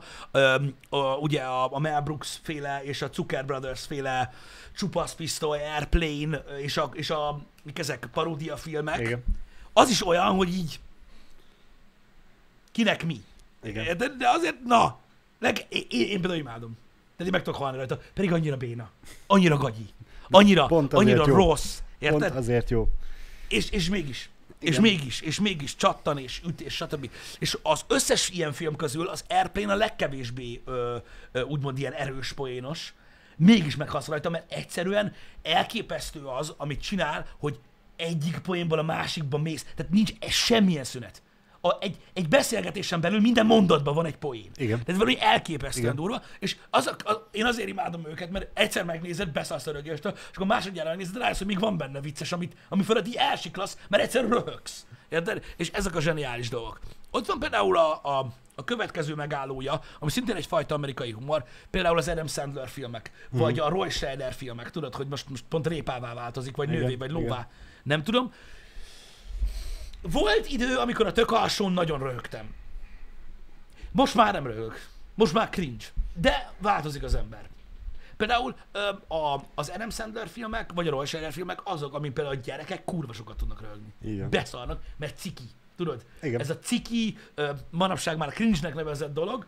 ugye 1.20 1.42
a, 1.42 1.80
Mel 1.80 2.02
Brooks 2.02 2.40
féle 2.44 2.84
és 2.84 3.02
a 3.02 3.10
Zucker 3.14 3.46
Brothers 3.46 3.86
féle 3.86 4.34
csupasz 4.76 5.16
pisztoly, 5.16 5.60
Airplane 5.60 6.38
és 6.62 6.78
a, 6.78 6.90
és 6.94 7.10
a 7.10 7.40
mik 7.64 7.80
ezek, 7.80 8.10
paródia 8.14 8.58
filmek. 8.58 9.00
Igen. 9.00 9.24
Az 9.74 9.90
is 9.90 10.08
olyan, 10.08 10.36
hogy 10.36 10.54
így 10.54 10.80
kinek 12.72 13.06
mi. 13.06 13.24
Igen. 13.64 13.98
De, 13.98 14.08
de 14.08 14.30
azért, 14.30 14.64
na, 14.64 14.98
leg, 15.40 15.66
én, 15.70 15.86
én, 15.90 16.20
például 16.20 16.40
imádom. 16.40 16.78
Tehát 17.18 17.26
én 17.26 17.40
meg 17.40 17.44
tudok 17.44 17.62
halni 17.62 17.78
rajta. 17.78 18.00
Pedig 18.14 18.32
annyira 18.32 18.58
béna. 18.58 18.90
Annyira 19.28 19.58
gagyi. 19.58 19.86
Annyira, 20.30 20.66
Pont 20.66 20.94
annyira 20.94 21.24
jó. 21.28 21.36
rossz. 21.36 21.80
Érted? 22.00 22.20
Pont 22.20 22.36
azért 22.36 22.70
jó. 22.70 22.90
És, 23.48 23.70
és 23.70 23.90
mégis. 23.90 24.30
És 24.60 24.70
Igen. 24.70 24.82
mégis, 24.82 25.22
és 25.22 25.40
mégis 25.40 25.76
csattan, 25.76 26.18
és 26.18 26.42
üt, 26.48 26.62
és 26.62 26.74
stb. 26.74 27.10
És 27.40 27.58
az 27.62 27.82
összes 27.88 28.30
ilyen 28.30 28.54
film 28.54 28.76
közül 28.76 29.08
az 29.08 29.24
Airplane 29.30 29.74
a 29.74 29.76
legkevésbé 29.76 30.62
ö, 30.66 30.98
ö, 31.32 31.42
úgymond 31.42 31.78
ilyen 31.78 31.94
erős 31.94 32.34
poénos, 32.34 32.94
mégis 33.38 33.76
meghalsz 33.76 34.08
rajta, 34.08 34.30
mert 34.30 34.52
egyszerűen 34.52 35.14
elképesztő 35.44 36.26
az, 36.26 36.54
amit 36.58 36.82
csinál, 36.82 37.28
hogy 37.38 37.60
egyik 37.96 38.38
poénból 38.38 38.80
a 38.80 38.84
másikba 38.84 39.38
mész. 39.38 39.66
Tehát 39.76 39.92
nincs 39.92 40.12
semmilyen 40.30 40.84
szünet. 40.84 41.22
A, 41.66 41.78
egy, 41.80 41.98
egy 42.14 42.28
beszélgetésen 42.28 43.02
belül 43.02 43.20
minden 43.22 43.46
mondatban 43.46 43.94
van 43.96 44.06
egy 44.06 44.18
poén. 44.18 44.50
Igen. 44.56 44.80
Tehát 44.84 45.02
valami 45.02 45.18
elképesztően 45.22 45.84
Igen. 45.86 45.96
durva, 45.96 46.22
és 46.40 46.56
az, 46.70 46.88
a, 46.88 47.10
a, 47.12 47.28
én 47.32 47.46
azért 47.46 47.68
imádom 47.68 48.06
őket, 48.08 48.30
mert 48.30 48.48
egyszer 48.54 48.84
megnézed, 48.86 49.30
beszállsz 49.30 49.68
a 49.68 49.72
rögéstől, 49.72 50.12
és 50.12 50.36
akkor 50.36 50.48
másodjára 50.48 50.90
megnézed, 50.90 51.18
rájössz, 51.18 51.38
hogy 51.38 51.48
még 51.48 51.60
van 51.60 51.78
benne 51.78 52.02
vicces, 52.02 52.32
amit, 52.32 52.56
ami 52.70 52.84
fölött 52.84 53.08
így 53.08 53.16
elsiklasz, 53.16 53.78
mert 53.88 54.04
egyszer 54.04 54.28
röhögsz. 54.28 54.86
Érted? 55.10 55.44
És 55.58 55.70
ezek 55.70 55.96
a 55.96 56.02
zseniális 56.02 56.50
dolgok. 56.50 56.80
Ott 57.12 57.26
van 57.26 57.40
például 57.40 57.78
a, 57.78 57.94
a, 58.04 58.28
a 58.56 58.64
következő 58.64 59.16
megállója, 59.16 59.82
ami 60.00 60.12
szintén 60.12 60.36
egyfajta 60.36 60.76
amerikai 60.76 61.12
humor, 61.12 61.44
például 61.70 61.98
az 61.98 62.08
Adam 62.08 62.28
Sandler 62.28 62.68
filmek, 62.70 63.12
Mhm. 63.30 63.42
vagy 63.42 63.60
a 63.60 63.70
Roy 63.70 63.90
Scheider 63.90 64.34
filmek, 64.34 64.72
tudod, 64.72 64.96
hogy 64.96 65.08
most, 65.08 65.30
most 65.30 65.44
pont 65.50 65.68
répává 65.68 66.14
változik, 66.14 66.56
vagy 66.56 66.70
Igen, 66.70 66.82
nővé, 66.82 66.96
vagy 66.96 67.12
lóvá, 67.12 67.26
igen. 67.26 67.48
nem 67.84 68.04
tudom. 68.04 68.34
Volt 70.12 70.48
idő, 70.48 70.78
amikor 70.78 71.06
a 71.06 71.12
tök 71.12 71.32
alsón 71.32 71.72
nagyon 71.72 72.00
röhögtem. 72.00 72.54
Most 73.92 74.16
már 74.16 74.34
nem 74.34 74.48
röhög. 74.48 74.74
Most 75.16 75.34
már 75.34 75.50
cringe. 75.50 75.86
De 76.14 76.54
változik 76.58 77.04
az 77.04 77.16
ember. 77.16 77.50
Például 78.18 78.56
a, 79.08 79.40
az 79.56 79.70
Adam 79.70 79.90
Sandler 79.90 80.28
filmek, 80.28 80.72
vagy 80.74 80.88
a 80.88 80.92
Roy 80.92 81.06
filmek 81.06 81.60
azok, 81.64 81.94
amin 81.94 82.14
például 82.14 82.36
a 82.36 82.40
gyerekek 82.40 82.84
kurva 82.84 83.14
sokat 83.14 83.38
tudnak 83.38 83.62
röhögni. 83.62 83.94
Igen. 84.02 84.30
Beszarnak, 84.30 84.82
mert 84.98 85.18
ciki. 85.18 85.50
Tudod? 85.78 86.06
Igen. 86.22 86.40
Ez 86.40 86.50
a 86.50 86.60
ciki, 86.60 87.18
manapság 87.70 88.18
már 88.18 88.30
cringe-nek 88.30 88.74
nevezett 88.74 89.14
dolog, 89.14 89.46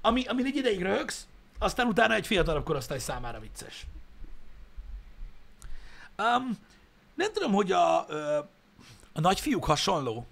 ami, 0.00 0.24
amin 0.24 0.46
egy 0.46 0.56
ideig 0.56 0.82
röhögsz, 0.82 1.26
aztán 1.58 1.86
utána 1.86 2.14
egy 2.14 2.26
fiatalabb 2.26 2.64
korosztály 2.64 2.98
számára 2.98 3.40
vicces. 3.40 3.86
Um, 6.18 6.58
nem 7.14 7.32
tudom, 7.32 7.52
hogy 7.52 7.72
a, 7.72 8.06
a 9.20 9.28
nagyfiúk 9.28 9.64
hasonló. 9.64 10.26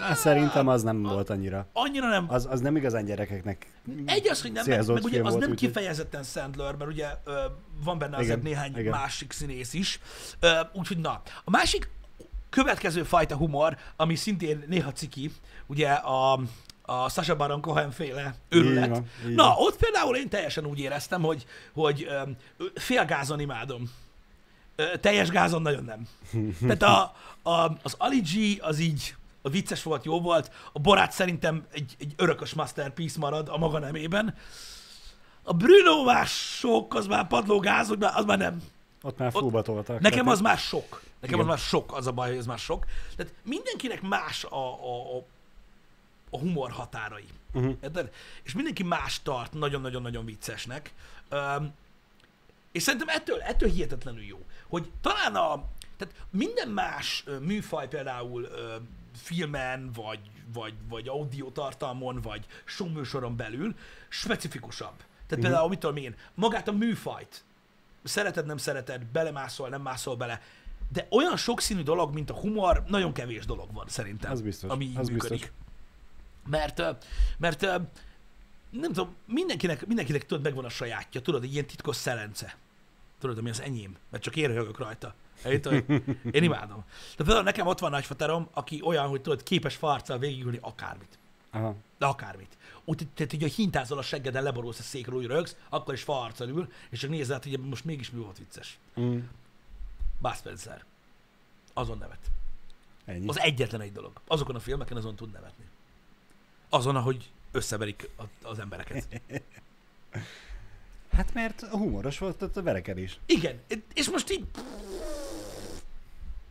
Hát, 0.00 0.16
szerintem 0.16 0.68
az 0.68 0.82
nem 0.82 1.02
volt 1.02 1.30
annyira. 1.30 1.66
Annyira 1.72 2.08
nem. 2.08 2.26
Az, 2.28 2.46
az 2.50 2.60
nem 2.60 2.76
igazán 2.76 3.04
gyerekeknek 3.04 3.66
Egy 4.06 4.28
az, 4.28 4.42
hogy 4.42 4.52
nem, 4.52 4.64
meg, 4.68 4.86
meg 4.86 5.04
ugye 5.04 5.22
az 5.22 5.32
volt, 5.32 5.46
nem 5.46 5.54
kifejezetten 5.54 6.22
Sandler, 6.22 6.74
mert 6.74 6.90
ugye 6.90 7.08
ö, 7.24 7.44
van 7.84 7.98
benne 7.98 8.16
azért 8.16 8.38
Igen, 8.38 8.52
néhány 8.52 8.78
igen. 8.78 8.90
másik 8.90 9.32
színész 9.32 9.72
is. 9.72 10.00
Úgyhogy 10.72 10.98
na. 10.98 11.22
A 11.44 11.50
másik 11.50 11.90
következő 12.50 13.02
fajta 13.02 13.36
humor, 13.36 13.76
ami 13.96 14.14
szintén 14.14 14.64
néha 14.66 14.92
ciki, 14.92 15.30
ugye 15.66 15.90
a, 15.92 16.40
a 16.82 17.08
Sasha 17.08 17.36
Baron 17.36 17.60
Cohen 17.60 17.90
féle 17.90 18.34
őrület. 18.48 18.88
Van, 18.88 19.06
így 19.28 19.34
Na, 19.34 19.54
ott 19.56 19.76
például 19.76 20.16
én 20.16 20.28
teljesen 20.28 20.66
úgy 20.66 20.78
éreztem, 20.78 21.22
hogy, 21.22 21.46
hogy 21.72 22.08
félgázon 22.74 23.40
imádom. 23.40 23.90
Ö, 24.76 24.96
teljes 25.00 25.28
gázon 25.28 25.62
nagyon 25.62 25.84
nem. 25.84 26.08
Tehát 26.78 26.82
a, 26.82 27.14
a, 27.50 27.78
az 27.82 27.94
Ali 27.98 28.20
G 28.20 28.62
az 28.62 28.78
így 28.78 29.14
a 29.42 29.48
vicces 29.48 29.82
volt, 29.82 30.04
jó 30.04 30.20
volt. 30.20 30.50
A 30.72 30.78
Borát 30.78 31.12
szerintem 31.12 31.66
egy, 31.72 31.96
egy 31.98 32.12
örökös 32.16 32.54
masterpiece 32.54 33.18
marad 33.18 33.48
a 33.48 33.58
maga 33.58 33.78
nemében. 33.78 34.34
A 35.42 35.52
Bruno 35.52 36.04
már 36.04 36.26
sok, 36.26 36.94
az 36.94 37.06
már 37.06 37.26
padlógáz, 37.26 37.88
hogy 37.88 37.98
már, 37.98 38.12
az 38.14 38.24
már 38.24 38.38
nem. 38.38 38.62
Ott 39.02 39.18
már 39.18 39.32
fúba 39.32 39.62
toltak. 39.62 40.00
Nekem 40.00 40.28
az 40.28 40.40
már 40.40 40.58
sok. 40.58 41.02
Nekem 41.20 41.38
Igen. 41.38 41.40
az 41.40 41.46
már 41.46 41.58
sok, 41.58 41.96
az 41.96 42.06
a 42.06 42.12
baj, 42.12 42.28
hogy 42.28 42.38
ez 42.38 42.46
már 42.46 42.58
sok. 42.58 42.86
Tehát 43.16 43.32
mindenkinek 43.42 44.02
más 44.02 44.44
a, 44.44 44.56
a, 44.56 45.16
a, 45.16 45.24
a 46.30 46.38
humor 46.38 46.70
határai. 46.70 47.26
Uh-huh. 47.52 47.76
Érted? 47.82 48.10
És 48.42 48.52
mindenki 48.52 48.82
más 48.82 49.22
tart 49.22 49.52
nagyon-nagyon-nagyon 49.52 50.24
viccesnek. 50.24 50.92
Um, 51.30 51.74
és 52.72 52.82
szerintem 52.82 53.08
ettől, 53.08 53.40
ettől 53.40 53.68
hihetetlenül 53.68 54.22
jó, 54.22 54.38
hogy 54.72 54.90
talán 55.00 55.34
a, 55.34 55.64
tehát 55.96 56.14
minden 56.30 56.68
más 56.68 57.24
műfaj 57.40 57.88
például 57.88 58.48
filmen, 59.14 59.90
vagy, 59.92 60.20
vagy, 60.52 60.74
vagy 60.88 61.08
audiotartalmon, 61.08 62.20
vagy 62.20 62.46
showműsoron 62.64 63.36
belül 63.36 63.74
specifikusabb. 64.08 64.96
Tehát 64.96 65.30
uh-huh. 65.30 65.42
például, 65.42 65.68
mit 65.68 65.78
tudom 65.78 65.96
én, 65.96 66.14
magát 66.34 66.68
a 66.68 66.72
műfajt, 66.72 67.44
szereted, 68.02 68.46
nem 68.46 68.56
szereted, 68.56 69.04
belemászol, 69.04 69.68
nem 69.68 69.82
mászol 69.82 70.16
bele, 70.16 70.40
de 70.92 71.06
olyan 71.10 71.36
sokszínű 71.36 71.82
dolog, 71.82 72.14
mint 72.14 72.30
a 72.30 72.34
humor, 72.34 72.82
nagyon 72.86 73.12
kevés 73.12 73.46
dolog 73.46 73.72
van 73.72 73.88
szerintem, 73.88 74.30
Az 74.30 74.40
biztos, 74.40 74.70
ami 74.70 74.84
így 74.84 74.96
az 74.96 75.08
működik. 75.08 75.38
biztos. 75.38 75.50
Mert, 76.46 76.82
mert 77.38 77.60
nem 78.70 78.92
tudom, 78.92 79.14
mindenkinek, 79.26 79.86
mindenkinek 79.86 80.26
tudod, 80.26 80.42
megvan 80.42 80.64
a 80.64 80.68
sajátja, 80.68 81.20
tudod, 81.20 81.42
egy 81.42 81.52
ilyen 81.52 81.66
titkos 81.66 81.96
szelence. 81.96 82.56
Tudod, 83.22 83.38
ami 83.38 83.50
az 83.50 83.60
enyém, 83.60 83.96
mert 84.10 84.22
csak 84.22 84.36
én 84.36 84.48
röhögök 84.48 84.78
rajta. 84.78 85.14
Érted? 85.44 85.84
Én 86.30 86.42
imádom. 86.42 86.84
De 87.16 87.24
például 87.24 87.42
nekem 87.42 87.66
ott 87.66 87.78
van 87.78 87.90
nagyfaterom, 87.90 88.48
aki 88.52 88.80
olyan, 88.84 89.08
hogy 89.08 89.20
tudod, 89.20 89.42
képes 89.42 89.76
farccal 89.76 90.18
végigülni 90.18 90.58
akármit. 90.60 91.18
Aha. 91.50 91.76
De 91.98 92.06
akármit. 92.06 92.56
Úgy, 92.84 93.06
tehát, 93.14 93.30
hogy 93.30 93.52
hintázol 93.52 93.98
a 93.98 94.02
seggeden, 94.02 94.42
leborulsz 94.42 94.78
a 94.78 94.82
székről, 94.82 95.18
úgy 95.18 95.26
rögsz, 95.26 95.56
akkor 95.68 95.94
is 95.94 96.02
fa 96.02 96.20
arccal 96.20 96.48
ül, 96.48 96.72
és 96.90 96.98
csak 96.98 97.10
nézed, 97.10 97.42
hogy 97.42 97.58
most 97.58 97.84
mégis 97.84 98.10
mi 98.10 98.20
volt 98.20 98.38
vicces. 98.38 98.78
Mm. 99.00 99.18
Bud 100.18 100.36
Spencer. 100.36 100.84
Azon 101.72 101.98
nevet. 101.98 102.30
Ennyi. 103.04 103.28
Az 103.28 103.38
egyetlen 103.38 103.80
egy 103.80 103.92
dolog. 103.92 104.12
Azokon 104.26 104.54
a 104.54 104.60
filmeken 104.60 104.96
azon 104.96 105.16
tud 105.16 105.32
nevetni. 105.32 105.64
Azon, 106.68 106.96
ahogy 106.96 107.30
összeverik 107.52 108.08
a, 108.16 108.48
az 108.48 108.58
embereket. 108.58 109.08
Hát 111.12 111.34
mert 111.34 111.60
humoros 111.60 112.18
volt 112.18 112.42
ott 112.42 112.56
a 112.56 112.62
verekedés. 112.62 113.18
Igen, 113.26 113.60
és 113.94 114.10
most 114.10 114.30
így... 114.30 114.44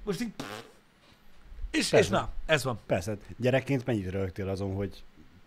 Most 0.04 0.22
így... 0.22 0.32
És, 1.72 1.80
és 1.80 1.90
Persze. 1.90 2.12
na, 2.12 2.32
ez 2.46 2.64
van. 2.64 2.80
Persze, 2.86 3.18
gyerekként 3.38 3.86
mennyit 3.86 4.10
rögtél 4.10 4.50
azon, 4.50 4.76
hogy 4.76 5.04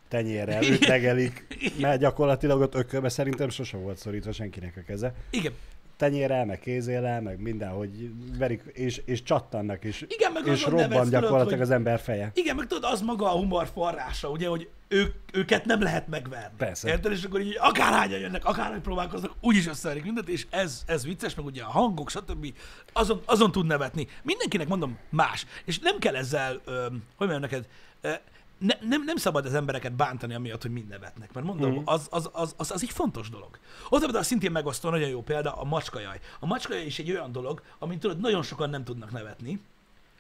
tenyérrel 0.09 0.65
őt 0.65 0.87
legelik, 0.87 1.47
mert 1.79 2.01
gyakorlatilag 2.01 2.61
ott 2.61 2.75
ökölbe 2.75 3.09
szerintem 3.09 3.49
sose 3.49 3.77
volt 3.77 3.99
szorítva 3.99 4.33
senkinek 4.33 4.77
a 4.77 4.81
keze. 4.87 5.15
Igen, 5.31 5.53
Tenyérrel, 5.97 6.45
meg 6.45 6.59
kézéllel, 6.61 7.21
meg 7.21 7.41
mindenhogy 7.41 8.11
verik, 8.39 8.63
és, 8.73 9.03
és 9.05 9.23
csattannak, 9.23 9.85
és, 9.85 10.05
Igen, 10.09 10.33
meg 10.33 10.47
és 10.47 10.63
robban 10.65 10.81
nevetsz, 10.81 11.05
tudod, 11.05 11.11
gyakorlatilag 11.21 11.59
hogy- 11.59 11.61
az 11.69 11.71
ember 11.71 12.01
feje. 12.01 12.31
Igen, 12.35 12.57
meg 12.57 12.67
tudod, 12.67 12.91
az 12.93 13.01
maga 13.01 13.27
a 13.33 13.37
humor 13.37 13.67
forrása, 13.75 14.29
ugye, 14.31 14.49
hogy 14.49 14.69
ők, 14.89 15.15
őket 15.33 15.65
nem 15.65 15.83
lehet 15.83 16.09
megverni. 16.09 16.57
Persze. 16.57 16.89
Érted? 16.89 17.13
És 17.13 17.25
akkor 17.25 17.41
így 17.41 17.57
akárhányan 17.61 18.19
jönnek, 18.21 18.45
akárhogy 18.45 18.81
próbálkoznak, 18.81 19.33
úgyis 19.41 19.67
összeverik 19.67 20.05
mindent, 20.05 20.29
és 20.29 20.47
ez, 20.51 20.83
ez 20.87 21.05
vicces, 21.05 21.35
meg 21.35 21.45
ugye 21.45 21.63
a 21.63 21.71
hangok, 21.71 22.11
stb. 22.11 22.55
Azon, 22.93 23.21
azon 23.25 23.53
tud 23.53 23.67
nevetni. 23.67 24.07
Mindenkinek 24.23 24.69
mondom 24.69 24.99
más. 25.11 25.47
És 25.65 25.79
nem 25.79 25.99
kell 25.99 26.15
ezzel, 26.17 26.61
ö, 26.65 26.87
hogy 27.17 27.29
mondjam 27.29 27.41
neked, 27.41 27.67
ö, 28.01 28.11
ne, 28.59 28.75
nem, 28.81 29.05
nem 29.05 29.17
szabad 29.17 29.47
az 29.47 29.55
embereket 29.55 29.93
bántani 29.93 30.35
amiatt, 30.35 30.63
hogy 30.63 30.71
mind 30.71 30.89
nevetnek. 30.89 31.33
Mert 31.33 31.47
mondom, 31.47 31.71
Mhm. 31.73 31.83
az, 31.85 32.07
az, 32.11 32.31
az, 32.33 32.55
az, 32.57 32.71
az 32.71 32.83
egy 32.83 32.91
fontos 32.91 33.31
dolog. 33.31 33.59
Ott 33.89 34.03
például 34.03 34.25
szintén 34.25 34.51
megosztó, 34.53 34.91
nagyon 34.91 35.09
jó 35.09 35.23
példa, 35.23 35.53
a 35.53 35.65
macskajaj. 35.65 36.21
A 36.41 36.47
macskajaj 36.47 36.85
is 36.85 36.99
egy 36.99 37.11
olyan 37.11 37.33
dolog, 37.33 37.63
amit 37.79 37.99
tudod, 38.01 38.21
nagyon 38.21 38.43
sokan 38.43 38.71
nem 38.71 38.85
tudnak 38.85 39.11
nevetni. 39.11 39.61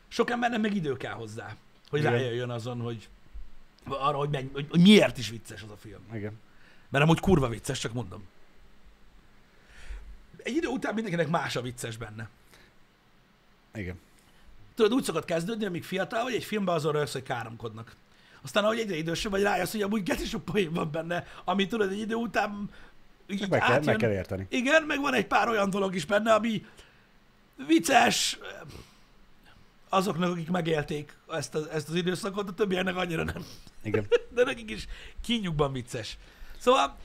Sok 0.09 0.30
embernek 0.30 0.61
meg 0.61 0.74
idő 0.74 0.97
kell 0.97 1.12
hozzá, 1.12 1.57
hogy 1.91 2.01
Igen. 2.01 2.12
rájöjjön 2.12 2.51
azon, 2.51 2.80
hogy 2.80 3.09
arra, 3.85 4.16
hogy, 4.16 4.28
menj, 4.30 4.49
hogy, 4.53 4.66
hogy 4.70 4.80
miért 4.80 5.18
is 5.18 5.28
vicces 5.30 5.62
az 5.62 5.70
a 5.70 5.76
film. 5.76 6.01
Igen. 6.12 6.41
Mert 6.89 7.05
amúgy 7.05 7.20
kurva 7.20 7.49
vicces, 7.49 7.78
csak 7.78 7.93
mondom. 7.93 8.24
Egy 10.43 10.57
idő 10.57 10.68
után 10.68 10.95
mindenkinek 10.95 11.28
más 11.28 11.57
a 11.57 11.61
vicces 11.62 11.97
benne. 11.97 12.28
Igen. 13.74 14.01
Tudod, 14.74 14.93
úgy 14.93 15.05
szokott 15.05 15.24
kezdődni, 15.24 15.64
amíg 15.64 15.85
fiatal 15.85 16.22
vagy, 16.22 16.35
egy 16.35 16.45
filmben 16.45 16.74
azon 16.74 16.93
rögsz, 16.93 17.12
hogy 17.12 17.22
káromkodnak. 17.22 17.97
Aztán, 18.45 18.64
ahogy 18.64 18.78
egyre 18.78 18.97
idősebb 18.97 19.32
vagy, 19.32 19.42
rájössz, 19.42 19.72
hogy 19.72 19.82
amúgy 19.82 20.03
geci 20.03 20.26
sok 20.26 20.45
poén 20.45 20.72
van 20.72 20.90
benne, 20.90 21.26
ami 21.45 21.66
tudod, 21.66 21.92
egy 21.92 21.99
idő 21.99 22.14
után 22.14 22.70
így 23.26 23.49
Meg 23.49 23.61
kell, 23.61 23.82
meg 23.84 23.97
kell 23.97 24.12
érteni. 24.12 24.47
Igen, 24.51 24.82
meg 24.82 25.01
van 25.01 25.14
egy 25.14 25.26
pár 25.26 25.49
olyan 25.49 25.70
dolog 25.70 25.95
is 25.95 26.05
benne, 26.05 26.34
ami 26.34 26.64
vicces 27.66 28.38
azoknak, 29.88 30.30
akik 30.30 30.51
megélték 30.51 31.16
ezt, 31.30 31.55
a, 31.55 31.72
ezt 31.72 31.88
az 31.88 31.95
időszakot, 31.95 32.49
a 32.49 32.53
többieknek 32.53 32.97
annyira 32.97 33.24
nem. 33.24 33.45
Igen. 33.82 34.07
De 34.34 34.45
nekik 34.45 34.70
is 34.70 34.86
kínjukban 35.22 35.72
vicces. 35.72 36.18
Szóval 36.59 36.97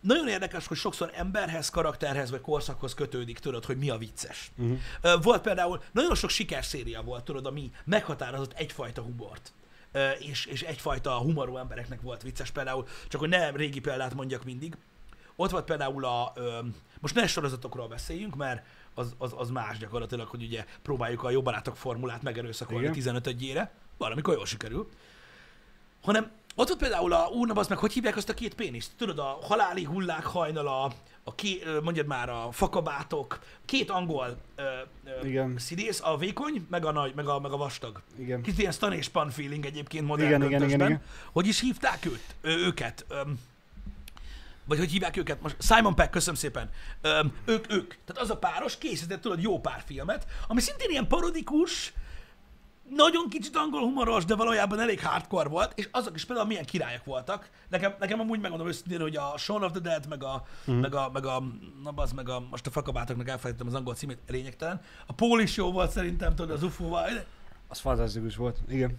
nagyon 0.00 0.28
érdekes, 0.28 0.66
hogy 0.66 0.76
sokszor 0.76 1.10
emberhez, 1.14 1.70
karakterhez 1.70 2.30
vagy 2.30 2.40
korszakhoz 2.40 2.94
kötődik, 2.94 3.38
tudod, 3.38 3.64
hogy 3.64 3.78
mi 3.78 3.90
a 3.90 3.98
vicces. 3.98 4.50
Uh-huh. 4.56 5.22
Volt 5.22 5.42
például, 5.42 5.82
nagyon 5.92 6.14
sok 6.14 6.30
sikerszéria 6.30 7.02
volt, 7.02 7.24
tudod, 7.24 7.46
ami 7.46 7.70
meghatározott 7.84 8.52
egyfajta 8.52 9.02
humort. 9.02 9.52
És, 10.18 10.46
és 10.46 10.62
egyfajta 10.62 11.18
humorú 11.18 11.56
embereknek 11.56 12.00
volt 12.00 12.22
vicces 12.22 12.50
például, 12.50 12.86
csak 13.08 13.20
hogy 13.20 13.28
ne 13.28 13.50
régi 13.50 13.80
példát 13.80 14.14
mondjak 14.14 14.44
mindig. 14.44 14.76
Ott 15.36 15.50
volt 15.50 15.64
például 15.64 16.04
a, 16.04 16.32
most 17.00 17.14
ne 17.14 17.26
sorozatokról 17.26 17.88
beszéljünk, 17.88 18.36
mert 18.36 18.66
az, 18.94 19.14
az, 19.18 19.34
az 19.36 19.50
más 19.50 19.78
gyakorlatilag, 19.78 20.28
hogy 20.28 20.42
ugye 20.42 20.64
próbáljuk 20.82 21.22
a 21.22 21.30
jó 21.30 21.42
barátok 21.42 21.76
formulát 21.76 22.22
megerőszakolni 22.22 22.82
Igen. 22.82 22.94
15 22.94 23.26
ére, 23.26 23.72
valamikor 23.96 24.34
jól 24.34 24.46
sikerül. 24.46 24.88
Hanem 26.02 26.30
ott 26.58 26.68
volt 26.68 26.80
például 26.80 27.12
a, 27.12 27.28
ú, 27.28 27.46
bazd 27.52 27.68
meg, 27.70 27.78
hogy 27.78 27.92
hívják 27.92 28.16
azt 28.16 28.28
a 28.28 28.34
két 28.34 28.54
péniszt? 28.54 28.90
Tudod, 28.98 29.18
a 29.18 29.38
haláli 29.42 29.84
hullák 29.84 30.24
hajnala, 30.24 30.92
a 31.24 31.34
ké, 31.34 31.62
ö, 31.64 31.80
mondjad 31.80 32.06
már 32.06 32.28
a 32.28 32.48
fakabátok, 32.52 33.38
két 33.64 33.90
angol 33.90 34.36
ö, 34.56 34.62
ö, 35.22 35.26
Igen. 35.26 35.54
színész, 35.58 36.00
a 36.04 36.16
vékony, 36.16 36.66
meg 36.70 36.84
a 36.84 36.92
nagy, 36.92 37.12
meg 37.14 37.26
a, 37.28 37.40
meg 37.40 37.52
a 37.52 37.56
vastag. 37.56 38.02
Igen. 38.18 38.42
Kicsit 38.42 38.58
ilyen 38.58 38.72
Stan 38.72 38.92
és 38.92 39.08
Pan 39.08 39.30
feeling 39.30 39.64
egyébként 39.66 40.06
modern 40.06 40.28
Igen, 40.28 40.42
igen, 40.44 40.58
költösben. 40.58 40.88
igen, 40.88 41.02
Hogy 41.32 41.46
is 41.46 41.60
hívták 41.60 42.04
őt, 42.06 42.34
ö, 42.40 42.48
őket? 42.66 43.04
Öm, 43.08 43.38
vagy 44.64 44.78
hogy 44.78 44.90
hívják 44.90 45.16
őket 45.16 45.42
most? 45.42 45.56
Simon 45.60 45.94
Peck, 45.94 46.10
köszönöm 46.10 46.34
szépen. 46.34 46.70
Öm, 47.00 47.32
ők, 47.44 47.72
ők. 47.72 47.94
Tehát 48.04 48.22
az 48.22 48.30
a 48.30 48.36
páros 48.36 48.78
készített, 48.78 49.20
tudod, 49.20 49.42
jó 49.42 49.60
pár 49.60 49.82
filmet, 49.86 50.26
ami 50.48 50.60
szintén 50.60 50.90
ilyen 50.90 51.06
parodikus, 51.06 51.92
nagyon 52.88 53.28
kicsit 53.28 53.56
angol 53.56 53.80
humoros, 53.80 54.24
de 54.24 54.34
valójában 54.34 54.80
elég 54.80 55.00
hardcore 55.00 55.48
volt, 55.48 55.72
és 55.78 55.88
azok 55.92 56.14
is 56.14 56.24
például 56.24 56.46
milyen 56.46 56.64
királyok 56.64 57.04
voltak. 57.04 57.50
Nekem, 57.68 57.94
nekem 57.98 58.20
amúgy 58.20 58.40
megmondom 58.40 58.68
őszintén, 58.68 59.00
hogy 59.00 59.16
a 59.16 59.34
Shaun 59.36 59.62
of 59.62 59.70
the 59.70 59.80
Dead, 59.80 60.08
meg 60.08 60.22
a, 60.22 60.44
mm. 60.70 60.74
meg 60.74 60.94
a, 60.94 61.10
meg 61.12 61.26
a, 61.26 61.42
na 61.82 61.92
az, 61.94 62.12
meg 62.12 62.28
a, 62.28 62.40
most 62.50 62.66
a 62.66 62.70
fakabátoknak 62.70 63.28
elfelejtettem 63.28 63.66
az 63.66 63.74
angol 63.74 63.94
címét, 63.94 64.18
lényegtelen. 64.28 64.80
A 65.06 65.12
Paul 65.12 65.40
is 65.40 65.56
jó 65.56 65.72
volt 65.72 65.90
szerintem, 65.90 66.34
tudod, 66.34 66.50
az 66.50 66.62
UFO-val. 66.62 67.24
Az 67.68 67.78
fantasztikus 67.78 68.36
volt. 68.36 68.58
Igen. 68.68 68.98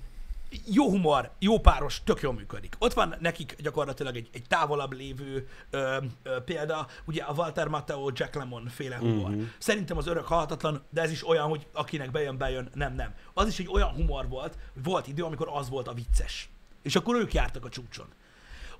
Jó 0.65 0.89
humor, 0.89 1.31
jó 1.39 1.59
páros, 1.59 2.01
tök 2.03 2.21
jól 2.21 2.33
működik. 2.33 2.75
Ott 2.79 2.93
van 2.93 3.15
nekik 3.19 3.55
gyakorlatilag 3.61 4.15
egy, 4.15 4.29
egy 4.33 4.43
távolabb 4.47 4.93
lévő 4.93 5.47
ö, 5.69 5.97
ö, 6.23 6.43
példa, 6.43 6.87
ugye 7.05 7.23
a 7.23 7.33
Walter 7.33 7.67
Matteo, 7.67 8.11
Jack 8.13 8.35
Lemmon 8.35 8.67
féle 8.67 8.97
humor. 8.97 9.29
Mhm. 9.29 9.41
Szerintem 9.57 9.97
az 9.97 10.07
örök 10.07 10.25
halhatatlan, 10.25 10.83
de 10.89 11.01
ez 11.01 11.11
is 11.11 11.27
olyan, 11.27 11.47
hogy 11.47 11.67
akinek 11.71 12.11
bejön, 12.11 12.37
bejön, 12.37 12.69
nem, 12.73 12.95
nem. 12.95 13.13
Az 13.33 13.47
is 13.47 13.59
egy 13.59 13.69
olyan 13.71 13.89
humor 13.89 14.27
volt, 14.27 14.57
hogy 14.73 14.83
volt 14.83 15.07
idő, 15.07 15.23
amikor 15.23 15.49
az 15.51 15.69
volt 15.69 15.87
a 15.87 15.93
vicces. 15.93 16.49
És 16.81 16.95
akkor 16.95 17.15
ők 17.15 17.33
jártak 17.33 17.65
a 17.65 17.69
csúcson. 17.69 18.07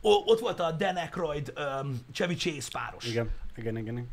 O, 0.02 0.10
ott 0.10 0.40
volt 0.40 0.60
a 0.60 0.72
Dan 0.72 0.96
Aykroyd, 0.96 1.54
um, 1.58 2.00
Chevy 2.12 2.36
Chase 2.36 2.70
páros. 2.72 3.06
Igen. 3.06 3.30
Igen, 3.56 3.78
igen. 3.78 3.94
igen. 3.94 4.10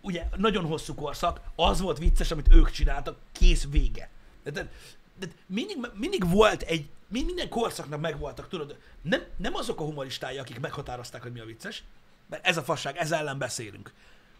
Ugye 0.00 0.24
nagyon 0.36 0.64
hosszú 0.64 0.94
korszak, 0.94 1.40
az 1.56 1.80
volt 1.80 1.98
vicces, 1.98 2.30
amit 2.30 2.54
ők 2.54 2.70
csináltak, 2.70 3.16
kész 3.32 3.66
vége. 3.70 4.10
De, 4.42 4.50
de, 4.50 4.70
de 5.18 5.26
mindig, 5.46 5.76
mindig 5.94 6.30
volt 6.30 6.62
egy, 6.62 6.88
mi- 7.08 7.22
minden 7.22 7.48
korszaknak 7.48 8.00
megvoltak, 8.00 8.48
tudod, 8.48 8.76
nem, 9.02 9.22
nem 9.36 9.54
azok 9.54 9.80
a 9.80 9.84
humoristái, 9.84 10.38
akik 10.38 10.60
meghatározták, 10.60 11.22
hogy 11.22 11.32
mi 11.32 11.40
a 11.40 11.44
vicces, 11.44 11.84
mert 12.26 12.46
ez 12.46 12.56
a 12.56 12.62
fasság, 12.62 12.96
ez 12.96 13.12
ellen 13.12 13.38
beszélünk, 13.38 13.92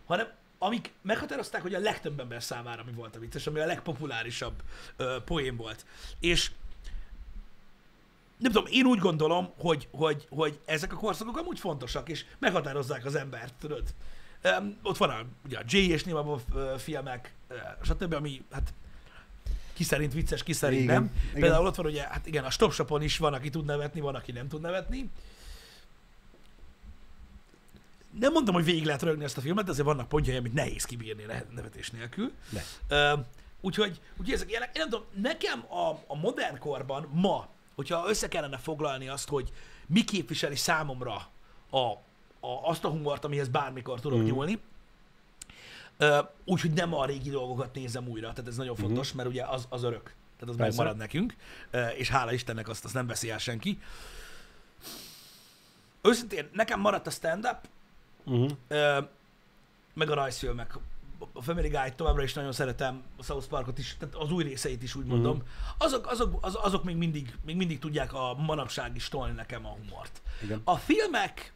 hanem 0.07 0.29
amik 0.59 0.93
meghatározták, 1.03 1.63
hogy 1.63 1.75
a 1.75 1.79
legtöbb 1.79 2.21
ember 2.21 2.43
számára 2.43 2.85
mi 2.85 2.93
volt 2.93 3.17
a 3.17 3.19
vicces, 3.19 3.47
ami 3.47 3.61
a 3.61 3.67
legpopulárisabb 3.67 4.63
ö, 4.97 5.17
poén 5.25 5.57
volt. 5.57 5.85
És 6.21 6.51
nem 8.39 8.53
tudom, 8.53 8.69
én 8.71 8.87
úgy 8.87 8.99
gondolom, 8.99 9.53
hogy, 9.59 9.89
hogy, 9.91 10.27
hogy 10.31 10.61
ezek 10.65 10.93
a 10.93 10.97
korszakok 10.97 11.37
amúgy 11.37 11.59
fontosak, 11.59 12.09
és 12.09 12.25
meghatározzák 12.39 13.05
az 13.05 13.15
embert, 13.15 13.55
tudod. 13.55 13.83
Um, 14.45 14.79
ott 14.83 14.97
van 14.97 15.11
a, 15.11 15.21
ugye 15.45 15.59
a 15.59 15.63
J 15.67 15.77
és 15.77 16.05
Nima 16.05 16.39
filmek, 16.77 17.35
ö, 17.49 17.57
stb., 17.83 18.13
ami 18.13 18.45
hát 18.51 18.75
ki 19.79 19.85
szerint 19.85 20.13
vicces, 20.13 20.43
ki 20.43 20.53
szerint 20.53 20.83
Igen, 20.83 20.95
nem. 20.95 21.13
igen. 21.29 21.41
Például 21.41 21.67
ott 21.67 21.75
van 21.75 21.87
ugye, 21.87 22.03
hát 22.03 22.27
igen, 22.27 22.45
a 22.45 22.51
Stop 22.51 22.73
Shopon 22.73 23.03
is 23.03 23.19
van, 23.19 23.35
aki 23.35 23.51
tud 23.51 23.65
nevetni, 23.65 24.01
van, 24.01 24.15
aki 24.15 24.33
nem 24.33 24.49
tud 24.49 24.61
nevetni. 24.61 25.11
Nem 28.19 28.33
mondom, 28.33 28.55
hogy 28.55 28.65
végig 28.65 28.85
lehet 28.85 29.03
rögni 29.03 29.25
ezt 29.25 29.37
a 29.37 29.41
filmet, 29.41 29.65
de 29.65 29.71
azért 29.71 29.87
vannak 29.87 30.09
pontjai, 30.09 30.37
amit 30.37 30.53
nehéz 30.55 30.85
kibírni 30.85 31.23
ne- 31.23 31.45
nevetés 31.55 31.91
nélkül. 31.91 32.33
De. 32.51 32.65
Ö, 32.89 33.13
úgyhogy, 33.61 34.01
úgyhogy 34.11 34.35
ezek 34.35 34.51
ilyenek. 34.51 34.77
Én 34.77 34.81
nem 34.81 34.89
tudom, 34.89 35.07
nekem 35.15 35.65
a, 35.69 36.03
a 36.07 36.17
modern 36.17 36.59
korban 36.59 37.09
ma, 37.13 37.49
hogyha 37.75 38.09
össze 38.09 38.29
kellene 38.29 38.57
foglalni 38.57 39.09
azt, 39.09 39.29
hogy 39.29 39.53
mi 39.87 40.05
képviseli 40.05 40.57
számomra 40.57 41.29
a, 41.71 41.79
a, 41.79 42.01
azt 42.63 42.85
a 42.85 42.89
humort, 42.89 43.25
amihez 43.25 43.49
bármikor 43.49 44.01
tudok 44.01 44.19
mm. 44.19 44.25
nyúlni, 44.25 44.59
úgyhogy 46.45 46.73
nem 46.73 46.95
a 46.95 47.07
régi 47.07 47.31
dolgokat 47.31 47.75
nézem 47.75 48.09
újra, 48.09 48.33
tehát 48.33 48.49
ez 48.49 48.57
nagyon 48.57 48.77
fontos, 48.77 49.13
mert 49.13 49.29
ugye 49.29 49.45
az, 49.45 49.67
az 49.69 49.83
örök. 49.83 50.03
Tehát 50.39 50.55
az 50.55 50.57
Persze. 50.57 50.77
megmarad 50.77 50.97
nekünk, 50.97 51.37
és 51.97 52.09
hála 52.09 52.33
Istennek 52.33 52.69
azt, 52.69 52.85
azt 52.85 52.95
nem 52.95 53.07
veszi 53.07 53.31
el 53.31 53.39
senki. 53.39 53.79
Őszintén, 56.03 56.49
nekem 56.53 56.81
maradt 56.81 57.07
a 57.07 57.11
stand-up, 57.11 57.69
Uh-huh. 58.29 59.05
Meg 59.95 60.11
a 60.11 60.15
rajzfilmek. 60.15 60.79
A 61.33 61.43
Family 61.43 61.69
Guy 61.69 61.93
továbbra 61.97 62.23
is 62.23 62.33
nagyon 62.33 62.53
szeretem, 62.53 63.03
a 63.17 63.23
South 63.23 63.47
Parkot 63.47 63.79
is, 63.79 63.97
tehát 63.99 64.15
az 64.15 64.33
új 64.33 64.45
részeit 64.45 64.83
is 64.83 64.95
úgy 64.95 65.05
mondom. 65.05 65.37
Mhm. 65.37 65.47
Azok, 65.79 66.07
azok, 66.07 66.39
az, 66.41 66.59
azok 66.61 66.85
még, 66.85 66.97
mindig, 66.97 67.37
még 67.45 67.57
mindig 67.57 67.79
tudják 67.79 68.13
a 68.13 68.35
manapság 68.35 68.97
is 68.97 69.09
tolni 69.09 69.35
nekem 69.35 69.67
a 69.67 69.69
humort. 69.69 70.23
Igen. 70.43 70.61
A 70.65 70.77
filmek 70.77 71.53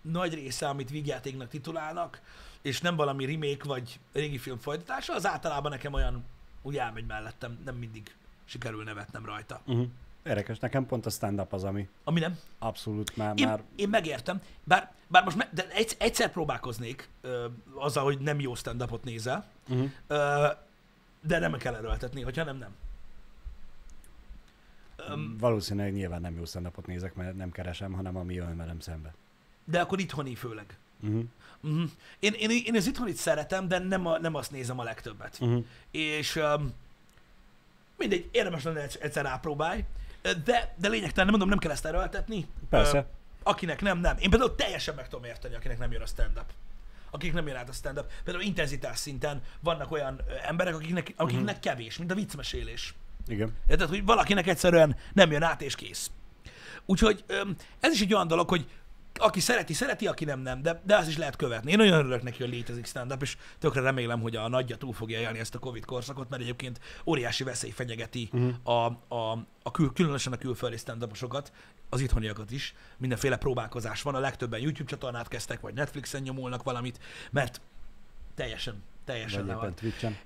nagy 0.00 0.34
része, 0.34 0.68
amit 0.68 0.90
vígjátéknak 0.90 1.48
titulálnak, 1.48 2.20
és 2.64 2.80
nem 2.80 2.96
valami 2.96 3.24
remake 3.24 3.64
vagy 3.64 4.00
régi 4.12 4.38
film 4.38 4.58
folytatása, 4.58 5.14
az 5.14 5.26
általában 5.26 5.70
nekem 5.70 5.92
olyan 5.92 6.24
úgy 6.62 6.76
elmegy 6.76 7.06
mellettem, 7.06 7.58
nem 7.64 7.74
mindig 7.76 8.14
sikerül 8.44 8.82
nevetnem 8.84 9.24
rajta. 9.24 9.60
Uh-huh. 9.66 9.86
Érdekes, 10.22 10.58
nekem 10.58 10.86
pont 10.86 11.06
a 11.06 11.10
stand-up 11.10 11.52
az, 11.52 11.64
ami 11.64 11.88
Ami 12.04 12.20
nem. 12.20 12.38
abszolút 12.58 13.16
már, 13.16 13.34
Én, 13.36 13.46
már 13.46 13.62
én 13.76 13.88
megértem, 13.88 14.42
bár, 14.64 14.92
bár 15.06 15.24
most 15.24 15.36
me, 15.36 15.48
de 15.52 15.68
egy, 15.68 15.96
egyszer 15.98 16.30
próbálkoznék 16.30 17.08
ö, 17.20 17.46
azzal, 17.74 18.04
hogy 18.04 18.18
nem 18.18 18.40
jó 18.40 18.54
stand-upot 18.54 19.04
nézel, 19.04 19.46
uh-huh. 19.68 19.90
ö, 20.06 20.48
de 21.20 21.38
nem 21.38 21.56
kell 21.56 21.74
erőltetni, 21.74 22.22
hogyha 22.22 22.44
nem, 22.44 22.56
nem. 22.56 22.74
Öm, 24.96 25.36
valószínűleg 25.38 25.92
nyilván 25.92 26.20
nem 26.20 26.36
jó 26.36 26.44
stand 26.44 26.70
nézek, 26.86 27.14
mert 27.14 27.36
nem 27.36 27.50
keresem, 27.50 27.92
hanem 27.92 28.16
ami 28.16 28.34
jön 28.34 28.56
velem 28.56 28.80
szembe. 28.80 29.14
de 29.64 29.80
akkor 29.80 30.00
itthoni 30.00 30.34
főleg. 30.34 30.78
Uh-huh. 31.00 31.24
Uh-huh. 31.64 31.90
Én, 32.18 32.32
én, 32.32 32.50
én 32.64 32.76
az 32.76 32.86
itthonit 32.86 33.16
szeretem, 33.16 33.68
de 33.68 33.78
nem, 33.78 34.06
a, 34.06 34.18
nem 34.18 34.34
azt 34.34 34.50
nézem 34.50 34.78
a 34.78 34.82
legtöbbet. 34.82 35.38
Uh-huh. 35.40 35.64
És 35.90 36.36
um, 36.36 36.74
mindegy, 37.96 38.28
érdemes 38.32 38.62
lenne 38.62 38.86
egyszer 39.00 39.24
rápróbálj, 39.24 39.84
de, 40.44 40.74
de 40.76 40.88
lényegtelen, 40.88 41.14
nem 41.14 41.28
mondom, 41.28 41.48
nem 41.48 41.58
kell 41.58 41.70
ezt 41.70 41.84
erőltetni. 41.84 42.46
Persze. 42.70 42.98
Ö, 42.98 43.02
akinek 43.42 43.80
nem, 43.80 43.98
nem. 43.98 44.16
Én 44.18 44.30
például 44.30 44.54
teljesen 44.54 44.94
meg 44.94 45.08
tudom 45.08 45.24
érteni, 45.24 45.54
akinek 45.54 45.78
nem 45.78 45.92
jön 45.92 46.02
a 46.02 46.06
stand-up. 46.06 46.52
Akik 47.10 47.32
nem 47.32 47.46
jön 47.46 47.56
át 47.56 47.68
a 47.68 47.72
stand-up. 47.72 48.10
Például 48.24 48.44
intenzitás 48.44 48.98
szinten 48.98 49.42
vannak 49.60 49.90
olyan 49.90 50.20
emberek, 50.46 50.74
akiknek, 50.74 51.12
akiknek 51.16 51.56
uh-huh. 51.56 51.60
kevés, 51.60 51.98
mint 51.98 52.10
a 52.10 52.14
viccmesélés. 52.14 52.94
Igen. 53.26 53.56
Érted, 53.68 53.88
hogy 53.88 54.04
valakinek 54.04 54.46
egyszerűen 54.46 54.96
nem 55.12 55.30
jön 55.30 55.42
át, 55.42 55.62
és 55.62 55.74
kész. 55.74 56.10
Úgyhogy 56.86 57.24
ez 57.80 57.92
is 57.92 58.00
egy 58.00 58.14
olyan 58.14 58.28
dolog, 58.28 58.48
hogy 58.48 58.68
aki 59.18 59.40
szereti, 59.40 59.72
szereti, 59.72 60.06
aki 60.06 60.24
nem, 60.24 60.40
nem, 60.40 60.62
de, 60.62 60.82
de 60.84 60.96
az 60.96 61.08
is 61.08 61.16
lehet 61.16 61.36
követni. 61.36 61.70
Én 61.70 61.76
nagyon 61.76 61.98
örülök 61.98 62.22
neki, 62.22 62.42
hogy 62.42 62.52
létezik 62.52 62.86
stand-up, 62.86 63.22
és 63.22 63.36
tökre 63.58 63.80
remélem, 63.80 64.20
hogy 64.20 64.36
a 64.36 64.48
nagyja 64.48 64.76
túl 64.76 64.92
fogja 64.92 65.20
élni 65.20 65.38
ezt 65.38 65.54
a 65.54 65.58
Covid 65.58 65.84
korszakot, 65.84 66.28
mert 66.28 66.42
egyébként 66.42 66.80
óriási 67.06 67.44
veszély 67.44 67.70
fenyegeti 67.70 68.28
uh-huh. 68.32 68.54
a, 68.62 68.86
a, 69.14 69.46
a 69.62 69.70
kül, 69.70 69.92
különösen 69.92 70.32
a 70.32 70.36
külföldi 70.36 70.76
stand 70.76 71.08
az 71.88 72.00
itthoniakat 72.00 72.50
is. 72.50 72.74
Mindenféle 72.96 73.36
próbálkozás 73.36 74.02
van, 74.02 74.14
a 74.14 74.18
legtöbben 74.18 74.60
YouTube 74.60 74.90
csatornát 74.90 75.28
kezdtek, 75.28 75.60
vagy 75.60 75.74
Netflixen 75.74 76.22
nyomulnak 76.22 76.62
valamit, 76.62 76.98
mert 77.30 77.60
teljesen, 78.34 78.82
teljesen 79.04 79.46
le 79.46 79.54
van. 79.54 79.74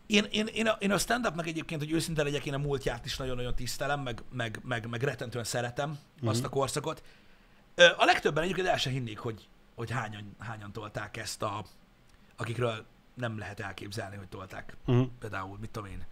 Én, 0.06 0.24
én, 0.30 0.46
én, 0.46 0.66
a, 0.66 0.76
én 0.78 0.92
a 0.92 0.98
stand-upnak 0.98 1.46
egyébként, 1.46 1.80
hogy 1.80 1.92
őszinte 1.92 2.22
legyek, 2.22 2.46
én 2.46 2.54
a 2.54 2.58
múltját 2.58 3.04
is 3.04 3.16
nagyon-nagyon 3.16 3.54
tisztelem, 3.54 4.00
meg, 4.00 4.22
meg, 4.32 4.60
meg, 4.64 4.88
meg 4.88 5.02
rettentően 5.02 5.44
szeretem 5.44 5.98
uh-huh. 6.14 6.30
azt 6.30 6.44
a 6.44 6.48
korszakot. 6.48 7.02
A 7.78 8.04
legtöbben 8.04 8.42
egyébként 8.42 8.66
el 8.66 8.78
se 8.78 8.90
hinnék, 8.90 9.18
hogy, 9.18 9.48
hogy 9.74 9.90
hányan, 9.90 10.36
hányan 10.38 10.72
tolták 10.72 11.16
ezt 11.16 11.42
a, 11.42 11.64
akikről 12.36 12.86
nem 13.14 13.38
lehet 13.38 13.60
elképzelni, 13.60 14.16
hogy 14.16 14.28
tolták. 14.28 14.76
Uh-huh. 14.86 15.08
Például, 15.18 15.58
mit 15.58 15.70
tudom 15.70 15.88
én, 15.88 16.06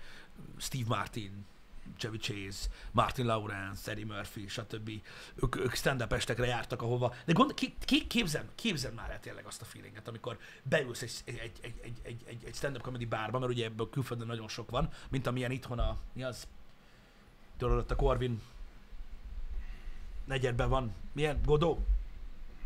Steve 0.56 0.84
Martin, 0.88 1.44
Chevy 1.96 2.18
Chase, 2.18 2.68
Martin 2.90 3.26
Lawrence, 3.26 3.90
Eddie 3.90 4.04
Murphy, 4.04 4.48
stb. 4.48 4.90
Ők, 5.34 5.56
ők 5.56 5.74
stand-up 5.74 6.12
estekre 6.12 6.46
jártak, 6.46 6.82
ahova. 6.82 7.14
De 7.24 7.32
gond, 7.32 7.54
ki, 7.54 7.74
ki, 7.84 8.06
képzeld, 8.06 8.48
képzeld 8.54 8.94
már 8.94 9.10
el 9.10 9.20
tényleg 9.20 9.46
azt 9.46 9.62
a 9.62 9.64
feelinget, 9.64 10.08
amikor 10.08 10.38
beülsz 10.62 11.02
egy, 11.02 11.22
egy, 11.24 11.52
egy, 11.60 11.74
egy, 11.82 12.22
egy, 12.26 12.44
egy, 12.44 12.54
stand-up 12.54 12.82
comedy 12.82 13.04
bárba, 13.06 13.38
mert 13.38 13.52
ugye 13.52 13.64
ebből 13.64 13.90
külföldön 13.90 14.26
nagyon 14.26 14.48
sok 14.48 14.70
van, 14.70 14.88
mint 15.10 15.26
amilyen 15.26 15.50
itthon 15.50 15.78
a, 15.78 15.96
mi 16.12 16.22
az? 16.22 16.46
Tudod, 17.56 17.90
a 17.90 17.96
Corvin 17.96 18.40
negyedben 20.26 20.68
van. 20.68 20.92
Milyen? 21.12 21.40
Godó? 21.44 21.78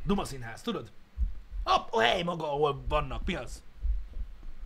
Duma 0.04 0.24
színház, 0.24 0.62
tudod? 0.62 0.90
A, 1.62 1.80
a 1.90 2.00
hely 2.00 2.22
maga, 2.22 2.52
ahol 2.52 2.82
vannak. 2.88 3.24
Mi 3.24 3.34
az? 3.34 3.62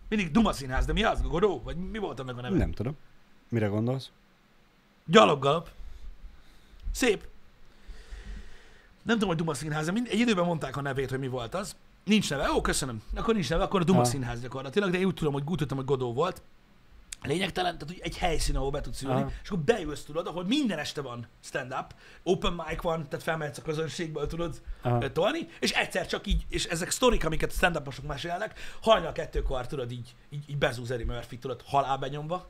Mindig 0.09 0.31
Duma 0.31 0.53
színház, 0.53 0.85
de 0.85 0.93
mi 0.93 1.03
az? 1.03 1.21
Godó? 1.21 1.61
Vagy 1.63 1.75
mi 1.77 1.97
volt 1.97 2.19
annak 2.19 2.37
a 2.37 2.41
neve? 2.41 2.57
Nem 2.57 2.71
tudom. 2.71 2.97
Mire 3.49 3.67
gondolsz? 3.67 4.09
Gyaloggalap. 5.05 5.69
Szép. 6.91 7.27
Nem 9.03 9.13
tudom, 9.13 9.27
hogy 9.27 9.37
Duma 9.37 9.53
színház, 9.53 9.89
mind, 9.89 10.07
egy 10.11 10.19
időben 10.19 10.45
mondták 10.45 10.77
a 10.77 10.81
nevét, 10.81 11.09
hogy 11.09 11.19
mi 11.19 11.27
volt 11.27 11.53
az. 11.55 11.75
Nincs 12.03 12.29
neve. 12.29 12.51
Ó, 12.51 12.61
köszönöm. 12.61 13.01
Akkor 13.15 13.33
nincs 13.33 13.49
neve, 13.49 13.63
akkor 13.63 13.81
a 13.81 13.83
Duma 13.83 13.99
Ha. 13.99 14.05
színház 14.05 14.41
gyakorlatilag, 14.41 14.91
de 14.91 14.97
én 14.97 15.05
úgy 15.05 15.13
tudom, 15.13 15.33
hogy 15.33 15.43
úgy 15.45 15.57
tudtam, 15.57 15.77
hogy 15.77 15.85
Godó 15.85 16.13
volt. 16.13 16.41
Lényegtelen, 17.27 17.77
tehát 17.77 17.93
hogy 17.93 17.99
egy 18.03 18.17
helyszín, 18.17 18.55
ahol 18.55 18.71
be 18.71 18.81
tudsz 18.81 19.01
ülni, 19.01 19.21
Aha. 19.21 19.31
és 19.43 19.49
akkor 19.49 19.63
beülsz, 19.63 20.03
tudod, 20.03 20.27
ahol 20.27 20.43
minden 20.43 20.79
este 20.79 21.01
van 21.01 21.27
stand-up, 21.43 21.95
open 22.23 22.53
mic 22.67 22.81
van, 22.81 23.07
tehát 23.09 23.25
felmehetsz 23.25 23.57
a 23.57 23.61
közönségből, 23.61 24.27
tudod 24.27 24.61
Aha. 24.81 25.11
tolni, 25.11 25.47
és 25.59 25.71
egyszer 25.71 26.07
csak 26.07 26.27
így, 26.27 26.45
és 26.49 26.65
ezek 26.65 26.89
sztorik, 26.89 27.25
amiket 27.25 27.51
stand-uposok 27.51 28.07
mesélnek, 28.07 28.59
hajnal 28.81 29.11
kettőkor, 29.11 29.67
tudod, 29.67 29.91
így, 29.91 30.15
így, 30.29 30.49
így 30.49 30.57
bezúz 30.57 30.91
Eddie 30.91 31.05
Murphy, 31.05 31.37
tudod, 31.37 31.61
halálbenyomva, 31.65 32.49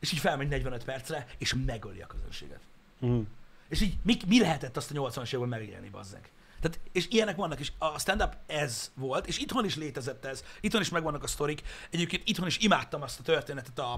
és 0.00 0.12
így 0.12 0.18
felmegy 0.18 0.48
45 0.48 0.84
percre, 0.84 1.26
és 1.38 1.54
megöli 1.66 2.00
a 2.00 2.06
közönséget. 2.06 2.60
Uh-huh. 3.00 3.26
És 3.68 3.80
így 3.80 3.94
mi, 4.02 4.16
mi 4.26 4.40
lehetett 4.40 4.76
azt 4.76 4.90
a 4.90 4.94
80-as 4.94 5.34
években 5.34 5.48
megélni, 5.48 5.88
bazzeg? 5.88 6.30
Tehát, 6.62 6.80
és 6.92 7.06
ilyenek 7.10 7.36
vannak, 7.36 7.60
és 7.60 7.72
a 7.78 7.98
stand-up 7.98 8.36
ez 8.46 8.90
volt, 8.94 9.26
és 9.26 9.38
itthon 9.38 9.64
is 9.64 9.76
létezett 9.76 10.24
ez, 10.24 10.44
itthon 10.60 10.80
is 10.80 10.88
megvannak 10.88 11.22
a 11.22 11.26
sztorik. 11.26 11.62
Egyébként 11.90 12.28
itthon 12.28 12.46
is 12.46 12.58
imádtam 12.58 13.02
azt 13.02 13.20
a 13.20 13.22
történetet 13.22 13.78
a, 13.78 13.92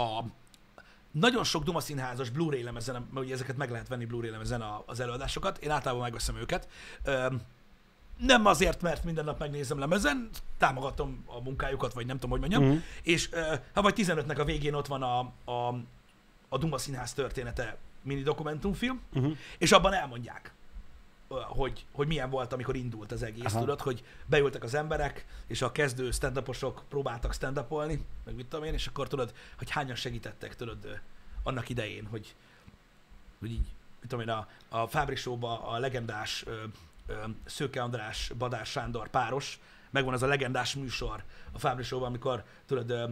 a 0.00 0.24
nagyon 1.10 1.44
sok 1.44 1.64
Duma 1.64 1.80
színházas 1.80 2.30
Blu-ray 2.30 2.62
lemezen, 2.62 3.08
mert 3.12 3.26
ugye 3.26 3.34
ezeket 3.34 3.56
meg 3.56 3.70
lehet 3.70 3.88
venni 3.88 4.04
Blu-ray 4.04 4.30
lemezen 4.30 4.64
az 4.86 5.00
előadásokat, 5.00 5.58
én 5.58 5.70
általában 5.70 6.02
megveszem 6.02 6.36
őket. 6.36 6.68
Nem 8.18 8.46
azért, 8.46 8.82
mert 8.82 9.04
minden 9.04 9.24
nap 9.24 9.38
megnézem 9.38 9.78
lemezen, 9.78 10.30
támogatom 10.58 11.24
a 11.26 11.40
munkájukat, 11.40 11.92
vagy 11.92 12.06
nem 12.06 12.18
tudom, 12.18 12.30
hogy 12.30 12.40
mondjam, 12.40 12.62
uh-huh. 12.62 12.82
és 13.02 13.28
ha 13.74 13.82
vagy 13.82 13.94
15-nek 13.96 14.38
a 14.38 14.44
végén 14.44 14.74
ott 14.74 14.86
van 14.86 15.02
a, 15.02 15.18
a, 15.50 15.74
a 16.48 16.58
Duma 16.58 16.78
színház 16.78 17.12
története 17.12 17.76
mini 18.02 18.22
dokumentumfilm, 18.22 19.00
Uh-huh. 19.12 19.36
és 19.58 19.72
abban 19.72 19.92
elmondják, 19.92 20.54
hogy, 21.42 21.86
hogy 21.92 22.06
milyen 22.06 22.30
volt, 22.30 22.52
amikor 22.52 22.76
indult 22.76 23.12
az 23.12 23.22
egész, 23.22 23.44
Aha. 23.44 23.58
tudod, 23.58 23.80
hogy 23.80 24.04
beültek 24.26 24.62
az 24.62 24.74
emberek, 24.74 25.26
és 25.46 25.62
a 25.62 25.72
kezdő 25.72 26.10
stand 26.10 26.42
próbáltak 26.88 27.32
stand 27.32 27.66
meg 28.24 28.34
mit 28.34 28.46
tudom 28.46 28.64
én, 28.64 28.72
és 28.72 28.86
akkor 28.86 29.08
tudod, 29.08 29.34
hogy 29.58 29.70
hányan 29.70 29.96
segítettek, 29.96 30.56
tudod, 30.56 31.00
annak 31.42 31.68
idején, 31.68 32.06
hogy, 32.06 32.34
hogy 33.40 33.50
így, 33.50 33.66
mit 34.00 34.08
tudom 34.08 34.20
én, 34.20 34.34
a, 34.34 34.48
a 34.68 34.86
Fábri 34.86 35.14
Show-ba 35.14 35.68
a 35.68 35.78
legendás 35.78 36.44
ö, 36.46 36.62
ö, 37.06 37.14
Szőke 37.44 37.82
András, 37.82 38.32
Badás 38.38 38.70
Sándor 38.70 39.08
páros, 39.08 39.60
megvan 39.90 40.14
az 40.14 40.22
a 40.22 40.26
legendás 40.26 40.74
műsor 40.74 41.24
a 41.52 41.58
Fábri 41.58 41.82
Show-ban, 41.82 42.08
amikor 42.08 42.44
tudod, 42.66 42.90
ö, 42.90 43.06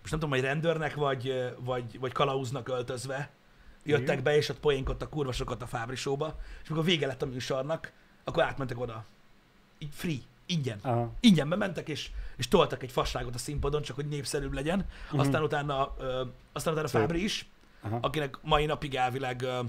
most 0.00 0.10
nem 0.10 0.20
tudom, 0.20 0.30
hogy 0.30 0.40
rendőrnek 0.40 0.94
vagy, 0.94 1.52
vagy, 1.58 1.98
vagy 1.98 2.12
kalauznak 2.12 2.68
öltözve, 2.68 3.30
jöttek 3.84 4.22
be, 4.22 4.36
és 4.36 4.48
ott 4.48 4.60
poénkodtak 4.60 5.10
kurva 5.10 5.32
sokat 5.32 5.62
a 5.62 5.66
Fábri 5.66 5.96
Show-ba, 5.96 6.38
és 6.62 6.68
amikor 6.68 6.84
vége 6.86 7.06
lett 7.06 7.22
a 7.22 7.26
műsornak, 7.26 7.92
akkor 8.24 8.42
átmentek 8.42 8.80
oda. 8.80 9.04
Így 9.78 9.92
free, 9.92 10.18
ingyen. 10.46 10.78
Aha. 10.82 11.12
Ingyen 11.20 11.48
bementek, 11.48 11.88
és, 11.88 12.10
és 12.36 12.48
toltak 12.48 12.82
egy 12.82 12.92
fasságot 12.92 13.34
a 13.34 13.38
színpadon, 13.38 13.82
csak 13.82 13.96
hogy 13.96 14.08
népszerűbb 14.08 14.52
legyen. 14.52 14.78
Mhm. 14.78 14.86
Uh-huh. 15.04 15.20
Aztán 15.20 15.42
utána, 15.42 15.94
ö, 15.98 16.24
aztán 16.52 16.72
utána 16.72 16.88
Szép. 16.88 17.00
Fábri 17.00 17.22
is, 17.22 17.48
Aha. 17.82 17.98
akinek 18.02 18.38
mai 18.42 18.66
napig 18.66 18.94
elvileg, 18.94 19.42
ö, 19.42 19.60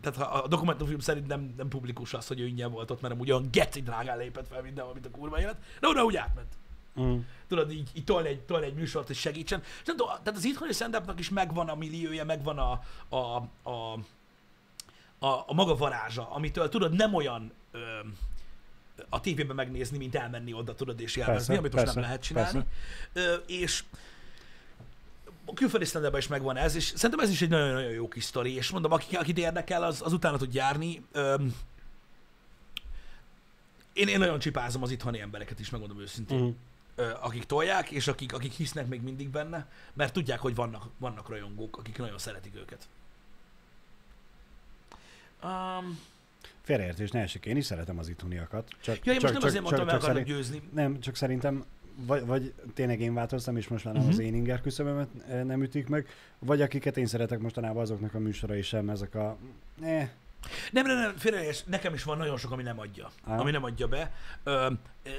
tehát 0.00 0.32
a 0.32 0.48
dokumentumfilm 0.48 0.98
szerint 0.98 1.26
nem, 1.26 1.54
nem 1.56 1.68
publikus 1.68 2.14
az, 2.14 2.26
hogy 2.26 2.40
ő 2.40 2.46
ingyen 2.46 2.70
volt 2.70 2.90
ott, 2.90 3.00
mert 3.00 3.14
amúgy 3.14 3.30
olyan 3.30 3.48
geci 3.52 3.82
drágán 3.82 4.18
lépett 4.18 4.48
fel 4.48 4.62
mindenhol, 4.62 4.92
mint 4.92 5.06
a 5.06 5.10
kurva 5.10 5.40
élet, 5.40 5.56
de 5.80 5.88
oda 5.88 6.04
úgy 6.04 6.16
átment. 6.16 6.57
Uh-huh. 6.98 7.20
Tudod, 7.48 7.72
így, 7.72 7.90
így 7.94 8.04
tolni, 8.04 8.28
egy, 8.28 8.40
tolni 8.40 8.66
egy 8.66 8.74
műsort, 8.74 9.06
hogy 9.06 9.16
segítsen. 9.16 9.60
És 9.62 9.86
nem 9.86 9.96
tudom, 9.96 10.12
tehát 10.12 10.36
az 10.36 10.44
itthoni 10.44 10.72
stand 10.72 11.14
is 11.16 11.28
megvan 11.28 11.68
a 11.68 11.74
milliója, 11.74 12.24
megvan 12.24 12.58
a, 12.58 12.82
a, 13.16 13.36
a, 13.70 13.98
a, 15.18 15.44
a 15.46 15.54
maga 15.54 15.76
varázsa, 15.76 16.30
amitől 16.30 16.68
tudod, 16.68 16.92
nem 16.92 17.14
olyan 17.14 17.52
ö, 17.70 17.78
a 19.08 19.20
tévében 19.20 19.56
megnézni, 19.56 19.98
mint 19.98 20.14
elmenni 20.14 20.52
oda, 20.52 20.74
tudod, 20.74 21.00
és 21.00 21.16
élvezni, 21.16 21.36
Persze, 21.46 21.58
amit 21.58 21.72
most 21.72 21.84
persze, 21.84 22.00
nem 22.00 22.08
lehet 22.08 22.22
csinálni. 22.22 22.64
Ö, 23.12 23.34
és 23.46 23.84
a 25.44 25.52
külföldi 25.54 25.84
stand 25.84 26.16
is 26.16 26.26
megvan 26.26 26.56
ez, 26.56 26.74
és 26.74 26.84
szerintem 26.84 27.20
ez 27.20 27.30
is 27.30 27.42
egy 27.42 27.48
nagyon-nagyon 27.48 27.90
jó 27.90 28.08
kis 28.08 28.24
sztori, 28.24 28.54
és 28.54 28.70
mondom, 28.70 28.92
akik, 28.92 29.18
akit 29.18 29.38
érdekel, 29.38 29.82
az, 29.82 30.02
az 30.04 30.12
utána 30.12 30.36
tud 30.36 30.54
járni. 30.54 31.06
Öm, 31.12 31.54
én, 33.92 34.08
én 34.08 34.18
nagyon 34.18 34.38
csipázom 34.38 34.82
az 34.82 34.90
itthoni 34.90 35.20
embereket 35.20 35.60
is, 35.60 35.70
megmondom 35.70 36.00
őszintén, 36.00 36.38
Uh-huh. 36.38 36.54
Akik 37.20 37.44
tolják, 37.44 37.90
és 37.90 38.08
akik, 38.08 38.32
akik 38.34 38.52
hisznek 38.52 38.86
még 38.86 39.02
mindig 39.02 39.28
benne, 39.28 39.66
mert 39.92 40.12
tudják, 40.12 40.38
hogy 40.40 40.54
vannak, 40.54 40.84
vannak 40.98 41.28
rajongók, 41.28 41.76
akik 41.78 41.98
nagyon 41.98 42.18
szeretik 42.18 42.56
őket. 42.56 42.88
Um, 45.44 46.00
Félreértés 46.62 47.10
ne 47.10 47.20
esik, 47.20 47.46
én 47.46 47.56
is 47.56 47.64
szeretem 47.64 47.98
az 47.98 48.08
itthoniakat. 48.08 48.68
Csak, 48.80 49.04
ja, 49.06 49.12
én 49.12 49.18
most 49.22 49.32
nem 49.34 49.42
azért 49.42 49.62
mondtam, 49.62 49.86
meg 49.86 49.94
akarok 49.94 50.16
szerint- 50.16 50.28
győzni. 50.36 50.62
Nem, 50.74 51.00
csak 51.00 51.16
szerintem 51.16 51.64
vagy, 52.06 52.26
vagy 52.26 52.52
tényleg 52.74 53.00
én 53.00 53.14
változtam, 53.14 53.56
és 53.56 53.68
most 53.68 53.84
már 53.84 53.94
nem 53.94 54.02
Mhm. 54.02 54.12
az 54.12 54.18
én 54.18 54.34
inger 54.34 54.60
küszöbömet 54.60 55.08
eh, 55.28 55.44
nem 55.44 55.62
ütik 55.62 55.88
meg, 55.88 56.06
vagy 56.38 56.62
akiket 56.62 56.96
én 56.96 57.06
szeretek 57.06 57.38
mostanában 57.38 57.82
azoknak 57.82 58.14
a 58.14 58.18
műsorai 58.18 58.62
sem, 58.62 58.90
ezek 58.90 59.14
a... 59.14 59.36
Eh, 59.82 60.10
Nem, 60.72 60.86
nem, 60.86 60.96
nem, 60.98 61.16
félreértés, 61.16 61.62
nekem 61.64 61.94
is 61.94 62.02
van 62.02 62.16
nagyon 62.16 62.36
sok, 62.36 62.50
ami 62.50 62.62
nem 62.62 62.78
adja. 62.78 63.10
Aha. 63.24 63.40
Ami 63.40 63.50
nem 63.50 63.64
adja 63.64 63.86
be. 63.86 64.12
Ö, 64.42 64.70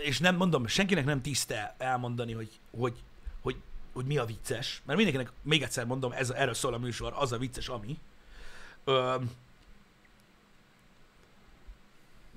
és 0.04 0.20
nem 0.20 0.36
mondom, 0.36 0.68
senkinek 0.68 1.06
nem 1.06 1.22
tiszte 1.22 1.76
elmondani, 1.78 2.34
hogy, 2.34 2.60
hogy, 2.78 3.04
hogy, 3.42 3.56
hogy 3.94 4.06
mi 4.06 4.18
a 4.18 4.26
vicces. 4.26 4.82
Mert 4.86 4.98
mindenkinek, 4.98 5.34
még 5.42 5.62
egyszer 5.62 5.86
mondom, 5.86 6.12
ez, 6.12 6.30
erről 6.30 6.54
szól 6.54 6.74
a 6.74 6.78
műsor, 6.78 7.14
az 7.16 7.32
a 7.32 7.38
vicces, 7.38 7.68
ami. 7.68 8.00
Ö, 8.84 9.16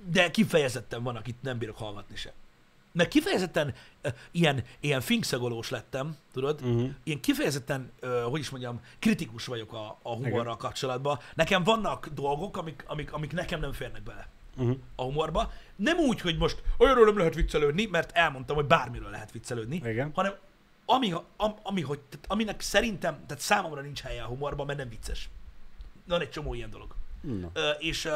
de 0.05 0.31
kifejezetten 0.31 1.03
van, 1.03 1.17
akit 1.17 1.43
nem 1.43 1.59
bírok 1.59 1.77
hallgatni 1.77 2.17
se. 2.17 2.33
Meg 2.93 3.09
kifejezetten 3.09 3.75
ö, 4.01 4.09
ilyen, 4.31 4.65
ilyen 4.81 5.01
finkszagolós 5.01 5.71
lettem, 5.71 6.17
tudod? 6.33 6.61
Uh-huh. 6.63 6.91
Ilyen 7.05 7.21
kifejezetten, 7.21 7.91
ö, 8.01 8.23
hogy 8.31 8.41
is 8.41 8.51
mondjam, 8.51 8.81
kritikus 8.99 9.47
vagyok 9.47 9.73
a, 9.73 9.99
a 10.03 10.15
humorral 10.15 10.57
kapcsolatban. 10.57 11.19
Nekem 11.35 11.65
vannak 11.65 12.07
dolgok, 12.09 12.57
amik, 12.57 12.85
amik, 12.87 13.13
amik 13.13 13.33
nekem 13.33 13.61
nem 13.61 13.73
férnek 13.73 14.03
bele 14.03 14.29
Uh-huh. 14.57 14.77
a 14.97 15.03
humorba. 15.03 15.53
Nem 15.77 15.99
úgy, 15.99 16.21
hogy 16.21 16.37
most 16.39 16.63
olyanról 16.79 17.05
nem 17.05 17.17
lehet 17.19 17.35
viccelődni, 17.35 17.85
mert 17.87 18.11
elmondtam, 18.17 18.57
hogy 18.57 18.65
bármiről 18.65 19.11
lehet 19.11 19.31
viccelődni, 19.33 19.77
Igen. 19.85 20.11
hanem 20.15 20.35
ami, 20.87 21.13
am, 21.37 21.55
ami 21.63 21.81
hogy, 21.81 22.01
tehát 22.01 22.25
aminek 22.29 22.61
szerintem, 22.61 23.15
tehát 23.27 23.43
számomra 23.43 23.81
nincs 23.81 24.01
helye 24.01 24.23
a 24.23 24.27
humorban, 24.27 24.67
mert 24.67 24.79
nem 24.79 24.89
vicces. 24.89 25.29
Van 26.09 26.21
egy 26.21 26.31
csomó 26.31 26.55
ilyen 26.55 26.71
dolog. 26.71 26.95
Ö, 27.53 27.71
és 27.71 28.05
ö, 28.05 28.11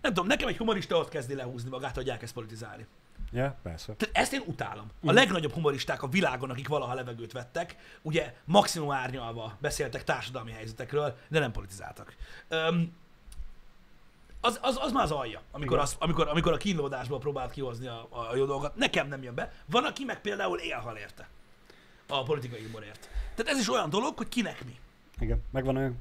nem 0.00 0.12
tudom, 0.14 0.26
nekem 0.26 0.48
egy 0.48 0.56
humorista 0.56 0.96
ott 0.96 1.08
kezdi 1.08 1.34
lehúzni 1.34 1.68
magát, 1.70 1.94
hogy 1.94 2.08
elkezd 2.10 2.34
politizálni. 2.34 2.86
Ja, 3.32 3.58
persze. 3.62 3.92
Tehát 3.92 4.16
ezt 4.16 4.32
én 4.32 4.42
utálom. 4.46 4.86
A 5.04 5.12
legnagyobb 5.12 5.52
humoristák 5.52 6.02
a 6.02 6.08
világon, 6.08 6.50
akik 6.50 6.68
valaha 6.68 6.94
levegőt 6.94 7.32
vettek, 7.32 7.76
ugye 8.02 8.34
maximum 8.44 8.90
árnyalva 8.90 9.56
beszéltek 9.60 10.04
társadalmi 10.04 10.50
helyzetekről, 10.50 11.16
de 11.28 11.38
nem 11.38 11.52
politizáltak. 11.52 12.16
Öm, 12.48 12.92
az, 14.40 14.58
az, 14.62 14.78
az 14.80 14.92
már 14.92 15.04
az 15.04 15.10
alja, 15.10 15.42
amikor, 15.50 15.76
Igen. 15.76 15.84
az, 15.84 15.96
amikor, 15.98 16.28
amikor 16.28 16.52
a 16.52 16.56
kínlódásból 16.56 17.18
próbált 17.18 17.50
kihozni 17.50 17.86
a, 17.86 18.08
a 18.10 18.36
jó 18.36 18.44
dolgokat. 18.44 18.76
Nekem 18.76 19.08
nem 19.08 19.22
jön 19.22 19.34
be. 19.34 19.52
Van, 19.66 19.84
aki 19.84 20.04
meg 20.04 20.20
például 20.20 20.58
élhal 20.58 20.96
érte. 20.96 21.28
A 22.08 22.22
politikai 22.22 22.62
humorért. 22.62 23.08
Tehát 23.34 23.52
ez 23.52 23.58
is 23.58 23.70
olyan 23.70 23.90
dolog, 23.90 24.16
hogy 24.16 24.28
kinek 24.28 24.64
mi. 24.64 24.78
Igen. 25.18 25.42
Megvan 25.50 25.76
olyan 25.76 25.98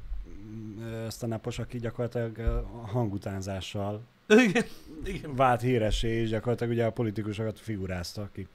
stand 1.12 1.40
aki 1.58 1.80
gyakorlatilag 1.80 2.66
hangutánzással 2.92 4.02
Igen. 4.48 4.66
Igen. 5.06 5.36
vált 5.36 5.62
híressé, 5.62 6.08
és 6.10 6.30
gyakorlatilag 6.30 6.74
ugye 6.74 6.86
a 6.86 6.92
politikusokat 6.92 7.60
figurázta 7.60 8.30
ki. 8.34 8.48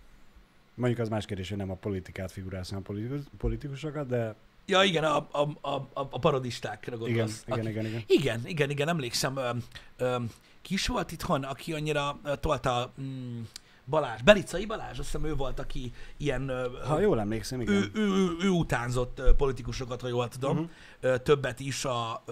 Mondjuk 0.75 1.01
az 1.01 1.09
más 1.09 1.27
kérdés, 1.27 1.49
hogy 1.49 1.59
nem 1.59 1.70
a 1.70 1.75
politikát 1.75 2.33
figurázta, 2.33 2.75
hanem 2.75 2.85
a 2.89 2.93
politikus, 2.93 3.20
politikusokat, 3.39 4.07
de 4.07 4.35
Ja, 4.66 4.83
igen, 4.83 5.05
a, 5.05 5.16
a, 5.16 5.41
a, 5.61 5.89
a, 5.93 6.18
parodistákra 6.18 6.95
igen, 6.97 7.07
gondolsz. 7.09 7.43
igen, 7.47 7.59
akik- 7.59 7.70
igen, 7.70 7.87
igen. 7.87 8.03
Igen, 8.07 8.41
igen, 8.47 8.70
igen, 8.70 8.89
emlékszem, 8.89 9.37
ö, 9.37 9.51
ö, 9.97 10.16
ki 10.62 10.75
is 10.75 10.87
volt 10.87 11.12
itthon, 11.12 11.43
aki 11.43 11.72
annyira 11.72 12.20
tolta 12.41 12.93
mm, 13.01 13.41
Balázs, 13.87 14.20
Belicai 14.22 14.64
Balázs, 14.66 14.99
azt 14.99 15.11
hiszem 15.12 15.25
ő 15.25 15.35
volt, 15.35 15.59
aki 15.59 15.93
ilyen, 16.16 16.49
ö, 16.49 16.68
Ha 16.85 17.01
jól 17.01 17.20
emlékszem, 17.20 17.61
igen. 17.61 17.75
ő, 17.75 17.91
ő, 17.95 18.03
ő, 18.03 18.37
ő 18.41 18.49
utánzott 18.49 19.22
politikusokat, 19.37 20.01
ha 20.01 20.09
jól 20.09 20.29
tudom, 20.29 20.70
uh-huh. 21.03 21.22
többet 21.22 21.61
is 21.61 21.85
a, 21.85 22.25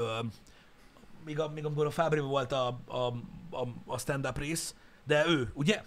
még, 1.25 1.41
a, 1.41 1.49
még 1.49 1.65
amikor 1.65 1.87
a 1.87 1.91
Fábriban 1.91 2.29
volt 2.29 2.53
a, 2.53 2.81
a, 2.87 2.97
a, 3.51 3.69
a 3.87 3.99
stand-up 3.99 4.39
rész, 4.39 4.75
de 5.05 5.27
ő, 5.27 5.51
ugye? 5.55 5.83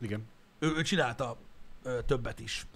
Igen. 0.00 0.26
Ő, 0.58 0.74
ő 0.76 0.82
csinálta 0.82 1.36
ö, 1.82 1.98
többet 2.06 2.40
is. 2.40 2.66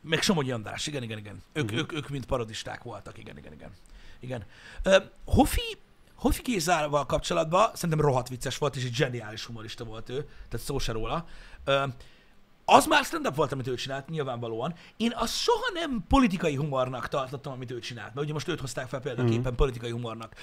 Meg 0.00 0.22
Somogyi 0.22 0.50
András, 0.50 0.86
igen, 0.86 1.02
igen, 1.02 1.18
igen. 1.18 1.42
Ők, 1.52 1.64
uh-huh. 1.64 1.78
ők, 1.80 1.92
ők 1.92 2.08
mind 2.08 2.26
parodisták 2.26 2.82
voltak, 2.82 3.18
igen, 3.18 3.38
igen, 3.38 3.52
igen. 3.52 3.70
igen. 4.20 4.44
Ö, 4.82 4.96
Hofi, 5.24 5.78
Hofi 6.14 6.42
Gézával 6.42 7.06
kapcsolatban 7.06 7.70
szerintem 7.74 8.06
rohadt 8.06 8.28
vicces 8.28 8.58
volt, 8.58 8.76
és 8.76 8.84
egy 8.84 8.94
zseniális 8.94 9.44
humorista 9.44 9.84
volt 9.84 10.08
ő, 10.08 10.28
tehát 10.48 10.66
szó 10.66 10.78
se 10.78 10.92
róla. 10.92 11.26
Ö, 11.64 11.84
az 12.64 12.86
már 12.86 13.04
stand 13.04 13.34
volt, 13.34 13.52
amit 13.52 13.66
ő 13.66 13.74
csinált, 13.74 14.08
nyilvánvalóan. 14.08 14.74
Én 14.96 15.12
azt 15.14 15.34
soha 15.36 15.70
nem 15.72 16.04
politikai 16.08 16.54
humornak 16.54 17.08
tartottam, 17.08 17.52
amit 17.52 17.70
ő 17.70 17.78
csinált, 17.78 18.14
mert 18.14 18.24
ugye 18.26 18.32
most 18.32 18.48
őt 18.48 18.60
hozták 18.60 18.88
fel 18.88 19.00
példaképpen 19.00 19.40
Mhm. 19.40 19.54
politikai 19.54 19.90
humornak. 19.90 20.34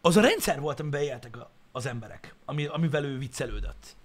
Az 0.00 0.16
a 0.16 0.20
rendszer 0.20 0.60
volt, 0.60 0.80
amiben 0.80 1.02
éltek 1.02 1.36
a, 1.36 1.50
az 1.72 1.86
emberek, 1.86 2.34
ami, 2.44 2.66
amivel 2.66 3.04
ő 3.04 3.18
viccelődött. 3.18 3.96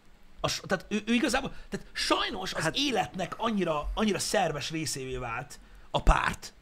A, 0.41 0.59
tehát 0.67 0.85
ő, 0.89 1.01
ő 1.05 1.13
igazából, 1.13 1.51
tehát 1.69 1.87
sajnos 1.93 2.53
az 2.53 2.63
hát, 2.63 2.75
életnek 2.75 3.33
annyira, 3.37 3.89
annyira 3.93 4.19
szerves 4.19 4.71
részévé 4.71 5.17
vált 5.17 5.59
a 5.91 6.01
párt, 6.03 6.53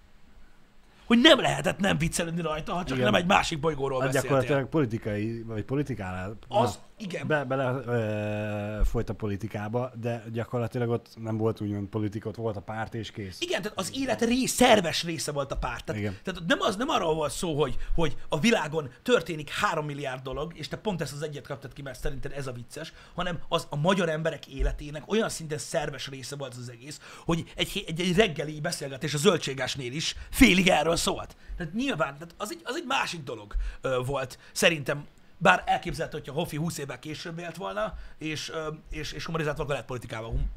hogy 1.05 1.19
nem 1.19 1.39
lehetett 1.39 1.79
nem 1.79 1.97
viccelődni 1.97 2.41
rajta, 2.41 2.73
ha 2.73 2.83
csak 2.83 2.97
Igen. 2.97 3.11
nem 3.11 3.21
egy 3.21 3.25
másik 3.25 3.59
bolygóról 3.59 3.99
Hát 4.01 4.07
beszéltél. 4.07 4.29
gyakorlatilag 4.31 4.69
politikai, 4.69 5.41
vagy 5.41 5.63
politikál. 5.63 6.37
Az, 6.47 6.79
igen. 7.03 7.27
Be, 7.27 7.43
bele 7.43 7.71
ö, 7.85 8.83
folyt 8.83 9.09
a 9.09 9.13
politikába, 9.13 9.91
de 10.01 10.23
gyakorlatilag 10.31 10.89
ott 10.89 11.07
nem 11.15 11.37
volt 11.37 11.61
úgymond 11.61 11.87
politika, 11.87 12.29
ott 12.29 12.35
volt 12.35 12.55
a 12.55 12.61
párt 12.61 12.93
és 12.93 13.11
kész. 13.11 13.37
Igen, 13.41 13.61
tehát 13.61 13.77
az 13.77 13.91
élet 13.95 14.21
rész, 14.21 14.51
szerves 14.51 15.03
része 15.03 15.31
volt 15.31 15.51
a 15.51 15.57
párt. 15.57 15.85
Tehát, 15.85 16.01
Igen. 16.01 16.17
tehát 16.23 16.41
nem, 16.47 16.59
az, 16.61 16.75
nem 16.75 16.89
arról 16.89 17.13
volt 17.13 17.31
szó, 17.31 17.61
hogy, 17.61 17.77
hogy 17.95 18.17
a 18.29 18.39
világon 18.39 18.89
történik 19.03 19.49
három 19.49 19.85
milliárd 19.85 20.21
dolog, 20.23 20.51
és 20.57 20.67
te 20.67 20.77
pont 20.77 21.01
ezt 21.01 21.13
az 21.13 21.21
egyet 21.21 21.47
kaptad 21.47 21.73
ki, 21.73 21.81
mert 21.81 21.99
szerinted 21.99 22.31
ez 22.31 22.47
a 22.47 22.51
vicces, 22.51 22.93
hanem 23.15 23.39
az 23.47 23.67
a 23.69 23.75
magyar 23.75 24.09
emberek 24.09 24.47
életének 24.47 25.11
olyan 25.11 25.29
szinten 25.29 25.57
szerves 25.57 26.07
része 26.07 26.35
volt 26.35 26.55
az 26.55 26.69
egész, 26.69 26.99
hogy 27.25 27.51
egy, 27.55 27.83
egy, 27.87 28.01
egy 28.01 28.15
reggeli 28.15 28.59
beszélgetés 28.59 29.13
a 29.13 29.17
zöldségásnél 29.17 29.91
is 29.91 30.15
félig 30.29 30.67
erről 30.67 30.95
szólt. 30.95 31.35
Tehát 31.57 31.73
nyilván, 31.73 32.13
tehát 32.13 32.35
az, 32.37 32.51
egy, 32.51 32.61
az 32.63 32.75
egy 32.75 32.85
másik 32.87 33.23
dolog 33.23 33.55
ö, 33.81 34.01
volt. 34.05 34.39
Szerintem 34.51 35.05
bár 35.43 35.63
elképzelhető, 35.65 36.17
hogyha 36.17 36.33
Hoffi 36.33 36.55
20 36.55 36.77
évvel 36.77 36.99
később 36.99 37.39
élt 37.39 37.55
volna, 37.55 37.93
és, 38.17 38.51
és, 38.89 39.11
és 39.11 39.25
humorizált 39.25 39.57
volna, 39.57 39.83
politikával 39.83 40.29
hum, 40.29 40.51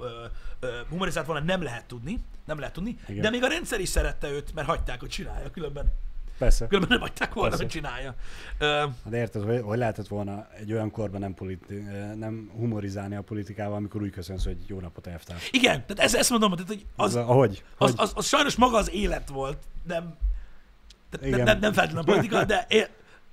humorizált 0.88 1.26
volna, 1.26 1.44
nem 1.44 1.62
lehet 1.62 1.84
tudni, 1.84 2.18
nem 2.44 2.58
lehet 2.58 2.74
tudni, 2.74 2.96
Igen. 3.08 3.22
de 3.22 3.30
még 3.30 3.42
a 3.42 3.48
rendszer 3.48 3.80
is 3.80 3.88
szerette 3.88 4.28
őt, 4.30 4.54
mert 4.54 4.66
hagyták, 4.66 5.00
hogy 5.00 5.08
csinálja, 5.08 5.50
különben, 5.50 5.92
Persze. 6.38 6.66
különben 6.66 6.90
nem 6.90 7.00
hagyták 7.00 7.32
volna, 7.32 7.48
Persze. 7.48 7.64
hogy 7.64 7.72
csinálja. 7.72 8.14
Ö, 8.58 8.84
De 9.04 9.16
érted, 9.16 9.42
hogy, 9.44 9.60
hogy 9.60 9.78
lehetett 9.78 10.06
volna 10.08 10.46
egy 10.56 10.72
olyan 10.72 10.90
korban 10.90 11.20
nem, 11.20 11.34
politi- 11.34 11.74
nem 12.14 12.50
humorizálni 12.54 13.16
a 13.16 13.22
politikával, 13.22 13.76
amikor 13.76 14.02
úgy 14.02 14.10
köszönsz, 14.10 14.44
hogy 14.44 14.58
jó 14.66 14.80
napot 14.80 15.06
elvtárs. 15.06 15.50
igen, 15.50 15.86
tehát 15.86 15.98
ez, 15.98 16.14
ezt 16.14 16.30
mondom, 16.30 16.50
tehát, 16.52 16.66
hogy 16.68 16.86
az, 16.96 17.14
Az, 17.14 17.28
ahogy? 17.28 17.64
az, 17.78 17.90
hogy? 17.90 17.94
az, 18.00 18.12
az, 18.14 18.26
sajnos 18.26 18.56
maga 18.56 18.76
az 18.76 18.90
élet 18.90 19.28
volt, 19.28 19.58
nem, 19.86 20.16
tehát 21.10 21.20
nem, 21.20 21.32
Igen. 21.32 21.44
nem, 21.44 21.58
nem 21.58 21.72
feltétlenül 21.72 22.10
a 22.10 22.12
politika, 22.14 22.44
de, 22.44 22.66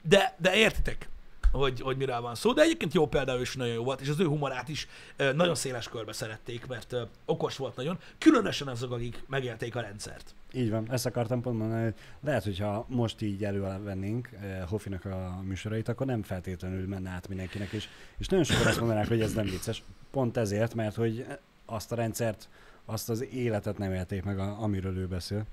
de, 0.01 0.35
de 0.37 0.53
értitek, 0.55 1.09
hogy, 1.53 1.81
hogy 1.81 1.97
miről 1.97 2.21
van 2.21 2.35
szó. 2.35 2.53
De 2.53 2.61
egyébként 2.61 2.93
jó 2.93 3.07
például 3.07 3.41
is 3.41 3.55
nagyon 3.55 3.73
jó 3.73 3.83
volt, 3.83 4.01
és 4.01 4.09
az 4.09 4.19
ő 4.19 4.25
humorát 4.25 4.69
is 4.69 4.87
nagyon 5.17 5.55
széles 5.55 5.89
körbe 5.89 6.13
szerették, 6.13 6.67
mert 6.67 6.95
okos 7.25 7.57
volt 7.57 7.75
nagyon, 7.75 7.97
különösen 8.17 8.67
azok, 8.67 8.91
akik 8.91 9.23
megélték 9.27 9.75
a 9.75 9.81
rendszert. 9.81 10.35
Így 10.55 10.69
van, 10.69 10.91
ezt 10.91 11.05
akartam 11.05 11.41
pont 11.41 11.57
mondani, 11.57 11.83
hogy 11.83 11.93
lehet, 12.23 12.43
hogyha 12.43 12.85
most 12.89 13.21
így 13.21 13.43
elővennénk 13.43 14.29
eh, 14.31 14.61
Hoffinak 14.67 15.05
a 15.05 15.41
műsorait, 15.43 15.87
akkor 15.87 16.05
nem 16.05 16.23
feltétlenül 16.23 16.87
menne 16.87 17.09
át 17.09 17.27
mindenkinek, 17.27 17.71
és, 17.71 17.87
és 18.17 18.27
nagyon 18.27 18.45
sokan 18.45 18.67
azt 18.67 18.79
mondanák, 18.79 19.07
hogy 19.07 19.21
ez 19.21 19.33
nem 19.33 19.45
vicces. 19.45 19.83
Pont 20.11 20.37
ezért, 20.37 20.73
mert 20.73 20.95
hogy 20.95 21.25
azt 21.65 21.91
a 21.91 21.95
rendszert, 21.95 22.49
azt 22.85 23.09
az 23.09 23.25
életet 23.25 23.77
nem 23.77 23.93
élték 23.93 24.23
meg, 24.23 24.39
amiről 24.39 24.97
ő 24.97 25.07
beszél. 25.07 25.45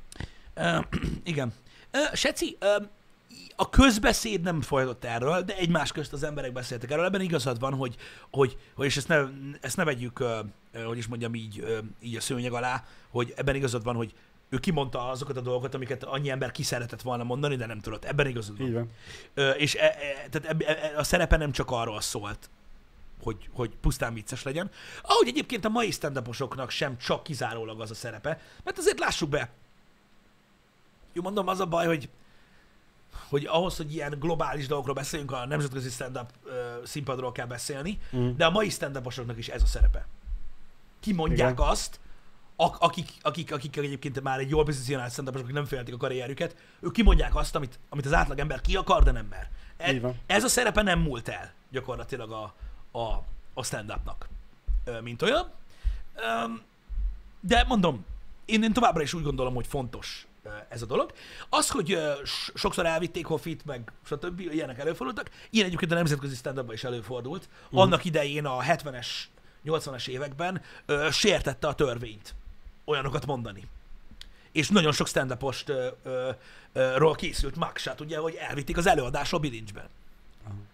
Ö, 0.55 0.78
igen. 1.24 1.53
Ö, 1.90 1.98
Seci, 2.12 2.57
ö, 2.59 2.76
a 3.56 3.68
közbeszéd 3.68 4.40
nem 4.40 4.60
folytott 4.60 5.04
erről, 5.04 5.42
de 5.42 5.56
egymás 5.56 5.92
közt 5.92 6.12
az 6.12 6.22
emberek 6.22 6.52
beszéltek 6.52 6.90
erről. 6.90 7.04
Ebben 7.04 7.20
igazad 7.20 7.60
van, 7.60 7.74
hogy, 7.74 7.96
hogy, 8.30 8.56
hogy 8.74 8.86
és 8.86 8.96
ezt 8.96 9.08
ne, 9.08 9.22
ezt 9.60 9.76
ne 9.76 9.84
vegyük, 9.84 10.24
hogy 10.84 10.98
is 10.98 11.06
mondjam 11.06 11.34
így, 11.34 11.82
így 12.00 12.16
a 12.16 12.20
szőnyeg 12.20 12.52
alá, 12.52 12.84
hogy 13.10 13.32
ebben 13.36 13.54
igazad 13.54 13.84
van, 13.84 13.94
hogy 13.94 14.14
ő 14.48 14.58
kimondta 14.58 15.08
azokat 15.08 15.36
a 15.36 15.40
dolgokat, 15.40 15.74
amiket 15.74 16.04
annyi 16.04 16.30
ember 16.30 16.50
ki 16.50 16.62
szeretett 16.62 17.02
volna 17.02 17.24
mondani, 17.24 17.56
de 17.56 17.66
nem 17.66 17.80
tudott. 17.80 18.04
Ebben 18.04 18.26
igazad 18.26 18.58
van. 18.58 18.66
Így 18.66 18.72
van. 18.72 18.90
Ö, 19.34 19.50
és 19.50 19.74
e, 19.74 19.84
e, 19.84 20.28
tehát 20.30 20.48
eb, 20.48 20.62
e, 20.66 20.92
a 20.96 21.02
szerepe 21.02 21.36
nem 21.36 21.52
csak 21.52 21.70
arról 21.70 22.00
szólt, 22.00 22.50
hogy, 23.22 23.48
hogy 23.52 23.70
pusztán 23.80 24.14
vicces 24.14 24.42
legyen. 24.42 24.70
Ahogy 25.02 25.28
egyébként 25.28 25.64
a 25.64 25.68
mai 25.68 25.90
stand 25.90 26.20
sem 26.68 26.98
csak 26.98 27.22
kizárólag 27.22 27.80
az 27.80 27.90
a 27.90 27.94
szerepe, 27.94 28.40
mert 28.64 28.78
azért 28.78 28.98
lássuk 28.98 29.28
be. 29.28 29.50
Jó, 31.12 31.22
mondom, 31.22 31.48
az 31.48 31.60
a 31.60 31.66
baj, 31.66 31.86
hogy 31.86 32.08
hogy 33.28 33.44
ahhoz, 33.46 33.76
hogy 33.76 33.94
ilyen 33.94 34.16
globális 34.18 34.66
dolgokról 34.66 34.94
beszéljünk, 34.94 35.32
a 35.32 35.46
nemzetközi 35.46 35.90
stand-up 35.90 36.30
ö, 36.44 36.50
színpadról 36.84 37.32
kell 37.32 37.46
beszélni, 37.46 37.98
Mm. 38.16 38.30
de 38.36 38.46
a 38.46 38.50
mai 38.50 38.68
stand 38.68 39.00
is 39.36 39.48
ez 39.48 39.62
a 39.62 39.66
szerepe. 39.66 40.06
Kimondják 41.00 41.52
Igen. 41.52 41.68
azt, 41.68 42.00
ak- 42.56 42.82
akik, 42.82 43.11
akik, 43.22 43.52
akik 43.52 43.76
egyébként 43.76 44.20
már 44.22 44.38
egy 44.38 44.50
jól 44.50 44.64
pozícionált 44.64 45.12
stand 45.12 45.28
akik 45.28 45.52
nem 45.52 45.64
féltik 45.64 45.94
a 45.94 45.96
karrierüket, 45.96 46.56
ők 46.80 46.92
kimondják 46.92 47.36
azt, 47.36 47.54
amit, 47.54 47.78
amit 47.88 48.06
az 48.06 48.12
átlagember 48.12 48.61
ki 48.61 48.76
akar, 48.76 49.02
de 49.02 49.11
nem 49.11 49.26
mer. 49.26 49.50
E- 49.76 50.14
ez 50.26 50.44
a 50.44 50.48
szerepe 50.48 50.82
nem 50.82 50.98
múlt 51.00 51.28
el 51.28 51.52
gyakorlatilag 51.70 52.30
a, 52.32 52.54
a, 52.98 53.24
a 53.54 53.62
stand-upnak, 53.62 54.28
mint 55.02 55.22
olyan. 55.22 55.50
De 57.40 57.64
mondom, 57.68 58.04
én, 58.44 58.62
én 58.62 58.72
továbbra 58.72 59.02
is 59.02 59.14
úgy 59.14 59.22
gondolom, 59.22 59.54
hogy 59.54 59.66
fontos 59.66 60.26
ez 60.68 60.82
a 60.82 60.86
dolog. 60.86 61.12
Az, 61.49 61.70
hogy 61.70 61.99
s- 62.24 62.51
sokszor 62.55 62.86
elvitték 62.86 63.26
Hoffit, 63.26 63.64
meg 63.64 63.93
stb. 64.05 64.41
ilyenek 64.41 64.78
előfordultak, 64.78 65.30
ilyen 65.51 65.66
egyébként 65.66 65.93
a 65.93 65.95
nemzetközi 65.95 66.34
stand 66.34 66.72
is 66.72 66.84
előfordult. 66.84 67.49
Annak 67.70 68.05
idején 68.05 68.45
a 68.45 68.61
70-es, 68.62 69.07
80-es 69.64 70.09
években 70.09 70.62
ö, 70.86 71.09
sértette 71.11 71.66
a 71.68 71.74
törvényt 71.74 72.34
olyanokat 72.84 73.26
mondani. 73.26 73.68
és 74.53 74.68
nagyon 74.68 74.93
sok 74.93 75.07
stand 75.07 75.30
ról 76.72 77.14
készült 77.14 77.57
mugshot, 77.57 78.01
ugye, 78.01 78.18
hogy 78.18 78.34
elvitték 78.34 78.76
az 78.76 78.86
előadásról 78.86 79.41
bilincsben. 79.41 79.88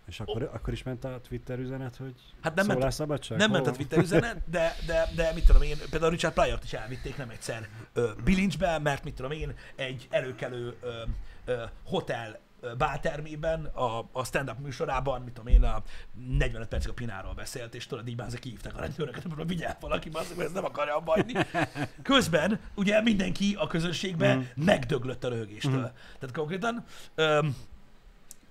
És 0.07 0.21
akkor, 0.21 0.51
akkor 0.53 0.73
is 0.73 0.83
ment 0.83 1.05
a 1.05 1.21
Twitter 1.29 1.59
üzenet, 1.59 1.97
hogy 1.97 2.15
Hát 2.43 2.55
nem 2.55 2.67
ment, 2.67 2.79
szólásszabadság? 2.79 3.39
nem 3.39 3.51
Hol 3.51 3.61
ment 3.61 3.73
a? 3.73 3.77
Twitter 3.77 3.99
üzenet, 3.99 4.43
de, 4.51 4.77
de, 4.87 5.09
de 5.15 5.33
mit 5.35 5.47
tudom 5.47 5.63
én, 5.63 5.77
például 5.91 6.11
Richard 6.11 6.35
Pryor-t 6.35 6.65
is 6.65 6.73
elvitték 6.73 7.17
nem 7.17 7.31
egyszer 7.31 7.69
ö, 7.93 8.11
bilincsbe, 8.25 8.79
mert 8.79 9.05
mit 9.05 9.15
tudom 9.15 9.31
én, 9.31 9.55
egy 9.77 10.07
előkelő 10.11 10.77
ö, 10.81 11.03
ö, 11.45 11.63
hotel 11.85 12.39
ö, 12.61 12.75
báltermében, 12.75 13.65
a, 13.65 14.09
a 14.13 14.25
stand-up 14.25 14.59
műsorában, 14.59 15.23
mit 15.23 15.33
tudom 15.33 15.53
én, 15.53 15.63
a 15.63 15.83
45 16.29 16.69
percig 16.69 16.91
a 16.91 16.95
Pináról 16.95 17.35
beszélt, 17.35 17.75
és 17.75 17.87
tudod, 17.87 18.09
így 18.09 18.21
ezek 18.21 18.43
hívták 18.43 18.77
a 18.77 18.81
rendőröket, 18.81 19.23
hogy 19.37 19.47
vigyál 19.47 19.77
valaki, 19.81 20.11
mert 20.13 20.39
ez 20.39 20.53
nem 20.53 20.65
akarja 20.65 20.97
abba. 20.97 21.17
Közben 22.03 22.61
ugye 22.75 23.03
mindenki 23.03 23.57
a 23.59 23.67
közönségben 23.67 24.39
mm. 24.39 24.65
megdöglött 24.65 25.25
a 25.25 25.29
röhögéstől. 25.29 25.79
Mm. 25.79 26.19
Tehát 26.19 26.33
konkrétan, 26.33 26.85
öm, 27.15 27.57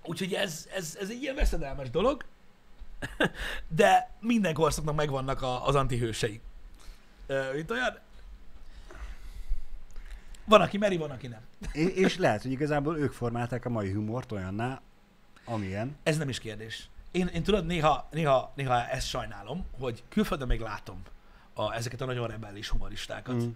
úgyhogy 0.06 0.32
ez, 0.32 0.66
ez, 0.74 0.96
ez 1.00 1.10
egy 1.10 1.22
ilyen 1.22 1.34
veszedelmes 1.34 1.90
dolog, 1.90 2.24
de 3.68 4.10
minden 4.20 4.54
korszaknak 4.54 4.94
megvannak 4.94 5.42
a, 5.42 5.66
az 5.66 5.74
antihősei. 5.74 6.40
Ö, 7.26 7.52
Mint 7.54 7.70
olyan, 7.70 7.98
van, 10.44 10.60
aki 10.60 10.78
meri, 10.78 10.96
van, 10.96 11.10
aki 11.10 11.26
nem. 11.26 11.40
É- 11.72 11.96
és 11.96 12.16
lehet, 12.16 12.42
hogy 12.42 12.50
igazából 12.50 12.98
ők 12.98 13.12
formálták 13.12 13.64
a 13.64 13.68
mai 13.68 13.92
humort 13.92 14.32
olyanná, 14.32 14.80
amilyen. 15.44 15.96
Ez 16.02 16.16
nem 16.16 16.28
is 16.28 16.38
kérdés. 16.38 16.88
Én, 17.10 17.26
én 17.26 17.42
tudod, 17.42 17.66
néha, 17.66 18.08
néha, 18.10 18.52
néha 18.54 18.88
ezt 18.88 19.08
sajnálom, 19.08 19.66
hogy 19.78 20.02
külföldön 20.08 20.46
még 20.46 20.60
látom 20.60 21.02
a, 21.54 21.74
ezeket 21.74 22.00
a 22.00 22.04
nagyon 22.04 22.28
rebellis 22.28 22.68
humoristákat, 22.68 23.34
Mm. 23.34 23.48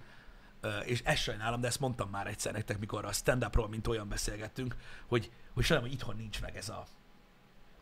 És 0.85 1.03
ezt 1.05 1.23
sajnálom, 1.23 1.61
de 1.61 1.67
ezt 1.67 1.81
mondtam 1.81 2.11
már 2.11 2.27
egyszer 2.27 2.53
nektek, 2.53 2.79
mikor 2.79 3.05
a 3.05 3.13
stand-upról, 3.13 3.69
mint 3.69 3.87
olyan 3.87 4.09
beszélgettünk, 4.09 4.77
hogy, 5.07 5.31
hogy 5.55 5.65
sajnálom, 5.65 5.91
hogy 5.91 6.01
itthon 6.01 6.17
nincs 6.17 6.41
meg 6.41 6.57
ez 6.57 6.69
a, 6.69 6.85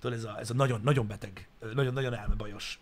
tudod, 0.01 0.17
ez 0.19 0.25
a, 0.25 0.39
ez 0.39 0.51
a 0.51 0.55
nagyon, 0.55 0.81
nagyon 0.83 1.07
beteg, 1.07 1.49
ö, 1.59 1.73
nagyon, 1.73 1.93
nagyon 1.93 2.15
elmebajos 2.15 2.81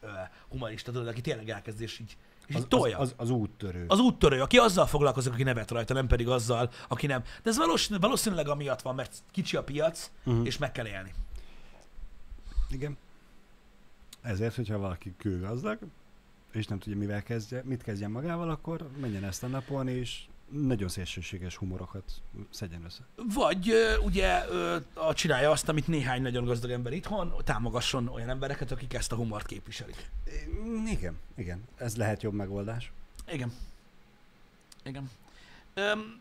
humorista, 0.48 0.92
tudod, 0.92 1.08
aki 1.08 1.20
tényleg 1.20 1.48
elkezd, 1.48 1.80
és 1.80 1.98
így, 1.98 2.16
és 2.46 2.56
így 2.56 2.68
tolja. 2.68 2.98
az, 2.98 3.14
az, 3.16 3.28
az 3.28 3.30
úttörő. 3.30 3.84
Az 3.88 3.98
úttörő, 3.98 4.42
aki 4.42 4.58
azzal 4.58 4.86
foglalkozik, 4.86 5.32
aki 5.32 5.42
nevet 5.42 5.70
rajta, 5.70 5.94
nem 5.94 6.06
pedig 6.06 6.28
azzal, 6.28 6.70
aki 6.88 7.06
nem. 7.06 7.22
De 7.42 7.50
ez 7.50 7.56
valószínűleg, 7.56 8.02
valószínűleg 8.02 8.48
amiatt 8.48 8.82
van, 8.82 8.94
mert 8.94 9.22
kicsi 9.30 9.56
a 9.56 9.64
piac, 9.64 10.10
uh-huh. 10.24 10.46
és 10.46 10.58
meg 10.58 10.72
kell 10.72 10.86
élni. 10.86 11.14
Igen. 12.70 12.96
Ezért, 14.22 14.54
hogyha 14.54 14.78
valaki 14.78 15.14
kőgazdag, 15.16 15.78
és 16.56 16.66
nem 16.66 16.78
tudja, 16.78 16.98
mivel 16.98 17.22
kezdje, 17.22 17.62
mit 17.64 17.82
kezdjen 17.82 18.10
magával, 18.10 18.50
akkor 18.50 18.88
menjen 19.00 19.24
ezt 19.24 19.42
a 19.42 19.46
napon, 19.46 19.88
és 19.88 20.22
nagyon 20.50 20.88
szélsőséges 20.88 21.56
humorokat 21.56 22.22
szedjen 22.50 22.84
össze. 22.84 23.06
Vagy 23.34 23.72
ugye 24.04 24.32
a, 24.94 25.14
csinálja 25.14 25.50
azt, 25.50 25.68
amit 25.68 25.86
néhány 25.86 26.22
nagyon 26.22 26.44
gazdag 26.44 26.70
ember 26.70 26.92
itthon, 26.92 27.34
támogasson 27.44 28.08
olyan 28.08 28.28
embereket, 28.28 28.70
akik 28.70 28.94
ezt 28.94 29.12
a 29.12 29.16
humort 29.16 29.46
képviselik. 29.46 30.10
Igen, 30.86 31.18
igen. 31.36 31.62
Ez 31.76 31.96
lehet 31.96 32.22
jobb 32.22 32.34
megoldás. 32.34 32.92
Igen. 33.32 33.52
Igen. 34.84 35.10
Öm, 35.74 36.20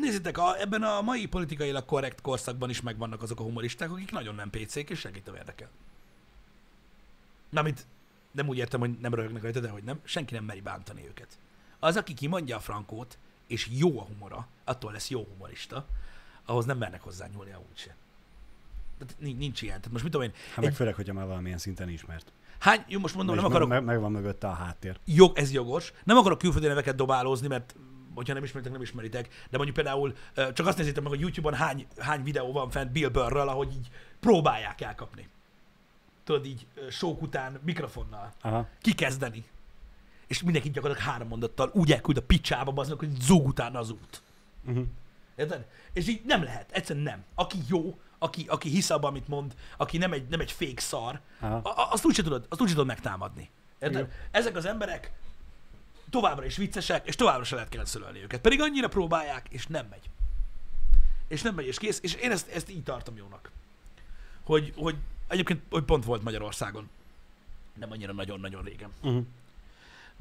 nézzétek, 0.00 0.38
a, 0.38 0.60
ebben 0.60 0.82
a 0.82 1.00
mai 1.00 1.26
politikailag 1.26 1.84
korrekt 1.84 2.20
korszakban 2.20 2.70
is 2.70 2.80
megvannak 2.80 3.22
azok 3.22 3.40
a 3.40 3.42
humoristák, 3.42 3.90
akik 3.90 4.10
nagyon 4.10 4.34
nem 4.34 4.50
PC-k, 4.50 4.90
és 4.90 4.98
senkit 4.98 5.26
nem 5.26 5.34
érdekel. 5.34 5.68
Mármint 7.48 7.86
nem 8.32 8.48
úgy 8.48 8.56
értem, 8.56 8.80
hogy 8.80 8.98
nem 9.00 9.14
röhögnek 9.14 9.42
rajta, 9.42 9.60
de 9.60 9.68
hogy 9.68 9.82
nem, 9.82 10.00
senki 10.04 10.34
nem 10.34 10.44
meri 10.44 10.60
bántani 10.60 11.06
őket. 11.06 11.38
Az, 11.78 11.96
aki 11.96 12.14
kimondja 12.14 12.56
a 12.56 12.60
frankót, 12.60 13.18
és 13.46 13.68
jó 13.70 14.00
a 14.00 14.02
humora, 14.02 14.46
attól 14.64 14.92
lesz 14.92 15.10
jó 15.10 15.26
humorista, 15.32 15.86
ahhoz 16.46 16.64
nem 16.64 16.78
mernek 16.78 17.00
hozzá 17.02 17.26
nyúlni 17.26 17.52
amúgy 17.52 17.76
se. 17.76 17.94
Tehát 18.98 19.16
nincs, 19.38 19.62
ilyen. 19.62 19.76
Tehát 19.76 19.92
most 19.92 20.02
mit 20.02 20.12
tudom 20.12 20.26
én, 20.26 20.34
Hát 20.48 20.56
meg 20.56 20.64
egy, 20.66 20.74
főleg, 20.74 20.94
hogyha 20.94 21.12
már 21.12 21.26
valamilyen 21.26 21.58
szinten 21.58 21.88
ismert. 21.88 22.32
hány, 22.58 22.84
jó, 22.88 22.98
most 22.98 23.14
mondom, 23.14 23.34
nem 23.34 23.44
meg, 23.44 23.52
akarok, 23.52 23.68
meg, 23.68 23.84
meg, 23.84 24.00
van 24.00 24.12
mögötte 24.12 24.48
a 24.48 24.52
háttér. 24.52 24.98
jog, 25.04 25.38
ez 25.38 25.52
jogos. 25.52 25.92
Nem 26.04 26.16
akarok 26.16 26.38
külföldi 26.38 26.66
neveket 26.66 26.94
dobálózni, 26.94 27.46
mert 27.48 27.74
hogyha 28.14 28.34
nem 28.34 28.42
ismeritek, 28.44 28.72
nem 28.72 28.82
ismeritek, 28.82 29.28
de 29.50 29.56
mondjuk 29.56 29.76
például 29.76 30.14
csak 30.34 30.66
azt 30.66 30.78
nézzétek 30.78 31.02
meg, 31.02 31.12
hogy 31.12 31.20
YouTube-on 31.20 31.54
hány, 31.54 31.86
hány 31.98 32.22
videó 32.22 32.52
van 32.52 32.70
fent 32.70 32.92
Bill 32.92 33.08
Burrről, 33.08 33.48
ahogy 33.48 33.72
így 33.72 33.90
próbálják 34.20 34.80
elkapni. 34.80 35.28
Tudod, 36.24 36.46
így 36.46 36.66
sok 36.90 37.22
után 37.22 37.60
mikrofonnal 37.64 38.32
Aha. 38.40 38.68
kikezdeni. 38.80 39.44
És 40.26 40.42
mindenki 40.42 40.70
gyakorlatilag 40.70 41.10
három 41.10 41.28
mondattal 41.28 41.70
úgy 41.74 41.92
elküld 41.92 42.16
a 42.16 42.22
picsába, 42.22 42.72
aznak, 42.80 42.98
hogy 42.98 43.20
zúg 43.20 43.46
utána 43.46 43.78
az 43.78 43.90
út. 43.90 44.22
Uh-huh. 44.64 44.86
Érted? 45.36 45.66
És 45.92 46.08
így 46.08 46.22
nem 46.24 46.42
lehet, 46.42 46.72
egyszerűen 46.72 47.04
nem. 47.04 47.24
Aki 47.34 47.58
jó, 47.68 47.98
aki, 48.18 48.44
aki 48.48 48.68
hisz 48.68 48.90
abban, 48.90 49.10
amit 49.10 49.28
mond, 49.28 49.54
aki 49.76 49.98
nem 49.98 50.12
egy, 50.12 50.28
nem 50.28 50.40
egy 50.40 50.52
fék 50.52 50.80
szar, 50.80 51.20
Aha. 51.40 51.56
a, 51.56 51.92
azt 51.92 52.04
úgyse 52.04 52.22
tudod, 52.22 52.46
azt 52.48 52.60
úgyse 52.60 52.72
tudod 52.72 52.86
megtámadni. 52.86 53.50
Érted? 53.78 54.00
Igen. 54.00 54.10
Ezek 54.30 54.56
az 54.56 54.64
emberek 54.64 55.12
továbbra 56.10 56.44
is 56.44 56.56
viccesek, 56.56 57.06
és 57.06 57.14
továbbra 57.14 57.44
se 57.44 57.54
lehet 57.54 57.70
cancelölni 57.70 58.22
őket. 58.22 58.40
Pedig 58.40 58.60
annyira 58.60 58.88
próbálják, 58.88 59.46
és 59.50 59.66
nem 59.66 59.86
megy. 59.90 60.10
És 61.28 61.42
nem 61.42 61.54
megy, 61.54 61.66
és 61.66 61.78
kész. 61.78 61.98
És 62.02 62.14
én 62.14 62.30
ezt, 62.30 62.48
ezt 62.48 62.70
így 62.70 62.82
tartom 62.82 63.16
jónak. 63.16 63.50
Hogy, 64.44 64.72
hogy 64.76 64.96
egyébként 65.32 65.62
hogy 65.70 65.82
pont 65.84 66.04
volt 66.04 66.22
Magyarországon. 66.22 66.88
Nem 67.78 67.90
annyira 67.90 68.12
nagyon-nagyon 68.12 68.62
régen. 68.62 68.90
Uh-huh. 69.02 69.24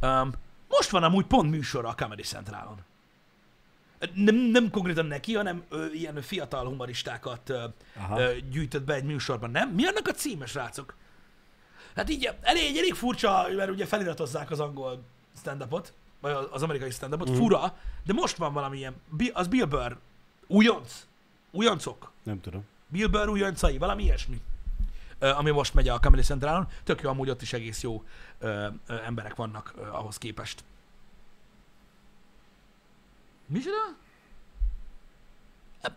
Um, 0.02 0.32
most 0.68 0.90
van 0.90 1.04
amúgy 1.04 1.26
pont 1.26 1.50
műsor 1.50 1.86
a 1.86 1.96
Comedy 1.96 2.22
Centralon. 2.24 2.78
Nem, 4.14 4.36
nem 4.36 4.70
konkrétan 4.70 5.06
neki, 5.06 5.34
hanem 5.36 5.64
ö, 5.70 5.86
ilyen 5.92 6.22
fiatal 6.22 6.66
humoristákat 6.66 7.50
ö, 7.50 7.66
Aha. 7.96 8.20
ö, 8.22 8.36
gyűjtött 8.50 8.84
be 8.84 8.94
egy 8.94 9.04
műsorban, 9.04 9.52
nem? 9.52 9.70
Mi 9.70 9.86
annak 9.86 10.08
a 10.08 10.12
címe, 10.12 10.46
srácok? 10.46 10.96
Hát 11.96 12.10
így 12.10 12.30
elég, 12.42 12.78
elég 12.78 12.94
furcsa, 12.94 13.48
mert 13.56 13.70
ugye 13.70 13.86
feliratozzák 13.86 14.52
az 14.52 14.60
angol 14.60 15.04
stand-upot, 15.38 15.94
vagy 16.20 16.48
az 16.52 16.64
amerikai 16.64 16.90
stand-upot, 16.90 17.28
Mhm. 17.28 17.36
mm. 17.38 17.40
fura, 17.40 17.78
de 18.06 18.14
most 18.14 18.38
van 18.38 18.54
valami 18.54 18.78
ilyen, 18.78 18.96
az 19.34 19.48
Bill 19.48 19.66
Burr, 19.66 19.96
újonc, 20.48 21.06
újoncok, 21.52 22.12
Nem 22.24 22.42
tudom. 22.42 22.66
Bill 22.88 23.08
Burr 23.08 23.28
újoncai, 23.30 23.78
valami 23.78 24.04
ilyesmi, 24.04 24.42
ami 25.22 25.52
most 25.52 25.74
megy 25.74 25.88
a 25.88 26.00
Comedy 26.00 26.22
Centralon. 26.22 26.68
Tök 26.84 27.02
jó, 27.02 27.10
amúgy 27.10 27.30
ott 27.30 27.42
is 27.42 27.54
egész 27.54 27.82
jó 27.82 28.04
emberek 28.88 29.36
vannak 29.36 29.74
ahhoz 29.92 30.18
képest. 30.18 30.64
Micsoda? 33.46 33.96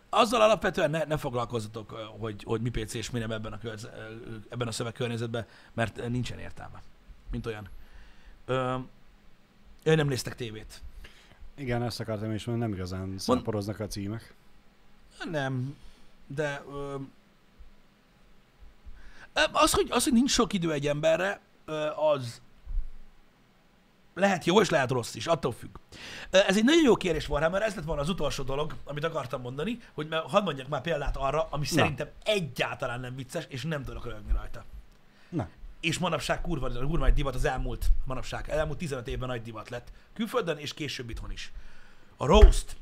Azzal 0.08 0.40
alapvetően 0.40 0.90
ne, 0.90 1.04
ne 1.04 1.16
foglalkozzatok, 1.16 1.90
hogy, 2.18 2.42
hogy 2.42 2.60
mi 2.60 2.70
PC 2.70 2.94
és 2.94 3.10
mi 3.10 3.18
nem 3.18 3.30
ebben 3.30 3.52
a, 3.52 3.58
körze, 3.58 3.88
ö, 3.96 4.34
ebben 4.48 4.68
a 4.68 4.72
szövegkörnyezetben, 4.72 5.46
mert 5.72 6.08
nincsen 6.08 6.38
értelme, 6.38 6.82
mint 7.30 7.46
olyan. 7.46 7.68
Ö, 8.44 8.76
ő 9.82 9.94
nem 9.94 10.06
néztek 10.06 10.34
tévét. 10.34 10.82
Igen, 11.54 11.82
ezt 11.82 12.00
akartam 12.00 12.32
is 12.32 12.44
mondani, 12.44 12.70
nem 12.70 12.78
igazán 12.78 13.18
szaporoznak 13.18 13.80
a 13.80 13.86
címek. 13.86 14.34
Nem, 15.30 15.76
de 16.26 16.62
ö, 16.70 16.96
az, 19.52 19.72
hogy, 19.72 19.86
az, 19.90 20.04
hogy 20.04 20.12
nincs 20.12 20.30
sok 20.30 20.52
idő 20.52 20.72
egy 20.72 20.86
emberre, 20.86 21.40
az 21.96 22.42
lehet 24.14 24.44
jó 24.44 24.60
és 24.60 24.70
lehet 24.70 24.90
rossz 24.90 25.14
is, 25.14 25.26
attól 25.26 25.52
függ. 25.52 25.76
Ez 26.30 26.56
egy 26.56 26.64
nagyon 26.64 26.82
jó 26.82 26.96
kérdés, 26.96 27.28
Warhammer, 27.28 27.62
ez 27.62 27.74
lett 27.74 27.84
volna 27.84 28.00
az 28.00 28.08
utolsó 28.08 28.42
dolog, 28.42 28.74
amit 28.84 29.04
akartam 29.04 29.40
mondani, 29.40 29.78
hogy 29.94 30.08
hadd 30.26 30.44
mondjak 30.44 30.68
már 30.68 30.80
példát 30.80 31.16
arra, 31.16 31.46
ami 31.50 31.64
szerintem 31.64 32.08
egyáltalán 32.24 33.00
nem 33.00 33.16
vicces, 33.16 33.44
és 33.48 33.62
nem 33.62 33.84
tudok 33.84 34.04
rögni 34.04 34.32
rajta. 34.32 34.64
Na, 35.28 35.48
És 35.80 35.98
manapság 35.98 36.40
kurva, 36.40 36.70
kurva 36.70 37.06
egy 37.06 37.14
divat 37.14 37.34
az 37.34 37.44
elmúlt, 37.44 37.86
manapság, 38.04 38.50
elmúlt 38.50 38.78
15 38.78 39.08
évben 39.08 39.28
nagy 39.28 39.42
divat 39.42 39.68
lett. 39.68 39.92
Külföldön 40.12 40.56
és 40.56 40.74
később 40.74 41.10
itthon 41.10 41.30
is. 41.30 41.52
A 42.16 42.26
roast. 42.26 42.76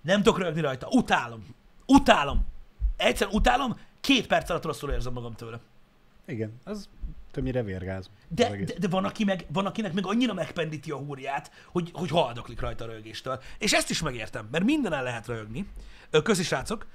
Nem 0.00 0.22
tudok 0.22 0.38
rögni 0.38 0.60
rajta. 0.60 0.88
Utálom. 0.90 1.46
Utálom. 1.86 2.46
Egyszerűen 2.96 3.36
utálom, 3.36 3.78
két 4.08 4.26
perc 4.26 4.50
alatt 4.50 4.64
rosszul 4.64 4.90
érzem 4.90 5.12
magam 5.12 5.34
tőle. 5.34 5.60
igen, 6.26 6.60
az 6.64 6.88
többnyire 7.30 7.62
vérgáz. 7.62 8.10
De, 8.28 8.64
de, 8.64 8.74
de 8.78 8.88
van, 8.88 9.04
aki 9.04 9.24
meg, 9.24 9.46
van, 9.48 9.66
akinek 9.66 9.92
meg 9.92 10.06
annyira 10.06 10.34
megpendíti 10.34 10.90
a 10.90 10.96
húrját, 10.96 11.50
hogy, 11.66 11.90
hogy 11.92 12.08
haldoklik 12.08 12.60
rajta 12.60 12.84
a 12.84 12.86
rögéstől. 12.86 13.40
És 13.58 13.72
ezt 13.72 13.90
is 13.90 14.02
megértem, 14.02 14.48
mert 14.50 14.64
mindenen 14.64 15.02
lehet 15.02 15.26
rögni. 15.26 15.68
Közi 16.22 16.42
srácok, 16.42 16.86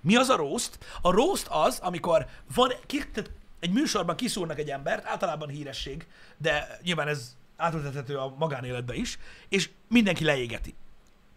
mi 0.00 0.16
az 0.16 0.28
a 0.28 0.36
roast? 0.36 0.78
A 1.02 1.10
roast 1.10 1.46
az, 1.50 1.78
amikor 1.78 2.26
van, 2.54 2.70
tehát 2.86 3.30
egy 3.60 3.72
műsorban 3.72 4.16
kiszúrnak 4.16 4.58
egy 4.58 4.70
embert, 4.70 5.06
általában 5.06 5.48
híresség, 5.48 6.06
de 6.36 6.78
nyilván 6.82 7.08
ez 7.08 7.36
átültethető 7.56 8.16
a 8.16 8.34
magánéletbe 8.38 8.94
is, 8.94 9.18
és 9.48 9.70
mindenki 9.88 10.24
leégeti. 10.24 10.74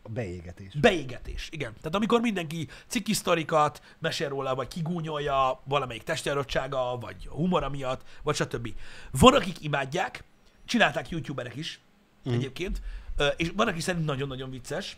A 0.08 0.10
beégetés. 0.10 0.74
Beégetés, 0.74 1.50
igen. 1.52 1.74
Tehát 1.74 1.96
amikor 1.96 2.22
mindenki 2.22 2.68
ciki 2.88 3.14
sztorikat 3.14 3.82
mesél 4.00 4.30
róla, 4.30 4.56
vagy 4.56 4.68
kigúnyolja 4.68 5.62
valamelyik 5.64 6.04
testjárottsága, 6.04 6.98
vagy 6.98 7.28
a 7.30 7.34
humora 7.34 7.70
miatt, 7.70 8.02
vagy 8.24 8.36
stb. 8.36 8.74
Van, 9.12 9.34
akik 9.34 9.64
imádják, 9.64 10.24
csinálták 10.66 11.10
youtuberek 11.10 11.56
is, 11.56 11.80
mm. 12.30 12.34
egyébként, 12.34 12.82
és 13.36 13.52
van, 13.56 13.68
aki 13.68 13.80
szerint 13.80 14.06
nagyon-nagyon 14.06 14.50
vicces. 14.50 14.98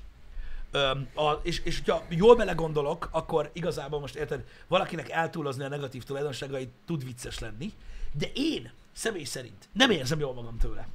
Ö, 0.72 0.92
a, 1.16 1.32
és, 1.44 1.62
és 1.64 1.78
hogyha 1.78 2.06
jól 2.10 2.36
belegondolok, 2.36 3.10
akkor 3.12 3.50
igazából 3.54 4.00
most 4.00 4.16
érted, 4.16 4.44
valakinek 4.68 5.10
eltúlozni 5.10 5.64
a 5.64 5.70
negatív 5.70 6.04
tulajdonságait 6.04 6.70
tud 6.86 7.04
vicces 7.06 7.40
lenni, 7.40 7.74
de 8.14 8.32
én 8.34 8.72
személy 8.92 9.24
szerint 9.24 9.70
nem 9.72 9.92
érzem 9.92 10.20
jól 10.20 10.34
magam 10.34 10.58
tőle. 10.58 10.88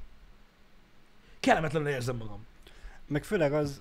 Kellemetlenül 1.41 1.89
érzem 1.89 2.17
magam. 2.17 2.47
Meg 3.09 3.25
főleg 3.25 3.53
az, 3.53 3.81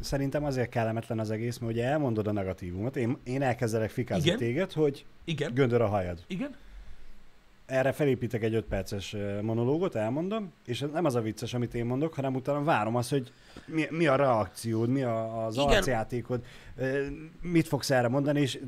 szerintem 0.00 0.44
azért 0.44 0.68
kellemetlen 0.68 1.18
az 1.18 1.30
egész, 1.30 1.58
mert 1.58 1.72
ugye 1.72 1.84
elmondod 1.84 2.26
a 2.26 2.32
negatívumot, 2.32 2.96
én, 2.96 3.16
én 3.24 3.42
elkezdelek 3.42 3.90
fikázni 3.90 4.26
Igen. 4.26 4.38
téged, 4.38 4.72
hogy 4.72 5.04
Igen? 5.24 5.54
göndör 5.54 5.80
a 5.80 5.86
hajad. 5.86 6.24
Igen? 6.26 6.56
Erre 7.66 7.92
felépítek 7.92 8.42
egy 8.42 8.54
5 8.54 8.64
perces 8.64 9.16
monológot, 9.42 9.94
elmondom, 9.94 10.52
és 10.66 10.84
nem 10.92 11.04
az 11.04 11.14
a 11.14 11.20
vicces, 11.20 11.54
amit 11.54 11.74
én 11.74 11.84
mondok, 11.84 12.14
hanem 12.14 12.34
utána 12.34 12.64
várom 12.64 12.96
azt, 12.96 13.10
hogy 13.10 13.32
mi, 13.66 13.86
mi 13.90 14.06
a 14.06 14.16
reakciód, 14.16 14.88
mi 14.88 15.02
a, 15.02 15.46
az 15.46 15.54
Igen. 15.56 15.66
arcjátékod, 15.68 16.44
mit 17.40 17.68
fogsz 17.68 17.90
erre 17.90 18.08
mondani, 18.08 18.40
és, 18.40 18.60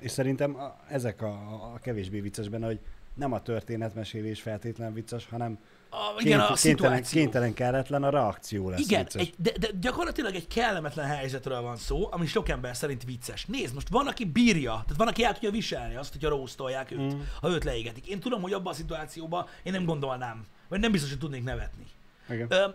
és 0.00 0.10
szerintem 0.10 0.56
ezek 0.88 1.22
a, 1.22 1.32
a 1.74 1.78
kevésbé 1.82 2.20
vicces 2.20 2.48
benne, 2.48 2.66
hogy 2.66 2.80
nem 3.14 3.32
a 3.32 3.42
történetmesélés 3.42 4.42
feltétlen 4.42 4.92
vicces, 4.92 5.28
hanem 5.28 5.58
A, 5.90 5.96
igen, 6.18 6.40
a 6.40 6.46
kénytelen, 6.46 6.56
szituáció. 6.56 7.20
kénytelen 7.20 7.54
kelletlen 7.54 8.02
a 8.02 8.10
reakció 8.10 8.70
lesz 8.70 8.80
Igen, 8.80 9.02
vicces. 9.02 9.22
egy, 9.22 9.34
de, 9.38 9.52
de 9.60 9.68
gyakorlatilag 9.80 10.34
egy 10.34 10.46
kellemetlen 10.46 11.06
helyzetről 11.06 11.60
van 11.60 11.76
szó, 11.76 12.08
ami 12.10 12.26
sok 12.26 12.48
ember 12.48 12.76
szerint 12.76 13.04
vicces. 13.04 13.44
Nézd, 13.44 13.74
most 13.74 13.88
van, 13.88 14.06
aki 14.06 14.24
bírja, 14.24 14.70
tehát 14.70 14.96
van, 14.96 15.08
aki 15.08 15.24
el 15.24 15.32
tudja 15.32 15.50
viselni 15.50 15.96
azt, 15.96 16.12
hogyha 16.12 16.28
róztolják 16.28 16.90
őt, 16.90 17.14
mm. 17.14 17.20
ha 17.40 17.48
őt 17.48 17.64
leégetik. 17.64 18.06
Én 18.06 18.20
tudom, 18.20 18.42
hogy 18.42 18.52
abban 18.52 18.72
a 18.72 18.76
szituációban 18.76 19.46
én 19.62 19.72
nem 19.72 19.84
gondolnám, 19.84 20.44
vagy 20.68 20.80
nem 20.80 20.92
biztos, 20.92 21.10
hogy 21.10 21.18
tudnék 21.18 21.44
nevetni. 21.44 21.86
Igen. 22.30 22.46
Ö, 22.50 22.68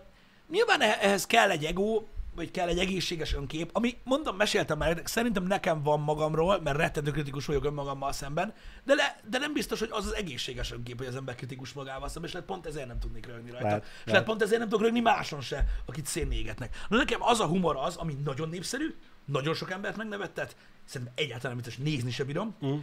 nyilván 0.50 0.80
eh- 0.80 1.04
ehhez 1.04 1.26
kell 1.26 1.50
egy 1.50 1.64
ego, 1.64 2.02
vagy 2.34 2.50
kell 2.50 2.68
egy 2.68 2.78
egészséges 2.78 3.34
önkép, 3.34 3.70
ami, 3.72 3.96
mondom, 4.04 4.36
meséltem 4.36 4.78
már, 4.78 5.02
szerintem 5.04 5.44
nekem 5.44 5.82
van 5.82 6.00
magamról, 6.00 6.60
mert 6.60 6.76
rettentő 6.76 7.10
kritikus 7.10 7.46
vagyok 7.46 7.64
önmagammal 7.64 8.12
szemben, 8.12 8.54
de, 8.84 8.94
le, 8.94 9.20
de 9.28 9.38
nem 9.38 9.52
biztos, 9.52 9.78
hogy 9.78 9.88
az 9.92 10.06
az 10.06 10.14
egészséges 10.14 10.72
önkép, 10.72 10.98
hogy 10.98 11.06
az 11.06 11.16
ember 11.16 11.34
kritikus 11.34 11.72
magával 11.72 12.08
szemben, 12.08 12.24
és 12.24 12.32
lehet 12.32 12.48
pont 12.48 12.66
ezért 12.66 12.86
nem 12.86 12.98
tudnék 12.98 13.26
rögni 13.26 13.50
rajta. 13.50 13.66
Lehet, 13.66 13.82
és 13.82 13.88
lehet 13.90 14.10
lehet. 14.10 14.24
pont 14.24 14.42
ezért 14.42 14.58
nem 14.58 14.68
tudok 14.68 14.84
rögni 14.84 15.00
máson 15.00 15.40
se, 15.40 15.64
akit 15.86 16.06
szénégetnek. 16.06 16.76
Na 16.88 16.96
nekem 16.96 17.22
az 17.22 17.40
a 17.40 17.46
humor 17.46 17.76
az, 17.76 17.96
ami 17.96 18.16
nagyon 18.24 18.48
népszerű, 18.48 18.94
nagyon 19.24 19.54
sok 19.54 19.70
embert 19.70 19.96
megnevettet, 19.96 20.56
szerintem 20.84 21.14
egyáltalán 21.16 21.56
nem 21.56 21.64
biztos, 21.64 21.84
nézni 21.84 22.10
se 22.10 22.24
bírom. 22.24 22.54
Mm. 22.66 22.78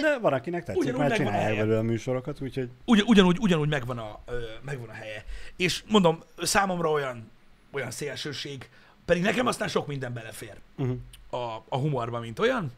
De 0.00 0.18
van, 0.18 0.32
akinek 0.32 0.64
tetszik, 0.64 0.82
ugyanúgy 0.82 1.00
mert 1.00 1.14
csinálják 1.14 1.56
belőle 1.56 1.78
a 1.78 1.82
műsorokat, 1.82 2.40
úgyhogy 2.40 2.68
Ugy, 2.84 3.02
ugyanúgy, 3.06 3.38
ugyanúgy 3.40 3.68
megvan, 3.68 3.98
a, 3.98 4.20
ö, 4.26 4.40
megvan 4.62 4.88
a 4.88 4.92
helye. 4.92 5.24
És 5.56 5.82
mondom, 5.88 6.22
számomra 6.36 6.90
olyan, 6.90 7.30
olyan 7.70 7.90
szélsőség, 7.90 8.68
pedig 9.04 9.22
nekem 9.22 9.46
aztán 9.46 9.68
sok 9.68 9.86
minden 9.86 10.12
belefér 10.12 10.56
uh-huh. 10.76 10.98
a, 11.30 11.64
a 11.68 11.76
humorba, 11.76 12.20
mint 12.20 12.38
olyan, 12.38 12.72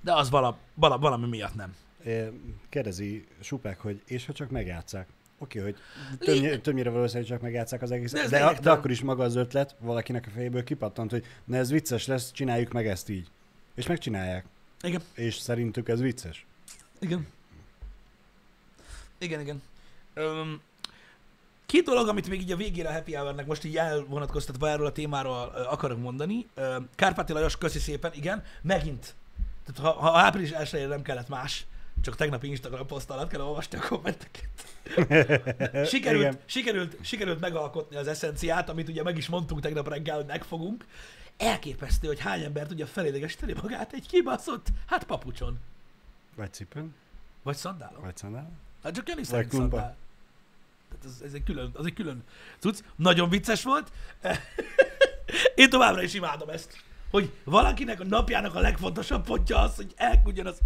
de 0.00 0.14
az 0.14 0.30
vala, 0.30 0.58
vala, 0.74 0.98
valami 0.98 1.26
miatt 1.26 1.54
nem. 1.54 1.74
kérdezi 2.68 3.26
Supek, 3.40 3.80
hogy 3.80 4.02
és 4.06 4.26
ha 4.26 4.32
csak 4.32 4.50
megjátszák? 4.50 5.06
Oké, 5.38 5.58
hogy 5.60 5.76
Lé- 6.10 6.18
többnyire, 6.18 6.58
többnyire 6.58 6.90
valószínű, 6.90 7.18
hogy 7.20 7.30
csak 7.30 7.40
megjátszák 7.40 7.82
az 7.82 7.90
egészet, 7.90 8.28
De 8.28 8.38
de, 8.38 8.58
de, 8.60 8.70
akkor 8.70 8.90
is 8.90 9.02
maga 9.02 9.22
az 9.24 9.36
ötlet 9.36 9.76
valakinek 9.78 10.26
a 10.26 10.30
fejéből 10.30 10.64
kipattant, 10.64 11.10
hogy 11.10 11.24
na 11.44 11.56
ez 11.56 11.70
vicces 11.70 12.06
lesz, 12.06 12.32
csináljuk 12.32 12.72
meg 12.72 12.86
ezt 12.86 13.08
így. 13.08 13.28
És 13.74 13.86
megcsinálják. 13.86 14.44
Igen, 14.82 15.02
És 15.14 15.34
szerintük 15.34 15.88
ez 15.88 16.00
vicces. 16.00 16.46
igen. 16.98 17.26
Igen, 19.18 19.40
igen. 19.40 19.62
Öm, 20.14 20.60
két 21.70 21.84
dolog, 21.84 22.08
amit 22.08 22.28
még 22.28 22.40
így 22.40 22.52
a 22.52 22.56
végére 22.56 22.88
a 22.88 22.92
Happy 22.92 23.14
Hour-nek 23.14 23.46
most 23.46 23.64
így 23.64 23.76
elvonatkoztatva 23.76 24.68
erről 24.68 24.86
a 24.86 24.92
témáról 24.92 25.52
ö, 25.54 25.60
akarok 25.60 25.98
mondani. 25.98 26.46
Öm, 26.54 26.88
Kárpáti 26.94 27.32
Lajos, 27.32 27.56
köszi 27.58 27.78
szépen, 27.78 28.12
igen, 28.14 28.44
megint. 28.62 29.14
Tehát 29.66 29.94
ha, 29.94 30.00
ha 30.00 30.18
április 30.18 30.50
1 30.50 30.88
nem 30.88 31.02
kellett 31.02 31.28
más, 31.28 31.66
csak 32.02 32.16
tegnapi 32.16 32.48
Instagram 32.48 32.86
poszt 32.86 33.10
alatt 33.10 33.30
kell 33.30 33.40
olvasni 33.40 33.78
a 33.78 33.86
kommenteket. 33.88 34.48
Sikerült, 35.90 36.22
Igen. 36.22 36.38
sikerült, 36.44 36.96
sikerült 37.00 37.40
megalkotni 37.40 37.96
az 37.96 38.06
eszenciát, 38.06 38.68
amit 38.68 38.88
ugye 38.88 39.02
meg 39.02 39.16
is 39.16 39.28
mondtunk 39.28 39.60
tegnap 39.60 39.88
reggel, 39.88 40.16
hogy 40.16 40.26
megfogunk. 40.26 40.84
Elképesztő, 41.36 42.06
hogy 42.06 42.20
hány 42.20 42.42
ember 42.42 42.66
tudja 42.66 42.86
felélegesíteni 42.86 43.54
magát 43.62 43.92
egy 43.92 44.06
kibaszott, 44.06 44.66
hát 44.86 45.04
papucson. 45.04 45.58
Vagy 46.36 46.52
cipőn, 46.52 46.94
Vagy 47.42 47.56
szandálon. 47.56 48.02
vagy 48.02 48.16
szandál. 48.16 48.50
Hát 48.82 48.94
csak 48.94 49.06
Vagy 49.14 49.24
szerint 49.24 49.52
szandál. 49.52 49.96
Tehát 50.90 51.04
ez, 51.04 51.26
ez, 51.26 51.32
egy 51.32 51.42
külön, 51.42 51.70
az 51.74 51.86
egy 51.86 51.92
külön 51.94 52.24
cucc. 52.58 52.78
Nagyon 52.96 53.28
vicces 53.28 53.62
volt. 53.62 53.92
Én 55.54 55.70
továbbra 55.70 56.02
is 56.02 56.14
imádom 56.14 56.48
ezt. 56.48 56.76
Hogy 57.10 57.32
valakinek 57.44 58.00
a 58.00 58.04
napjának 58.04 58.54
a 58.54 58.60
legfontosabb 58.60 59.24
pontja 59.24 59.58
az, 59.58 59.76
hogy 59.76 59.92
elküldjön 59.96 60.46
az... 60.46 60.58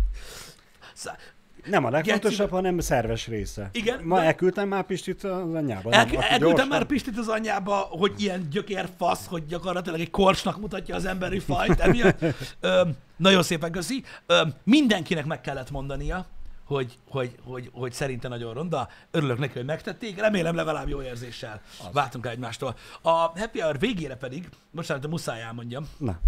Szá- 0.94 1.34
Nem 1.64 1.84
a 1.84 1.90
legfontosabb, 1.90 2.38
Geci- 2.38 2.50
hanem 2.50 2.78
szerves 2.78 3.26
része. 3.26 3.70
Igen, 3.72 4.02
Ma 4.02 4.18
de- 4.18 4.24
elküldtem 4.24 4.68
már 4.68 4.82
Pistit 4.84 5.24
az 5.24 5.54
anyjába. 5.54 5.90
El, 5.92 6.04
nem? 6.04 6.14
Elküldtem 6.14 6.38
gyorsan- 6.48 6.68
már 6.68 6.84
Pistit 6.84 7.18
az 7.18 7.28
anyjába, 7.28 7.74
hogy 7.74 8.12
ilyen 8.16 8.48
gyökér 8.50 8.88
fasz, 8.98 9.26
hogy 9.26 9.46
gyakorlatilag 9.46 10.00
egy 10.00 10.10
korcsnak 10.10 10.60
mutatja 10.60 10.94
az 10.94 11.04
emberi 11.04 11.38
fajt 11.38 11.80
emiatt. 11.80 12.20
Ö, 12.60 12.82
nagyon 13.16 13.42
szépen 13.42 13.72
köszi. 13.72 14.04
Ö, 14.26 14.42
mindenkinek 14.64 15.24
meg 15.24 15.40
kellett 15.40 15.70
mondania, 15.70 16.26
hogy, 16.64 16.98
hogy, 17.08 17.38
hogy, 17.44 17.70
hogy 17.72 17.92
szerinte 17.92 18.28
nagyon 18.28 18.54
ronda. 18.54 18.88
Örülök 19.10 19.38
neki, 19.38 19.52
hogy 19.52 19.64
megtették. 19.64 20.18
Remélem 20.18 20.54
legalább 20.54 20.88
jó 20.88 21.02
érzéssel 21.02 21.62
Az. 21.80 21.92
váltunk 21.92 22.26
el 22.26 22.32
egymástól. 22.32 22.76
A 23.02 23.10
Happy 23.10 23.60
Hour 23.60 23.78
végére 23.78 24.16
pedig, 24.16 24.48
bocsánat, 24.70 25.02
de 25.02 25.08
muszáj 25.08 25.42
elmondjam, 25.42 25.88
Na, 25.98 26.18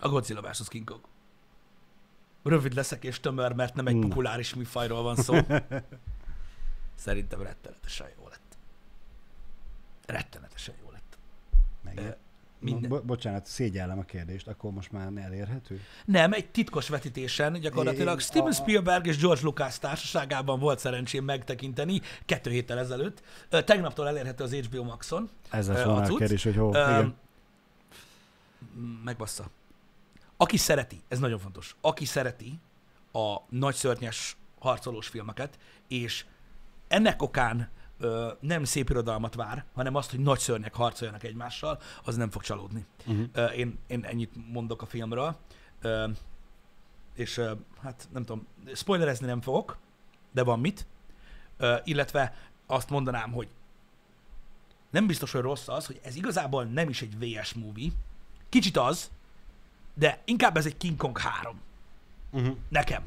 a 0.00 0.08
Godzilla 0.08 0.40
vs. 0.40 0.68
King 0.68 0.84
Kong. 0.88 1.00
Rövid 2.42 2.74
leszek 2.74 3.04
és 3.04 3.20
tömör, 3.20 3.52
mert 3.52 3.74
nem 3.74 3.86
egy 3.86 3.94
Na. 3.96 4.08
populáris 4.08 4.54
műfajról 4.54 5.02
van 5.02 5.16
szó. 5.16 5.34
Szerintem 6.94 7.42
rettenetesen 7.42 8.08
jó 8.18 8.28
lett. 8.28 8.56
Rettenetesen 10.06 10.74
jó 10.82 10.90
lett. 10.90 11.18
meg. 11.82 12.16
Minden... 12.60 12.90
Bo- 12.90 13.04
bocsánat, 13.04 13.46
szégyellem 13.46 13.98
a 13.98 14.02
kérdést, 14.02 14.48
akkor 14.48 14.70
most 14.72 14.92
már 14.92 15.12
elérhető? 15.16 15.80
Nem, 16.04 16.32
egy 16.32 16.50
titkos 16.50 16.88
vetítésen 16.88 17.60
gyakorlatilag 17.60 18.14
Én- 18.14 18.26
Steven 18.26 18.50
a- 18.50 18.54
Spielberg 18.54 19.06
és 19.06 19.18
George 19.18 19.42
Lucas 19.42 19.78
társaságában 19.78 20.58
volt 20.58 20.78
szerencsém 20.78 21.24
megtekinteni 21.24 22.00
kettő 22.24 22.50
héttel 22.50 22.78
ezelőtt. 22.78 23.22
Tegnaptól 23.48 24.08
elérhető 24.08 24.44
az 24.44 24.54
HBO 24.54 24.82
Maxon. 24.82 25.30
Ez 25.50 25.68
Ö, 25.68 25.72
lesz 25.72 25.82
a 25.82 25.86
volna 25.86 26.14
a 26.14 26.16
kérdés, 26.16 26.42
hogy 26.44 26.56
hol. 26.56 26.70
Igen. 26.70 27.14
Megbassza. 29.04 29.50
Aki 30.36 30.56
szereti, 30.56 31.02
ez 31.08 31.18
nagyon 31.18 31.38
fontos, 31.38 31.76
aki 31.80 32.04
szereti 32.04 32.58
a 33.12 33.36
nagy 33.48 33.74
szörnyes 33.74 34.36
harcolós 34.58 35.08
filmeket, 35.08 35.58
és 35.88 36.24
ennek 36.88 37.22
okán 37.22 37.68
ö, 38.00 38.30
nem 38.40 38.64
szép 38.64 38.90
irodalmat 38.90 39.34
vár, 39.34 39.64
hanem 39.74 39.94
azt, 39.94 40.10
hogy 40.10 40.20
nagy 40.20 40.38
szörnyek 40.38 40.74
harcoljanak 40.74 41.22
egymással, 41.24 41.80
az 42.04 42.16
nem 42.16 42.30
fog 42.30 42.42
csalódni. 42.42 42.86
Uh-huh. 43.06 43.26
Ö, 43.32 43.46
én, 43.46 43.78
én 43.86 44.04
ennyit 44.04 44.52
mondok 44.52 44.82
a 44.82 44.86
filmről, 44.86 45.36
Ö, 45.80 46.08
és 47.14 47.36
ö, 47.36 47.52
hát 47.82 48.08
nem 48.12 48.24
tudom, 48.24 48.46
spoilerezni 48.74 49.26
nem 49.26 49.40
fogok, 49.40 49.76
de 50.32 50.42
van 50.42 50.60
mit, 50.60 50.86
Ö, 51.58 51.76
illetve 51.84 52.34
azt 52.66 52.90
mondanám, 52.90 53.32
hogy 53.32 53.48
nem 54.90 55.06
biztos, 55.06 55.32
hogy 55.32 55.40
rossz 55.40 55.68
az, 55.68 55.86
hogy 55.86 56.00
ez 56.02 56.16
igazából 56.16 56.64
nem 56.64 56.88
is 56.88 57.02
egy 57.02 57.18
VS 57.18 57.54
movie, 57.54 57.90
kicsit 58.48 58.76
az, 58.76 59.10
de 59.94 60.22
inkább 60.24 60.56
ez 60.56 60.66
egy 60.66 60.76
King 60.76 60.96
Kong 60.96 61.18
3. 61.18 61.60
Uh-huh. 62.30 62.56
Nekem. 62.68 63.02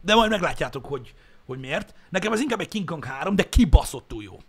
De 0.00 0.14
majd 0.14 0.30
meglátjátok, 0.30 0.86
hogy, 0.86 1.14
hogy 1.46 1.58
miért. 1.58 1.94
Nekem 2.08 2.32
ez 2.32 2.40
inkább 2.40 2.60
egy 2.60 2.68
King 2.68 2.88
Kong 2.88 3.04
3, 3.04 3.36
de 3.36 3.48
kibaszottul 3.48 4.22
jó. 4.22 4.40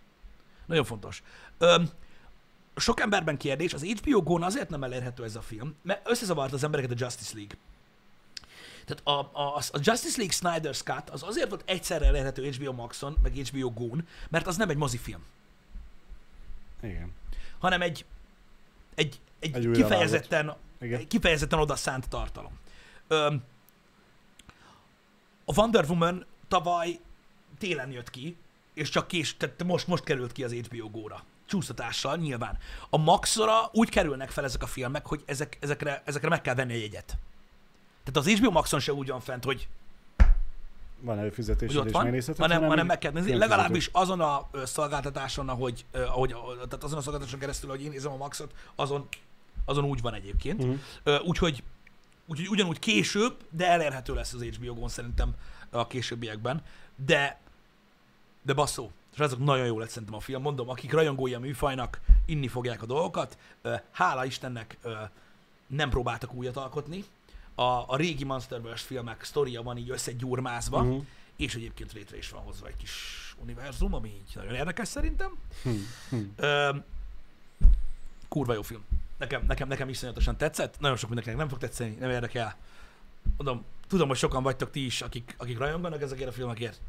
Nagyon 0.66 0.84
fontos. 0.84 1.22
Öm, 1.58 1.88
sok 2.76 3.00
emberben 3.00 3.36
kérdés, 3.36 3.74
az 3.74 3.84
HBO 3.84 4.22
Go-n 4.22 4.42
azért 4.42 4.68
nem 4.68 4.82
elérhető 4.84 5.24
ez 5.24 5.36
a 5.36 5.40
film, 5.40 5.74
mert 5.82 6.08
összezavart 6.08 6.52
az 6.52 6.64
embereket 6.64 6.90
a 6.90 6.94
Justice 6.96 7.32
League. 7.34 7.56
Tehát 8.84 9.06
a, 9.06 9.40
a, 9.40 9.56
a 9.56 9.78
Justice 9.80 10.16
League 10.16 10.36
Snyder's 10.40 10.82
Cut 10.84 11.10
az 11.10 11.22
azért 11.22 11.48
volt 11.48 11.62
egyszerre 11.66 12.06
elérhető 12.06 12.50
HBO 12.50 12.72
Maxon, 12.72 13.16
meg 13.22 13.32
HBO 13.32 13.70
Go-n, 13.70 14.06
mert 14.28 14.46
az 14.46 14.56
nem 14.56 14.68
egy 14.68 14.76
mozifilm, 14.76 15.24
Igen. 16.82 17.12
hanem 17.58 17.82
egy, 17.82 18.04
egy, 18.94 19.20
egy, 19.38 19.54
Egy 19.54 19.70
kifejezetten, 19.70 20.54
Igen. 20.80 21.08
kifejezetten 21.08 21.58
oda 21.58 21.76
szánt 21.76 22.08
tartalom. 22.08 22.58
Öm, 23.08 23.42
a 25.44 25.52
Wonder 25.56 25.84
Woman 25.88 26.26
tavaly 26.48 26.98
télen 27.58 27.90
jött 27.90 28.10
ki, 28.10 28.36
és 28.74 28.88
csak 28.88 29.06
kés, 29.06 29.36
tehát 29.36 29.64
most, 29.64 29.86
most 29.86 30.04
került 30.04 30.32
ki 30.32 30.44
az 30.44 30.52
HBO 30.52 30.90
Go-ra. 30.90 31.24
Csúsztatással 31.46 32.16
nyilván. 32.16 32.58
A 32.90 32.96
Maxra 32.96 33.70
úgy 33.72 33.88
kerülnek 33.88 34.30
fel 34.30 34.44
ezek 34.44 34.62
a 34.62 34.66
filmek, 34.66 35.06
hogy 35.06 35.22
ezek, 35.26 35.58
ezekre, 35.60 36.02
ezekre 36.04 36.28
meg 36.28 36.40
kell 36.40 36.54
venni 36.54 36.72
egy 36.72 36.80
jegyet. 36.80 37.18
Tehát 38.04 38.28
az 38.28 38.38
HBO 38.38 38.50
Maxon 38.50 38.80
se 38.80 38.92
úgy 38.92 39.08
van 39.08 39.20
fent, 39.20 39.44
hogy 39.44 39.68
van 41.04 41.18
ott 41.18 41.62
és 41.62 41.74
van, 41.74 42.02
megnézheted, 42.02 42.40
hanem, 42.40 42.62
hanem 42.62 42.78
így 42.78 42.84
meg 42.84 42.98
kell 42.98 43.12
nézni. 43.12 43.34
Legalábbis 43.34 43.90
azon 43.92 44.20
a 44.20 44.48
szolgáltatáson, 44.64 45.48
ahogy, 45.48 45.84
ahogy 45.92 46.30
tehát 46.54 46.84
azon 46.84 46.98
a 46.98 47.00
szolgáltatáson 47.00 47.38
keresztül, 47.40 47.70
hogy 47.70 47.82
én 47.82 47.90
nézem 47.90 48.12
a 48.12 48.16
Maxot, 48.16 48.54
azon, 48.74 49.08
azon 49.64 49.84
úgy 49.84 50.00
van 50.00 50.14
egyébként. 50.14 50.66
Ö, 51.02 51.18
Úgyhogy, 51.18 51.62
úgyhogy 52.26 52.48
ugyanúgy 52.48 52.78
később, 52.78 53.36
de 53.50 53.68
elérhető 53.68 54.14
lesz 54.14 54.32
az 54.32 54.42
HBO-gon 54.42 54.88
szerintem 54.88 55.34
a 55.74 55.86
későbbiekben. 55.86 56.62
De, 56.96 57.40
de 58.42 58.52
basszó, 58.52 58.90
srácok, 59.14 59.38
nagyon 59.44 59.66
jó 59.66 59.78
lett 59.78 59.88
szerintem 59.88 60.14
a 60.16 60.20
film. 60.20 60.42
Mondom, 60.42 60.68
akik 60.68 60.92
rajongói 60.92 61.34
a 61.34 61.38
műfajnak, 61.38 62.00
inni 62.26 62.48
fogják 62.48 62.82
a 62.82 62.86
dolgokat. 62.86 63.38
Hála 63.90 64.24
Istennek 64.24 64.78
nem 65.66 65.90
próbáltak 65.90 66.34
újat 66.34 66.56
alkotni. 66.56 67.04
A, 67.54 67.62
a 67.62 67.96
régi 67.96 68.24
Monsterverse 68.24 68.84
filmek 68.86 69.24
sztoria 69.24 69.62
van 69.62 69.76
így 69.76 69.90
összegyurmázva, 69.90 70.78
Mhm. 70.82 70.88
uh-huh. 70.90 71.04
és 71.36 71.54
egyébként 71.54 71.92
létre 71.92 72.16
is 72.16 72.30
van 72.30 72.42
hozva 72.42 72.66
egy 72.66 72.76
kis 72.76 73.34
univerzum, 73.42 73.94
ami 73.94 74.08
így 74.08 74.32
nagyon 74.34 74.54
érdekes 74.54 74.88
szerintem. 74.88 75.38
Hm, 75.62 75.70
hm. 76.08 76.16
Ö, 76.36 76.70
kurva 78.28 78.52
jó 78.54 78.62
film. 78.62 78.84
Nekem, 79.18 79.44
nekem, 79.46 79.68
nekem 79.68 79.88
iszonyatosan 79.88 80.36
tetszett. 80.36 80.80
Nagyon 80.80 80.96
sok 80.96 81.06
mindenkinek 81.08 81.38
nem 81.40 81.48
fog 81.48 81.58
tetszeni, 81.58 81.94
nem 81.94 82.10
érdekel. 82.10 82.56
Mondom, 83.36 83.64
tudom, 83.86 84.08
hogy 84.08 84.16
sokan 84.16 84.42
vagytok 84.42 84.70
ti 84.70 84.84
is, 84.84 85.00
akik, 85.02 85.34
akik 85.38 85.58
rajonganak 85.58 86.02
ezekért 86.02 86.28
a 86.28 86.32
filmekért. 86.32 86.80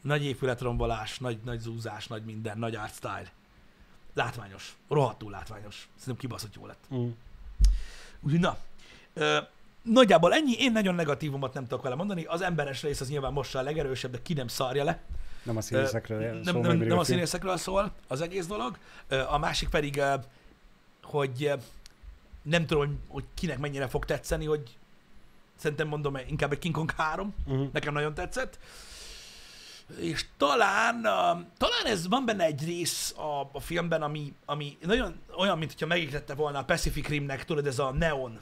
Nagy 0.00 0.24
épületrombolás, 0.24 1.18
nagy, 1.18 1.38
nagy 1.44 1.58
zúzás, 1.58 2.06
nagy 2.06 2.24
minden, 2.24 2.58
nagy 2.58 2.74
art 2.74 2.94
style. 2.94 3.32
Látványos. 4.14 4.76
Rohadtul 4.88 5.30
látványos. 5.30 5.88
Szerintem 5.96 6.16
kibaszott 6.16 6.54
jó 6.54 6.66
lett. 6.66 6.84
Hm. 6.88 7.06
Úgyhogy 8.20 8.40
na, 8.40 8.56
ö, 9.14 9.38
nagyjából 9.82 10.32
ennyi. 10.34 10.52
Én 10.58 10.72
nagyon 10.72 10.94
negatívumot 10.94 11.54
nem 11.54 11.62
tudok 11.62 11.82
vele 11.82 11.94
mondani. 11.94 12.24
Az 12.24 12.40
emberes 12.42 12.82
rész 12.82 13.00
az 13.00 13.08
nyilván 13.08 13.32
most 13.32 13.54
a 13.54 13.62
legerősebb, 13.62 14.10
de 14.10 14.22
ki 14.22 14.32
nem 14.32 14.48
szarja 14.48 14.84
le. 14.84 15.02
Nem 15.42 15.56
a 15.56 15.60
színészekről 15.60 16.22
Ö, 16.22 16.42
szól, 16.42 16.60
nem, 16.60 16.60
nem, 16.60 16.86
nem 16.86 16.98
a 16.98 17.04
színészekről 17.04 17.56
szól 17.56 17.92
az 18.08 18.20
egész 18.20 18.46
dolog. 18.46 18.78
Ö, 19.08 19.20
A 19.28 19.38
másik 19.38 19.68
pedig, 19.68 19.96
ö, 19.96 20.14
hogy 21.02 21.44
ö, 21.44 21.54
nem 22.42 22.66
tudom, 22.66 23.00
hogy 23.08 23.24
kinek 23.34 23.58
mennyire 23.58 23.88
fog 23.88 24.04
tetszeni, 24.04 24.44
hogy 24.44 24.78
szerintem 25.60 25.88
mondom, 25.88 26.16
inkább 26.28 26.52
egy 26.52 26.58
King 26.58 26.74
Kong 26.74 26.90
3. 26.96 27.34
Mhm. 27.46 27.62
Nekem 27.72 27.92
nagyon 27.92 28.14
tetszett. 28.14 28.58
És 30.00 30.24
talán, 30.36 30.94
uh, 30.96 31.46
talán 31.56 31.84
ez 31.86 32.08
van 32.08 32.24
benne 32.24 32.44
egy 32.44 32.64
rész 32.64 33.14
a, 33.16 33.50
a 33.52 33.60
filmben, 33.60 34.02
ami, 34.02 34.32
ami 34.44 34.76
nagyon 34.82 35.20
olyan, 35.38 35.58
mint 35.58 35.70
hogyha 35.70 35.86
megígérte 35.86 36.34
volna 36.34 36.58
a 36.58 36.64
Pacific 36.64 37.08
Rimnek, 37.08 37.44
tudod, 37.44 37.66
ez 37.66 37.78
a 37.78 37.90
neon 37.92 38.38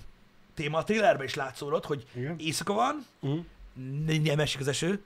téma. 0.54 0.78
A 0.78 0.84
trailerben 0.84 1.26
is 1.26 1.34
látszódott, 1.34 1.84
hogy 1.86 2.06
Igen. 2.14 2.36
éjszaka 2.38 2.72
van, 2.72 3.06
Mhm. 3.20 3.36
n- 4.06 4.22
nem 4.22 4.38
esik 4.40 4.60
az 4.60 4.68
eső, 4.68 5.02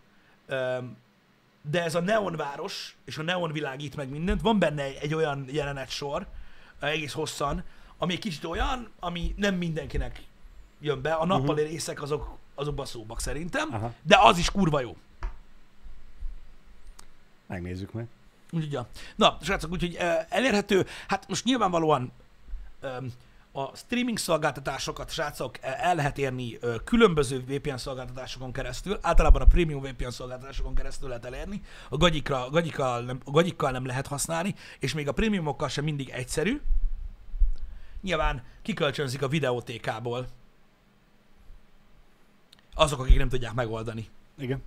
de 1.71 1.83
ez 1.83 1.95
a 1.95 2.01
neon 2.01 2.37
város, 2.37 2.97
és 3.05 3.19
a 3.19 3.23
neon 3.23 3.53
világít 3.53 3.97
meg 3.97 4.09
mindent, 4.09 4.41
van 4.41 4.59
benne 4.59 4.83
egy, 4.83 4.99
egy 5.01 5.15
olyan 5.15 5.45
jelenet 5.51 5.91
sor, 5.91 6.27
egész 6.81 7.13
hosszan, 7.13 7.65
ami 7.99 8.13
egy 8.13 8.19
kicsit 8.19 8.45
olyan, 8.45 8.89
ami 9.01 9.35
nem 9.37 9.55
mindenkinek 9.55 10.23
jön 10.83 11.03
be, 11.03 11.13
a 11.13 11.27
nappali 11.27 11.63
részek 11.63 12.03
azok, 12.03 12.37
azok 12.55 12.75
baszóbbak 12.75 13.21
szerintem, 13.21 13.75
Aha. 13.75 13.95
de 14.03 14.19
az 14.21 14.39
is 14.39 14.51
kurva 14.51 14.81
jó. 14.81 14.97
Megnézzük 17.47 17.93
meg. 17.93 18.07
Úgyhogy, 18.51 18.73
ja. 18.73 18.87
Na, 19.17 19.39
srácok, 19.43 19.71
úgyhogy 19.71 19.99
elérhető, 20.29 20.87
hát 21.07 21.29
most 21.29 21.45
nyilvánvalóan 21.45 22.13
a 23.53 23.77
streaming 23.77 24.19
szolgáltatásokat, 24.19 25.11
srácok, 25.11 25.59
eh, 25.61 25.89
el 25.89 25.95
lehet 25.95 26.19
érni 26.19 26.59
különböző 26.85 27.41
VPN 27.41 27.77
szolgáltatásokon 27.77 28.53
keresztül, 28.53 28.99
általában 29.01 29.43
a 29.43 29.45
premium 29.45 29.83
VPN 29.83 30.09
szolgáltatásokon 30.09 30.75
keresztül 30.75 31.09
lehet 31.09 31.25
elérni, 31.25 31.63
a 31.89 31.97
gagyikra, 31.97 32.51
gagyikkal, 32.51 33.01
nem, 33.01 33.21
a 33.25 33.31
gagyikkal 33.31 33.71
nem 33.71 33.87
lehet 33.87 34.07
használni, 34.07 34.55
és 34.79 34.95
még 34.95 35.09
a 35.09 35.13
prémiumokkal 35.13 35.69
sem 35.69 35.85
mindig 35.85 36.09
egyszerű. 36.09 36.61
Nyilván 38.01 38.43
kikölcsönzik 38.63 39.23
a 39.23 39.29
videótékából 39.29 40.27
azok, 42.75 43.01
akik 43.01 43.17
nem 43.17 43.29
tudják 43.29 43.55
megoldani. 43.55 44.09
Igen. 44.39 44.63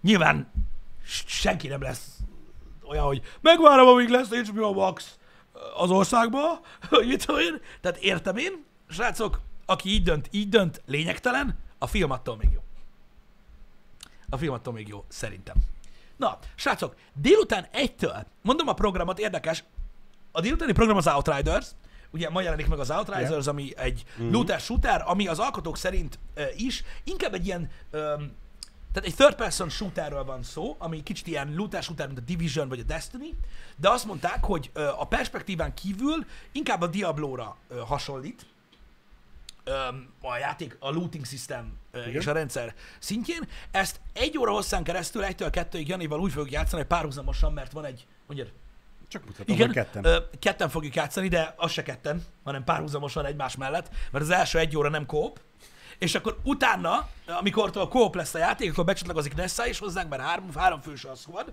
Nyilván 0.00 0.52
senki 1.26 1.68
nem 1.68 1.82
lesz 1.82 2.18
olyan, 2.82 3.04
hogy 3.04 3.22
megvárom, 3.40 3.88
amíg 3.88 4.08
lesz 4.08 4.28
HBO 4.28 4.72
Max 4.72 5.18
az 5.76 5.90
országba, 5.90 6.60
hogy 6.88 7.06
mit 7.08 7.26
tudom 7.26 7.40
én. 7.40 7.60
Tehát 7.80 7.98
értem 7.98 8.36
én, 8.36 8.64
srácok, 8.88 9.40
aki 9.66 9.88
így 9.88 10.02
dönt, 10.02 10.28
így 10.30 10.48
dönt, 10.48 10.82
lényegtelen, 10.86 11.58
a 11.78 11.86
film 11.86 12.10
attól 12.10 12.36
még 12.36 12.50
jó. 12.52 12.60
A 14.28 14.36
film 14.36 14.52
attól 14.52 14.72
még 14.72 14.88
jó, 14.88 15.04
szerintem. 15.08 15.56
Na, 16.16 16.38
srácok, 16.54 16.96
délután 17.14 17.66
egytől, 17.70 18.26
mondom 18.42 18.68
a 18.68 18.72
programot, 18.72 19.18
érdekes, 19.18 19.64
a 20.32 20.40
délutáni 20.40 20.72
program 20.72 20.96
az 20.96 21.06
Outriders, 21.06 21.66
ugye 22.10 22.30
ma 22.30 22.40
jelenik 22.40 22.66
meg 22.66 22.78
az 22.78 22.90
Outriders, 22.90 23.28
Igen. 23.28 23.54
ami 23.54 23.72
egy 23.76 24.04
looter 24.16 24.60
shooter, 24.60 25.02
ami 25.06 25.26
az 25.28 25.38
alkotók 25.38 25.76
szerint 25.76 26.18
uh, 26.36 26.60
is 26.60 26.84
inkább 27.04 27.34
egy 27.34 27.46
ilyen, 27.46 27.60
um, 27.60 28.36
tehát 28.92 29.08
egy 29.08 29.14
third 29.14 29.34
person 29.34 29.68
shooterről 29.68 30.24
van 30.24 30.42
szó, 30.42 30.76
ami 30.78 31.02
kicsit 31.02 31.26
ilyen 31.26 31.54
looter 31.54 31.82
shooter, 31.82 32.06
mint 32.06 32.18
a 32.18 32.22
Division 32.22 32.68
vagy 32.68 32.80
a 32.80 32.82
Destiny, 32.82 33.38
de 33.76 33.88
azt 33.88 34.04
mondták, 34.04 34.44
hogy 34.44 34.70
uh, 34.74 35.00
a 35.00 35.04
perspektíván 35.04 35.74
kívül 35.74 36.26
inkább 36.52 36.80
a 36.80 36.86
Diablo-ra 36.86 37.56
uh, 37.68 37.78
hasonlít, 37.78 38.46
öm, 39.68 40.08
a 40.20 40.36
játék, 40.36 40.76
a 40.80 40.90
looting 40.90 41.26
system 41.26 41.72
ö, 41.90 42.00
Igen. 42.00 42.14
és 42.14 42.26
a 42.26 42.32
rendszer 42.32 42.74
szintjén. 42.98 43.48
Ezt 43.70 44.00
egy 44.12 44.38
óra 44.38 44.52
hosszán 44.52 44.82
keresztül, 44.82 45.24
egytől 45.24 45.50
kettőig 45.50 45.88
Janival 45.88 46.20
úgy 46.20 46.32
fogjuk 46.32 46.52
játszani, 46.52 46.80
hogy 46.80 46.90
párhuzamosan, 46.90 47.52
mert 47.52 47.72
van 47.72 47.84
egy, 47.84 48.06
mondjad, 48.26 48.52
Csak 49.08 49.24
mutatom, 49.24 49.54
igen, 49.54 49.70
ketten. 49.70 50.04
Ö, 50.04 50.18
ketten 50.38 50.68
fogjuk 50.68 50.94
játszani, 50.94 51.28
de 51.28 51.54
az 51.56 51.70
se 51.70 51.82
ketten, 51.82 52.24
hanem 52.44 52.64
párhuzamosan 52.64 53.24
egymás 53.24 53.56
mellett, 53.56 53.90
mert 54.10 54.24
az 54.24 54.30
első 54.30 54.58
egy 54.58 54.76
óra 54.76 54.88
nem 54.88 55.06
kóp, 55.06 55.40
és 55.98 56.14
akkor 56.14 56.38
utána, 56.42 57.08
amikor 57.26 57.70
a 57.74 57.88
kóp 57.88 58.14
lesz 58.14 58.34
a 58.34 58.38
játék, 58.38 58.70
akkor 58.70 58.84
becsatlakozik 58.84 59.34
Nessa 59.34 59.66
is 59.66 59.78
hozzánk, 59.78 60.08
mert 60.08 60.22
három, 60.22 60.54
három 60.54 60.80
fős 60.80 61.04
a 61.04 61.14
squad, 61.14 61.52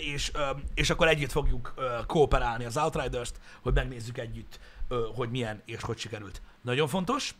és, 0.00 0.32
és 0.74 0.90
akkor 0.90 1.08
együtt 1.08 1.30
fogjuk 1.30 1.74
kooperálni 2.06 2.64
az 2.64 2.76
Outriders-t, 2.76 3.40
hogy 3.62 3.74
megnézzük 3.74 4.18
együtt, 4.18 4.58
hogy 5.14 5.30
milyen 5.30 5.62
és 5.64 5.80
hogy 5.80 5.98
sikerült. 5.98 6.42
Nagyon 6.62 6.88
fontos, 6.88 7.34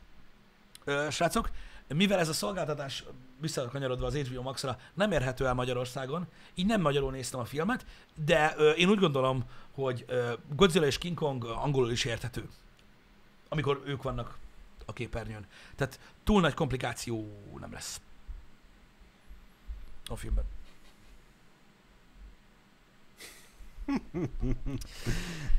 srácok, 1.11 1.51
mivel 1.89 2.19
ez 2.19 2.29
a 2.29 2.33
szolgáltatás 2.33 3.05
visszakanyarodva 3.41 4.07
az 4.07 4.17
HBO 4.17 4.43
Max-ra 4.43 4.79
nem 4.95 5.13
érhető 5.13 5.47
el 5.47 5.55
Magyarországon, 5.55 6.27
így 6.55 6.67
nem 6.67 6.81
magyarul 6.81 7.11
néztem 7.11 7.41
a 7.41 7.45
filmet, 7.45 7.87
de 8.25 8.55
ö, 8.57 8.71
én 8.71 8.89
úgy 8.89 8.99
gondolom, 8.99 9.45
hogy 9.75 10.05
ö, 10.09 10.33
Godzilla 10.57 10.87
és 10.87 10.99
King 10.99 11.17
Kong 11.17 11.45
angolul 11.45 11.91
is 11.91 12.05
érthető, 12.05 12.49
amikor 13.49 13.83
ők 13.85 14.03
vannak 14.03 14.39
a 14.85 14.93
képernyőn. 14.93 15.47
Tehát 15.77 16.01
túl 16.25 16.41
nagy 16.41 16.55
komplikáció 16.55 17.43
nem 17.61 17.73
lesz 17.73 18.01
a 20.07 20.17
filmben. 20.17 20.45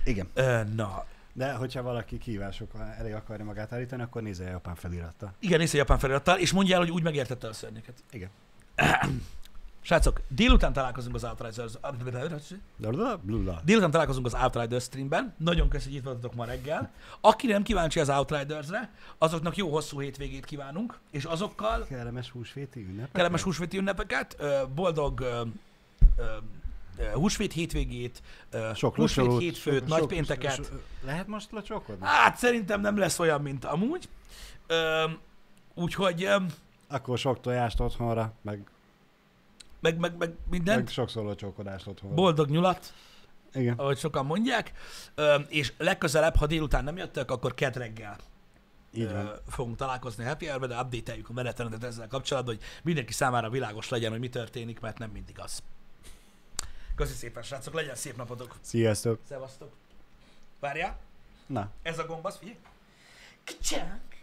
Igen. 0.04 0.30
Ö, 0.34 0.64
na, 0.64 1.06
De 1.38 1.54
hogyha 1.54 1.82
valaki 1.82 2.18
kihívások 2.18 2.72
elé 2.98 3.12
akarja 3.12 3.46
magát 3.46 3.74
állítani, 3.74 4.02
akkor 4.02 4.22
nézze 4.22 4.46
a 4.46 4.50
japán 4.50 4.76
felirattal. 4.76 5.34
igen, 5.40 5.60
nézze 5.60 5.76
a 5.76 5.78
japán 5.78 6.00
felirattal, 6.00 6.38
és 6.40 6.52
mondja 6.52 6.74
el, 6.76 6.82
hogy 6.82 6.92
úgy 6.92 7.04
megértette 7.04 7.48
a 7.48 7.54
szörnyeket. 7.54 8.04
Igen. 8.12 8.30
Srácok, 9.82 10.22
délután 10.28 10.74
találkozunk 10.74 11.16
az 11.16 11.24
Outriders... 11.24 11.74
Délután 13.64 13.92
találkozunk 13.92 14.26
az 14.26 14.34
Outriders 14.34 14.84
streamben. 14.84 15.34
Nagyon 15.38 15.70
köszönjük, 15.70 16.04
hogy 16.04 16.14
itt 16.14 16.22
voltatok 16.22 16.36
ma 16.38 16.46
reggel. 16.46 16.92
Aki 17.22 17.48
nem 17.48 17.64
kíváncsi 17.64 18.00
az 18.00 18.10
Outridersre, 18.10 18.90
azoknak 19.18 19.56
jó 19.56 19.70
hosszú 19.72 20.00
hétvégét 20.00 20.46
kívánunk, 20.46 21.00
és 21.12 21.24
azokkal 21.24 21.86
Kellemes 21.86 22.30
húsvéti 22.30 22.80
ünnep. 22.80 23.12
kellemes 23.12 23.42
húsvéti 23.42 23.78
ünnepeket, 23.78 24.38
boldog 24.76 25.26
húsvét 27.14 27.54
hétvégét, 27.54 28.22
Sok 28.76 28.96
húsvét 28.96 28.98
locsolót, 29.26 29.42
hétfőt, 29.42 29.80
sok- 29.80 29.88
nagy 29.88 30.00
sok- 30.00 30.08
pénteket. 30.08 30.56
so- 30.56 30.72
Lehet 31.04 31.28
most 31.28 31.52
locsolkodni? 31.52 32.06
Hát 32.06 32.38
szerintem 32.38 32.82
nem 32.82 32.98
lesz 32.98 33.20
olyan, 33.20 33.42
mint 33.42 33.66
amúgy. 33.66 34.10
Úgyhogy 35.74 36.28
Akkor 36.88 37.18
sok 37.18 37.42
tojást 37.42 37.80
otthonra, 37.80 38.34
meg, 38.42 38.64
meg, 39.80 40.00
meg, 40.00 40.18
meg 40.18 40.34
mindent. 40.50 40.78
meg 40.84 40.88
sokszor 40.88 41.24
locsolkodást 41.24 41.88
otthonra. 41.88 42.16
Boldog 42.16 42.50
nyulat, 42.50 42.94
Igen. 43.54 43.74
ahogy 43.78 43.98
sokan 43.98 44.26
mondják. 44.26 44.72
És 45.48 45.74
legközelebb, 45.78 46.36
ha 46.36 46.46
délután 46.48 46.84
nem 46.84 46.98
jöttek, 46.98 47.32
akkor 47.32 47.54
kedd 47.54 47.78
reggel 47.78 48.18
Így 48.94 49.12
van. 49.12 49.32
fogunk 49.48 49.76
találkozni 49.76 50.24
a 50.24 50.28
Happy 50.28 50.46
Hour-be, 50.46 50.68
de 50.68 50.80
update-eljük 50.82 51.30
a 51.30 51.34
menetrendet 51.34 51.84
ezzel 51.84 52.08
kapcsolatban, 52.08 52.56
hogy 52.56 52.64
mindenki 52.84 53.14
számára 53.14 53.50
világos 53.50 53.90
legyen, 53.90 54.12
hogy 54.12 54.20
mi 54.20 54.30
történik, 54.30 54.80
mert 54.80 54.98
nem 54.98 55.10
mindig 55.10 55.40
az. 55.40 55.64
Köszi 56.96 57.14
szépen, 57.14 57.44
srácok, 57.44 57.74
legyen 57.74 57.96
szép 57.96 58.16
napotok. 58.16 58.56
Sziasztok. 58.62 59.20
Szevasztok. 59.28 59.72
Várjál, 60.60 61.00
Na, 61.46 61.72
ez 61.82 62.00
a 62.00 62.06
gomb, 62.06 62.26
az 62.26 62.38
figyelj. 62.38 62.58
Kcsánk. 63.44 64.15